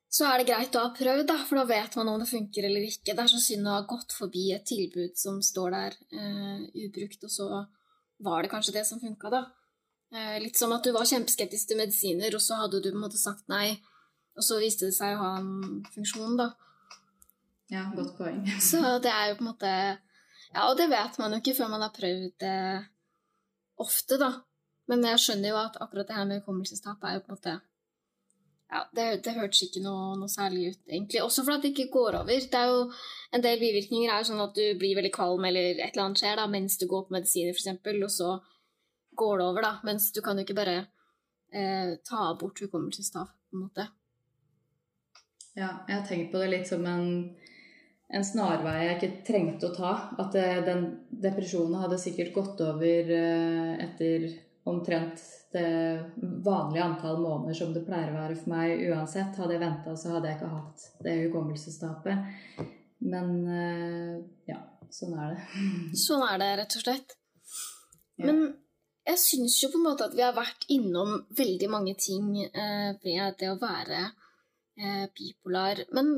så 0.09 0.27
er 0.29 0.41
det 0.41 0.47
greit 0.49 0.75
å 0.75 0.85
ha 0.87 0.93
prøvd, 0.95 1.25
da, 1.29 1.37
for 1.47 1.59
da 1.59 1.65
vet 1.69 1.97
man 1.99 2.09
om 2.13 2.23
det 2.23 2.29
funker 2.31 2.65
eller 2.67 2.87
ikke. 2.87 3.13
Det 3.13 3.23
er 3.23 3.31
så 3.31 3.41
synd 3.41 3.69
å 3.69 3.75
ha 3.75 3.83
gått 3.89 4.15
forbi 4.17 4.47
et 4.55 4.65
tilbud 4.67 5.19
som 5.21 5.37
står 5.45 5.75
der 5.75 5.97
uh, 6.17 6.65
ubrukt, 6.81 7.21
og 7.27 7.33
så 7.35 7.47
var 8.25 8.41
det 8.41 8.51
kanskje 8.51 8.73
det 8.79 8.87
som 8.89 8.99
funka, 9.03 9.31
da. 9.33 9.43
Uh, 10.11 10.41
litt 10.41 10.57
som 10.57 10.73
at 10.73 10.83
du 10.83 10.95
var 10.97 11.07
kjempeskeptisk 11.07 11.69
til 11.69 11.79
medisiner, 11.79 12.33
og 12.33 12.43
så 12.43 12.57
hadde 12.63 12.81
du 12.81 12.89
på 12.89 12.97
en 12.97 13.05
måte 13.05 13.21
sagt 13.21 13.45
nei, 13.53 13.77
og 14.37 14.45
så 14.45 14.59
viste 14.61 14.89
det 14.89 14.95
seg 14.95 15.15
å 15.15 15.23
ha 15.23 15.31
en 15.39 15.81
funksjon, 15.93 16.37
da. 16.39 16.51
Ja, 17.71 17.87
godt 17.95 18.15
poeng. 18.19 18.45
så 18.71 18.97
det 19.03 19.11
er 19.11 19.31
jo 19.31 19.39
på 19.39 19.45
en 19.45 19.51
måte 19.53 19.73
ja, 20.51 20.67
og 20.67 20.77
det 20.79 20.89
vet 20.91 21.17
man 21.21 21.31
jo 21.31 21.39
ikke 21.39 21.55
før 21.55 21.69
man 21.71 21.83
har 21.85 21.93
prøvd 21.95 22.31
det 22.43 22.55
ofte, 23.81 24.17
da. 24.19 24.33
Men 24.91 25.05
jeg 25.07 25.21
skjønner 25.23 25.53
jo 25.53 25.59
at 25.61 25.77
akkurat 25.79 26.09
det 26.09 26.17
her 26.17 26.25
med 26.27 26.41
hukommelsestap 26.41 27.03
er 27.07 27.17
jo 27.17 27.25
på 27.25 27.31
en 27.31 27.37
måte 27.37 27.53
ja, 28.71 28.81
Det, 28.95 29.05
det 29.23 29.35
hørtes 29.35 29.65
ikke 29.67 29.83
noe, 29.83 30.15
noe, 30.19 30.31
særlig 30.31 30.73
ut, 30.73 30.81
egentlig. 30.89 31.21
Også 31.23 31.43
fordi 31.47 31.61
det 31.63 31.71
ikke 31.73 31.93
går 31.93 32.17
over. 32.21 32.45
Det 32.51 32.59
er 32.59 32.71
jo 32.71 32.85
En 33.31 33.43
del 33.43 33.59
bivirkninger 33.59 34.11
er 34.11 34.19
jo 34.19 34.29
sånn 34.31 34.43
at 34.43 34.55
du 34.55 34.63
blir 34.79 34.97
veldig 34.97 35.13
kvalm 35.15 35.47
eller 35.47 35.69
et 35.77 35.93
eller 35.93 36.05
annet 36.09 36.19
skjer 36.19 36.39
da, 36.39 36.47
mens 36.51 36.75
du 36.79 36.83
går 36.91 37.05
på 37.07 37.15
medisiner, 37.15 37.55
f.eks., 37.55 37.79
og 37.93 38.11
så 38.11 38.31
går 39.21 39.37
det 39.39 39.45
over, 39.45 39.67
da. 39.67 39.73
Mens 39.87 40.09
du 40.11 40.19
kan 40.25 40.39
jo 40.39 40.43
ikke 40.43 40.57
bare 40.57 40.77
eh, 41.55 41.95
ta 42.07 42.33
bort 42.39 42.59
hukommelsestap, 42.59 43.31
på 43.31 43.55
en 43.55 43.63
måte. 43.69 43.87
Ja, 45.57 45.83
jeg 45.87 45.95
har 45.97 46.05
tenkt 46.07 46.31
på 46.31 46.39
det 46.39 46.51
litt 46.53 46.69
som 46.69 46.85
en 46.87 47.07
en 48.11 48.25
snarvei 48.27 48.77
jeg 48.85 48.95
ikke 48.97 49.25
trengte 49.27 49.69
å 49.69 49.75
ta. 49.75 49.91
At 50.19 50.33
det, 50.35 50.45
den 50.67 50.87
depresjonen 51.23 51.79
hadde 51.79 51.99
sikkert 52.01 52.33
gått 52.35 52.63
over 52.65 53.11
eh, 53.15 53.75
etter 53.85 54.27
omtrent 54.67 55.21
det 55.51 55.69
vanlige 56.45 56.83
antall 56.85 57.17
måneder 57.23 57.57
som 57.57 57.71
det 57.73 57.85
pleier 57.87 58.11
å 58.11 58.19
være 58.19 58.37
for 58.39 58.51
meg 58.53 58.83
uansett. 58.91 59.39
Hadde 59.39 59.55
jeg 59.55 59.63
venta, 59.63 59.95
så 59.97 60.15
hadde 60.15 60.29
jeg 60.29 60.39
ikke 60.39 60.51
hatt 60.51 60.87
det 61.07 61.15
hukommelsestapet. 61.23 62.67
Men 63.11 63.31
eh, 63.47 64.17
ja, 64.51 64.59
sånn 64.93 65.15
er 65.17 65.35
det. 65.35 65.45
Sånn 66.05 66.25
er 66.27 66.41
det, 66.41 66.51
rett 66.61 66.77
og 66.77 66.85
slett. 66.85 67.15
Men 68.21 68.43
jeg 69.07 69.17
syns 69.17 69.55
jo 69.63 69.71
på 69.73 69.79
en 69.79 69.87
måte 69.87 70.05
at 70.05 70.13
vi 70.13 70.21
har 70.21 70.35
vært 70.35 70.67
innom 70.69 71.23
veldig 71.33 71.69
mange 71.71 71.95
ting 71.97 72.35
eh, 72.43 72.91
ved 73.01 73.39
det 73.39 73.49
å 73.49 73.61
være 73.61 74.09
eh, 74.79 75.05
bipolar. 75.17 75.83
Men 75.95 76.17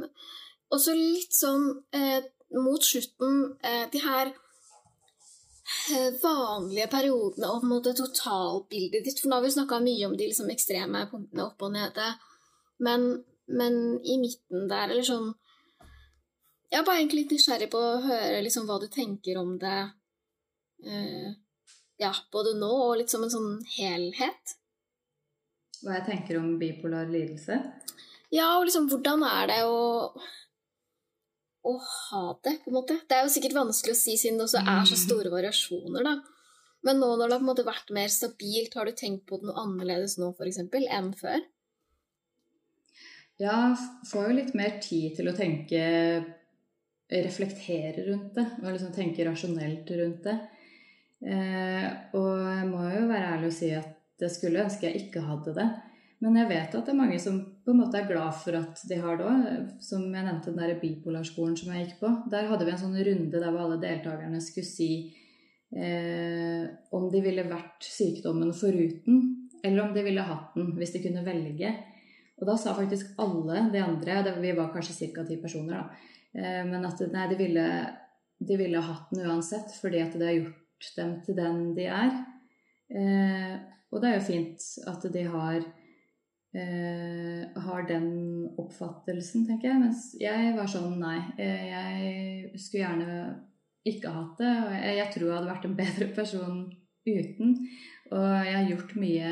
også 0.73 0.95
litt 0.97 1.35
sånn 1.35 1.69
eh, 1.95 2.23
mot 2.53 2.83
slutten 2.85 3.57
eh, 3.65 3.85
De 3.91 4.01
her 4.03 4.31
eh, 5.93 6.09
vanlige 6.21 6.89
periodene 6.91 7.49
og 7.49 7.61
på 7.61 7.67
en 7.67 7.73
måte 7.73 7.95
totalbildet 7.97 9.05
ditt. 9.05 9.21
For 9.21 9.29
nå 9.29 9.39
har 9.39 9.45
vi 9.45 9.53
snakka 9.55 9.81
mye 9.83 10.09
om 10.09 10.17
de 10.17 10.29
liksom, 10.29 10.51
ekstreme 10.53 11.05
punktene 11.11 11.47
opp 11.47 11.65
og 11.65 11.73
nede. 11.75 12.09
Men, 12.83 13.07
men, 13.47 13.79
i 14.03 14.17
midten 14.21 14.67
der, 14.71 14.89
eller 14.89 15.05
sånn 15.07 15.31
Jeg 16.73 16.79
er 16.81 16.85
bare 16.87 17.03
egentlig 17.03 17.23
litt 17.23 17.35
nysgjerrig 17.35 17.69
på 17.69 17.79
å 17.79 18.01
høre 18.01 18.41
liksom, 18.41 18.65
hva 18.65 18.79
du 18.81 18.87
tenker 18.91 19.37
om 19.37 19.55
det. 19.61 19.81
Eh, 20.89 21.29
ja, 22.01 22.09
både 22.33 22.55
nå 22.57 22.71
og 22.87 22.97
litt 22.97 23.13
som 23.13 23.23
en 23.23 23.31
sånn 23.31 23.51
helhet. 23.75 24.55
Hva 25.83 25.99
jeg 25.99 26.07
tenker 26.07 26.39
om 26.39 26.55
bipolar 26.57 27.05
lidelse? 27.11 27.59
Ja, 28.33 28.55
og 28.57 28.65
liksom 28.67 28.89
hvordan 28.89 29.23
er 29.29 29.51
det 29.51 29.59
å 29.69 29.81
å 31.63 31.77
ha 31.79 32.25
det, 32.43 32.57
på 32.63 32.71
en 32.71 32.75
måte. 32.75 32.97
Det 33.07 33.15
er 33.15 33.23
jo 33.23 33.31
sikkert 33.31 33.55
vanskelig 33.55 33.95
å 33.95 33.99
si 33.99 34.17
siden 34.19 34.39
det 34.39 34.49
også 34.49 34.59
er 34.59 34.81
så 34.83 34.97
mm. 34.97 35.01
store 35.05 35.31
variasjoner, 35.31 36.03
da. 36.03 36.17
Men 36.83 36.99
nå 36.99 37.13
når 37.15 37.29
det 37.29 37.35
har 37.37 37.39
på 37.39 37.45
en 37.45 37.51
måte 37.53 37.67
vært 37.67 37.93
mer 37.95 38.09
stabilt, 38.11 38.75
har 38.75 38.89
du 38.89 38.97
tenkt 38.99 39.23
på 39.29 39.39
det 39.39 39.47
noe 39.47 39.61
annerledes 39.63 40.17
nå 40.19 40.33
f.eks. 40.35 40.59
enn 40.59 41.13
før? 41.15 41.45
Ja, 43.39 43.57
får 44.09 44.27
jo 44.27 44.37
litt 44.41 44.51
mer 44.59 44.75
tid 44.83 45.15
til 45.19 45.31
å 45.31 45.37
tenke 45.37 45.83
Reflektere 47.13 48.07
rundt 48.07 48.33
det, 48.33 48.45
og 48.63 48.71
liksom 48.71 48.93
tenke 48.95 49.25
rasjonelt 49.27 49.89
rundt 49.99 50.23
det. 50.25 50.33
Eh, 51.21 51.83
og 52.17 52.29
jeg 52.47 52.63
må 52.71 52.87
jo 52.89 53.03
være 53.09 53.27
ærlig 53.35 53.51
og 53.51 53.53
si 53.53 53.69
at 53.75 53.91
det 54.17 54.31
skulle 54.33 54.63
ønske 54.63 54.87
jeg 54.87 55.03
ikke 55.03 55.21
hadde 55.27 55.53
det. 55.59 55.67
Men 56.23 56.37
jeg 56.39 56.47
vet 56.47 56.75
at 56.77 56.85
det 56.87 56.93
er 56.93 56.99
mange 57.01 57.17
som 57.19 57.39
på 57.65 57.73
en 57.73 57.81
måte 57.81 57.99
er 57.99 58.07
glad 58.07 58.35
for 58.39 58.55
at 58.55 58.79
de 58.87 58.99
har 59.01 59.17
det 59.19 59.27
òg. 59.27 59.71
Som 59.83 60.05
jeg 60.07 60.23
nevnte, 60.23 60.53
den 60.53 60.61
der 60.61 60.79
bipolarskolen 60.79 61.57
som 61.59 61.73
jeg 61.73 61.87
gikk 61.87 61.97
på. 61.99 62.11
Der 62.31 62.47
hadde 62.47 62.67
vi 62.67 62.73
en 62.73 62.79
sånn 62.79 62.95
runde 63.09 63.41
der 63.43 63.59
alle 63.63 63.79
deltakerne 63.81 64.39
skulle 64.43 64.69
si 64.69 64.91
eh, 65.75 66.63
om 66.95 67.09
de 67.11 67.23
ville 67.25 67.47
vært 67.49 67.87
sykdommen 67.87 68.53
foruten, 68.55 69.49
eller 69.63 69.83
om 69.83 69.91
de 69.95 70.05
ville 70.05 70.27
hatt 70.27 70.55
den 70.57 70.71
hvis 70.77 70.95
de 70.95 71.03
kunne 71.03 71.25
velge. 71.25 71.73
Og 72.41 72.47
da 72.49 72.55
sa 72.59 72.73
faktisk 72.77 73.13
alle 73.21 73.67
de 73.73 73.81
andre, 73.83 74.23
vi 74.41 74.55
var 74.57 74.71
kanskje 74.73 75.11
ca. 75.13 75.25
ti 75.27 75.37
personer, 75.41 75.79
da, 75.79 75.85
eh, 76.35 76.63
men 76.67 76.85
at 76.87 77.03
nei, 77.11 77.27
de 77.31 77.39
ville, 77.39 77.67
de 78.39 78.57
ville 78.59 78.87
hatt 78.87 79.13
den 79.13 79.27
uansett 79.27 79.75
fordi 79.79 80.01
at 80.03 80.17
det 80.17 80.27
har 80.27 80.39
gjort 80.39 80.89
dem 80.97 81.13
til 81.25 81.37
den 81.37 81.61
de 81.77 81.87
er. 81.87 82.17
Eh, 82.93 83.53
og 83.93 84.01
det 84.01 84.09
er 84.09 84.17
jo 84.17 84.27
fint 84.27 84.65
at 84.89 85.05
de 85.13 85.23
har, 85.29 85.63
eh, 86.57 87.61
har 87.65 87.87
den 87.89 88.07
oppfattelsen, 88.61 89.47
tenker 89.47 89.71
jeg. 89.71 89.81
Mens 89.81 90.05
jeg 90.21 90.53
var 90.57 90.69
sånn 90.69 90.95
nei. 91.01 91.19
Eh, 91.37 91.65
jeg 91.71 92.61
skulle 92.61 92.85
gjerne 92.85 93.19
ikke 93.89 94.13
hatt 94.15 94.39
det. 94.39 94.53
Og 94.63 94.73
jeg, 94.77 94.95
jeg 94.99 95.11
tror 95.15 95.27
jeg 95.27 95.37
hadde 95.37 95.51
vært 95.51 95.67
en 95.69 95.77
bedre 95.81 96.09
person 96.15 96.57
uten. 97.03 97.55
Og 98.13 98.27
jeg 98.47 98.57
har 98.57 98.71
gjort 98.71 98.97
mye 98.99 99.29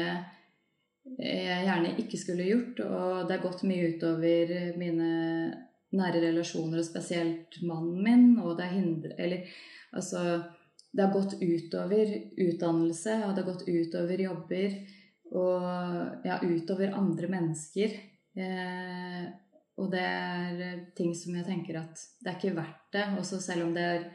jeg 1.17 1.65
gjerne 1.65 1.95
ikke 1.97 2.17
skulle 2.21 2.45
gjort, 2.45 2.79
og 2.85 3.27
det 3.27 3.35
har 3.35 3.43
gått 3.43 3.63
mye 3.65 3.87
utover 3.95 4.51
mine 4.77 5.07
nære 5.97 6.21
relasjoner, 6.23 6.79
og 6.79 6.87
spesielt 6.87 7.57
mannen 7.65 8.01
min, 8.05 8.25
og 8.39 8.55
det 8.57 8.67
har 8.67 8.77
hindret 8.77 9.19
Eller 9.19 9.49
altså 9.91 10.43
det 10.91 11.03
har 11.03 11.13
gått 11.13 11.37
utover 11.39 12.13
utdannelse, 12.37 13.17
og 13.25 13.35
det 13.35 13.43
har 13.43 13.49
gått 13.49 13.67
utover 13.67 14.23
jobber. 14.25 14.73
Og 15.37 16.25
ja, 16.27 16.39
utover 16.43 16.97
andre 16.97 17.29
mennesker. 17.31 17.93
Eh, 18.35 19.23
og 19.79 19.87
det 19.93 20.01
er 20.03 20.81
ting 20.97 21.13
som 21.17 21.35
jeg 21.37 21.47
tenker 21.47 21.79
at 21.79 22.03
det 22.21 22.31
er 22.31 22.37
ikke 22.37 22.57
verdt 22.57 22.91
det. 22.97 23.05
Også 23.21 23.39
selv 23.43 23.69
om 23.69 23.73
det 23.75 23.85
er 23.87 24.05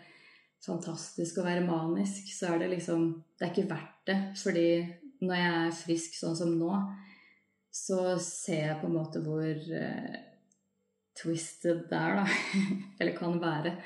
fantastisk 0.67 1.41
å 1.41 1.47
være 1.47 1.65
manisk, 1.67 2.29
så 2.35 2.53
er 2.53 2.65
det 2.65 2.75
liksom 2.77 3.09
Det 3.37 3.47
er 3.47 3.53
ikke 3.53 3.73
verdt 3.73 4.07
det. 4.09 4.21
Fordi 4.41 4.69
når 5.27 5.37
jeg 5.41 5.59
er 5.59 5.77
frisk 5.81 6.17
sånn 6.19 6.37
som 6.39 6.55
nå, 6.59 6.73
så 7.73 8.17
ser 8.23 8.63
jeg 8.71 8.81
på 8.81 8.89
en 8.89 8.97
måte 8.97 9.21
hvor 9.25 9.45
eh, 9.81 10.17
twisted 11.17 11.85
det 11.91 11.99
er, 11.99 12.21
da. 12.21 12.27
Eller 13.01 13.17
kan 13.17 13.37
være. 13.41 13.77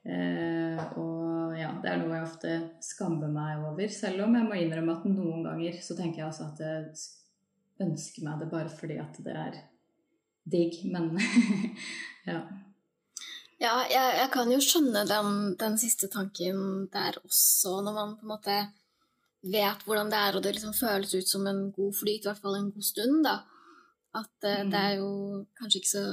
Eh, 0.00 0.80
og 0.96 1.52
ja, 1.58 1.74
det 1.82 1.90
er 1.90 1.98
noe 2.00 2.14
jeg 2.16 2.26
ofte 2.26 2.54
skammer 2.84 3.32
meg 3.32 3.60
over. 3.68 3.90
Selv 3.92 4.24
om 4.26 4.36
jeg 4.38 4.48
må 4.48 4.56
innrømme 4.56 4.96
at 4.96 5.08
noen 5.10 5.44
ganger 5.48 5.76
så 5.84 5.96
tenker 5.98 6.22
jeg 6.22 6.30
også 6.30 6.48
at 6.48 6.64
jeg 6.64 7.84
ønsker 7.84 8.24
meg 8.26 8.40
det 8.40 8.50
bare 8.52 8.72
fordi 8.72 8.98
at 9.02 9.20
det 9.24 9.36
er 9.36 9.60
digg. 10.50 10.80
Men 10.92 11.12
ja. 12.30 12.40
Ja, 13.60 13.74
jeg, 13.92 14.12
jeg, 14.16 14.28
kan 14.32 14.48
jo 14.48 14.58
skjønne 14.64 15.04
den, 15.04 15.32
den, 15.60 15.74
siste 15.80 16.08
tanken 16.08 16.86
der 16.92 17.18
også, 17.20 17.82
når 17.84 17.96
man 17.96 18.14
på 18.16 18.24
en 18.24 18.32
måte 18.32 18.54
vet 19.44 19.82
hvordan 19.84 20.08
det 20.12 20.20
er, 20.20 20.36
og 20.36 20.44
det 20.44 20.54
liksom 20.56 20.72
føles 20.76 21.12
ut 21.12 21.28
som 21.28 21.44
en 21.48 21.66
god 21.76 21.92
flyt, 21.98 22.24
i 22.24 22.28
hvert 22.28 22.40
fall 22.40 22.56
en 22.56 22.70
god 22.72 22.86
stund, 22.88 23.18
da. 23.26 23.42
At 24.16 24.32
uh, 24.48 24.62
mm. 24.64 24.70
det 24.72 24.80
er 24.80 24.94
jo 24.98 25.10
kanskje 25.60 25.82
ikke 25.82 25.94
så 25.94 26.04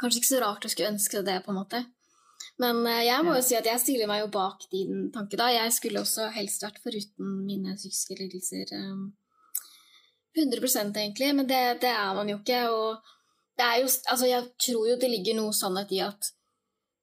Kanskje 0.00 0.18
ikke 0.18 0.30
så 0.32 0.38
rart 0.42 0.64
å 0.66 0.68
skulle 0.72 0.90
ønske 0.90 1.20
det, 1.22 1.34
på 1.44 1.52
en 1.52 1.58
måte. 1.60 1.78
Men 2.60 2.82
eh, 2.86 3.06
jeg 3.08 3.24
må 3.24 3.36
jo 3.36 3.44
si 3.44 3.56
at 3.56 3.66
jeg 3.68 3.80
stiller 3.80 4.10
meg 4.10 4.22
jo 4.24 4.28
bak 4.34 4.66
din 4.72 5.08
tanke, 5.14 5.38
da. 5.40 5.48
Jeg 5.52 5.72
skulle 5.74 6.02
også 6.02 6.28
helst 6.34 6.64
vært 6.66 6.82
foruten 6.84 7.32
mine 7.46 7.76
psykiske 7.78 8.18
lidelser. 8.18 8.74
100 10.36 10.60
eh, 10.60 10.92
egentlig, 11.04 11.32
men 11.38 11.48
det, 11.48 11.62
det, 11.84 11.90
er 11.90 12.14
man 12.18 12.28
jo 12.28 12.38
ikke. 12.40 12.62
Og 12.70 12.96
det 13.58 13.66
er 13.66 13.82
jo 13.82 13.88
Altså, 13.88 14.28
jeg 14.28 14.48
tror 14.66 14.86
jo 14.90 15.00
det 15.00 15.10
ligger 15.10 15.40
noe 15.40 15.56
sannhet 15.56 15.92
i 15.96 16.02
at 16.04 16.32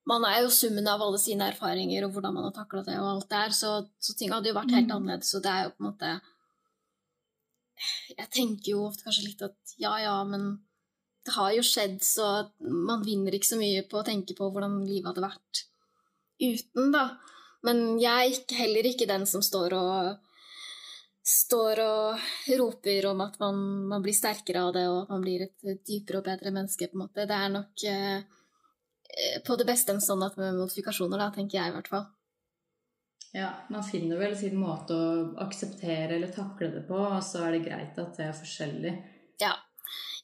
man 0.09 0.25
er 0.25 0.41
jo 0.43 0.53
summen 0.53 0.87
av 0.89 1.01
alle 1.05 1.19
sine 1.21 1.51
erfaringer 1.51 2.05
og 2.05 2.15
hvordan 2.15 2.33
man 2.33 2.47
har 2.47 2.55
takla 2.55 2.81
det 2.87 2.95
og 2.97 3.09
alt 3.11 3.29
der, 3.29 3.53
så, 3.53 3.73
så, 4.01 4.15
ting 4.17 4.33
hadde 4.33 4.49
jo 4.49 4.57
vært 4.57 4.73
helt 4.73 4.89
mm. 4.89 4.95
annerledes, 4.95 5.35
og 5.37 5.43
det 5.45 5.51
er 5.51 5.67
jo 5.67 5.73
på 5.75 5.83
en 5.83 5.89
måte 5.89 6.13
Jeg 8.17 8.29
tenker 8.33 8.71
jo 8.71 8.87
ofte 8.87 9.05
kanskje 9.05 9.27
litt 9.27 9.43
at 9.45 9.75
ja, 9.77 9.93
ja, 10.01 10.15
men 10.27 10.47
det 11.25 11.35
har 11.35 11.51
jo 11.55 11.65
skjedd, 11.65 11.99
så 12.05 12.29
man 12.59 13.03
vinner 13.05 13.35
ikke 13.35 13.51
så 13.51 13.59
mye 13.59 13.83
på 13.89 13.99
å 13.99 14.05
tenke 14.07 14.35
på 14.37 14.47
hvordan 14.49 14.79
livet 14.87 15.11
hadde 15.11 15.25
vært 15.25 15.65
uten, 16.39 16.93
da. 16.95 17.05
Men 17.67 17.99
jeg 17.99 18.31
er 18.31 18.57
heller 18.61 18.87
ikke 18.87 19.09
den 19.09 19.25
som 19.27 19.43
står 19.43 19.75
og 19.75 20.29
står 21.29 21.81
og 21.83 22.29
roper 22.57 23.05
om 23.11 23.19
at 23.21 23.35
man, 23.41 23.59
man, 23.91 24.01
blir 24.01 24.15
sterkere 24.17 24.63
av 24.65 24.73
det, 24.73 24.85
og 24.89 25.03
at 25.03 25.11
man 25.13 25.25
blir 25.25 25.45
et 25.45 25.83
dypere 25.85 26.21
og 26.21 26.25
bedre 26.25 26.53
menneske, 26.55 26.87
på 26.89 26.97
en 26.97 27.03
måte. 27.03 27.27
Det 27.29 27.35
er 27.35 27.51
nok 27.53 27.83
eh, 27.91 29.41
på 29.45 29.57
det 29.59 29.67
beste 29.69 29.93
en 29.93 30.01
sånn 30.03 30.23
at 30.25 30.39
med 30.39 30.57
modifikasjoner, 30.57 31.21
da, 31.21 31.29
tenker 31.35 31.59
jeg 31.59 31.71
i 31.71 31.75
hvert 31.75 31.91
fall. 31.91 32.07
Ja, 33.35 33.51
man 33.69 33.85
finner 33.85 34.17
vel 34.17 34.33
sin 34.37 34.57
måte 34.57 34.95
å 34.95 35.09
akseptere 35.43 36.15
eller 36.15 36.31
takle 36.33 36.71
det 36.73 36.87
på, 36.87 36.97
og 36.97 37.21
så 37.25 37.43
er 37.45 37.57
det 37.57 37.65
greit 37.67 37.99
at 38.01 38.15
det 38.17 38.25
er 38.25 38.39
forskjellig. 38.39 38.93
Ja, 39.43 39.53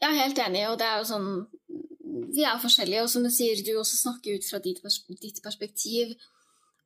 jeg 0.02 0.08
er 0.10 0.22
helt 0.22 0.42
enig, 0.46 0.64
og 0.70 0.80
det 0.82 0.88
er 0.88 1.02
jo 1.02 1.10
sånn 1.10 1.30
Vi 2.36 2.44
er 2.48 2.62
forskjellige, 2.62 3.04
og 3.04 3.12
som 3.12 3.24
du 3.26 3.32
sier, 3.32 3.60
du 3.64 3.76
også 3.80 3.98
snakker 4.00 4.38
ut 4.38 4.48
fra 4.48 4.60
ditt, 4.64 4.82
ditt 5.22 5.40
perspektiv, 5.44 6.16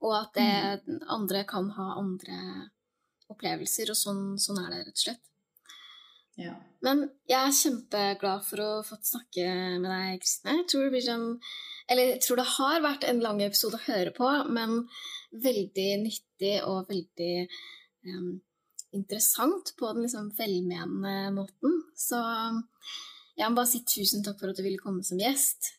og 0.01 0.13
at 0.15 0.37
det, 0.37 0.51
mm. 0.85 0.99
andre 1.11 1.43
kan 1.49 1.69
ha 1.75 1.87
andre 1.99 2.37
opplevelser, 3.29 3.91
og 3.91 3.97
sånn, 3.97 4.23
sånn 4.41 4.61
er 4.63 4.71
det 4.71 4.83
rett 4.83 4.95
og 4.95 5.03
slett. 5.03 5.25
Ja. 6.39 6.53
Men 6.85 7.03
jeg 7.27 7.39
er 7.39 7.55
kjempeglad 7.55 8.45
for 8.47 8.63
å 8.63 8.69
få 8.87 8.97
snakke 9.03 9.45
med 9.81 9.89
deg, 9.91 10.21
Kristine. 10.23 10.61
Jeg 10.61 10.69
tror 10.71 11.39
Eller 11.89 12.03
jeg 12.13 12.21
tror 12.23 12.39
det 12.39 12.45
har 12.55 12.85
vært 12.85 13.03
en 13.09 13.19
lang 13.19 13.41
episode 13.43 13.75
å 13.75 13.87
høre 13.87 14.13
på, 14.15 14.29
men 14.47 14.85
veldig 15.31 15.89
nyttig 16.05 16.55
og 16.63 16.87
veldig 16.89 17.33
um, 18.07 18.39
interessant 18.95 19.73
på 19.79 19.91
den 19.93 20.05
liksom 20.05 20.29
velmenende 20.37 21.31
måten. 21.35 21.81
Så 21.97 22.19
jeg 23.37 23.49
må 23.49 23.59
bare 23.59 23.69
si 23.71 23.83
tusen 23.87 24.23
takk 24.25 24.39
for 24.41 24.51
at 24.51 24.59
du 24.59 24.65
ville 24.65 24.81
komme 24.81 25.05
som 25.05 25.21
gjest. 25.21 25.75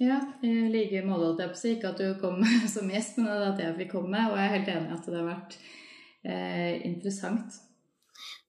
Ja, 0.00 0.16
i 0.40 0.52
like 0.72 1.02
måte 1.04 1.26
holdt 1.26 1.42
jeg 1.44 1.52
på 1.52 1.58
å 1.58 1.60
si. 1.60 1.72
Ikke 1.76 1.92
at 1.92 2.00
du 2.00 2.12
kom 2.20 2.40
som 2.74 2.88
gjest, 2.92 3.20
men 3.20 3.32
at 3.50 3.60
jeg 3.60 3.76
fikk 3.82 3.94
komme. 3.98 4.26
Og 4.30 4.38
jeg 4.38 4.46
er 4.46 4.54
helt 4.56 4.74
enig 4.74 4.92
i 4.92 4.96
at 4.96 5.08
det 5.08 5.18
har 5.18 5.28
vært 5.28 5.56
eh, 6.24 6.74
interessant. 6.88 7.58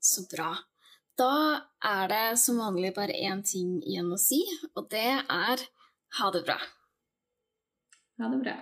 Så 0.02 0.26
bra. 0.32 0.54
Da 1.20 1.34
er 1.86 2.08
det 2.10 2.26
som 2.42 2.62
vanlig 2.62 2.94
bare 2.96 3.14
én 3.14 3.44
ting 3.46 3.76
igjen 3.84 4.10
å 4.14 4.20
si, 4.20 4.40
og 4.74 4.88
det 4.94 5.10
er 5.22 5.66
ha 6.18 6.30
det 6.34 6.42
bra. 6.48 6.58
Ha 8.22 8.30
det 8.32 8.40
bra. 8.42 8.56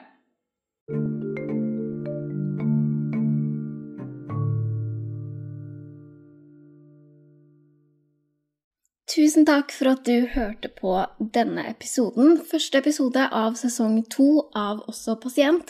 Tusen 9.30 9.46
takk 9.46 9.70
for 9.70 9.92
at 9.92 10.08
du 10.08 10.24
hørte 10.34 10.72
på 10.74 10.90
denne 11.36 11.62
episoden. 11.70 12.40
Første 12.50 12.80
episode 12.80 13.28
av 13.30 13.60
sesong 13.60 14.00
to 14.10 14.48
av 14.58 14.80
Også 14.90 15.14
pasient. 15.22 15.70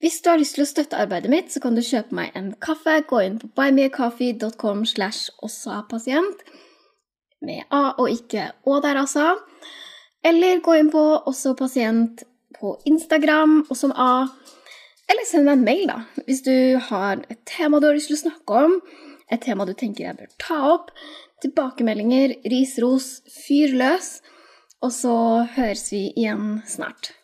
Hvis 0.00 0.22
du 0.24 0.30
har 0.30 0.40
lyst 0.40 0.56
til 0.56 0.64
å 0.64 0.68
støtte 0.70 0.96
arbeidet 1.04 1.28
mitt, 1.28 1.50
så 1.52 1.60
kan 1.60 1.76
du 1.76 1.82
kjøpe 1.84 2.16
meg 2.16 2.32
en 2.40 2.54
kaffe. 2.56 2.94
Gå 3.10 3.20
inn 3.26 3.36
på 3.42 3.50
buymeacoffee.com 3.60 4.86
slash 4.88 5.28
også-pasient. 5.44 6.40
Med 7.44 7.68
A 7.68 7.82
og 7.98 8.08
ikke 8.14 8.46
Å 8.64 8.80
der, 8.86 9.02
altså. 9.02 9.26
Eller 10.24 10.64
gå 10.64 10.78
inn 10.80 10.88
på 10.88 11.04
Også 11.18 11.52
pasient 11.58 12.24
på 12.56 12.78
Instagram, 12.88 13.66
og 13.68 13.76
som 13.76 13.92
A. 13.92 14.24
Eller 15.04 15.28
send 15.28 15.50
meg 15.50 15.58
en 15.58 15.68
mail, 15.68 15.84
da, 15.92 16.00
hvis 16.24 16.40
du 16.48 16.80
har 16.88 17.20
et 17.28 17.44
tema 17.44 17.76
du 17.76 17.90
har 17.90 18.00
lyst 18.00 18.08
til 18.08 18.16
å 18.16 18.24
snakke 18.24 18.64
om. 18.70 18.80
Et 19.28 19.42
tema 19.42 19.68
du 19.68 19.76
tenker 19.76 20.06
jeg 20.06 20.16
bør 20.16 20.32
ta 20.40 20.64
opp 20.70 20.92
tilbakemeldinger, 21.44 22.36
ris, 22.52 22.76
ros, 22.82 23.10
fyr 23.32 23.74
løs. 23.76 24.16
Og 24.84 24.92
så 24.92 25.16
høres 25.56 25.88
vi 25.92 26.06
igjen 26.12 26.60
snart. 26.68 27.15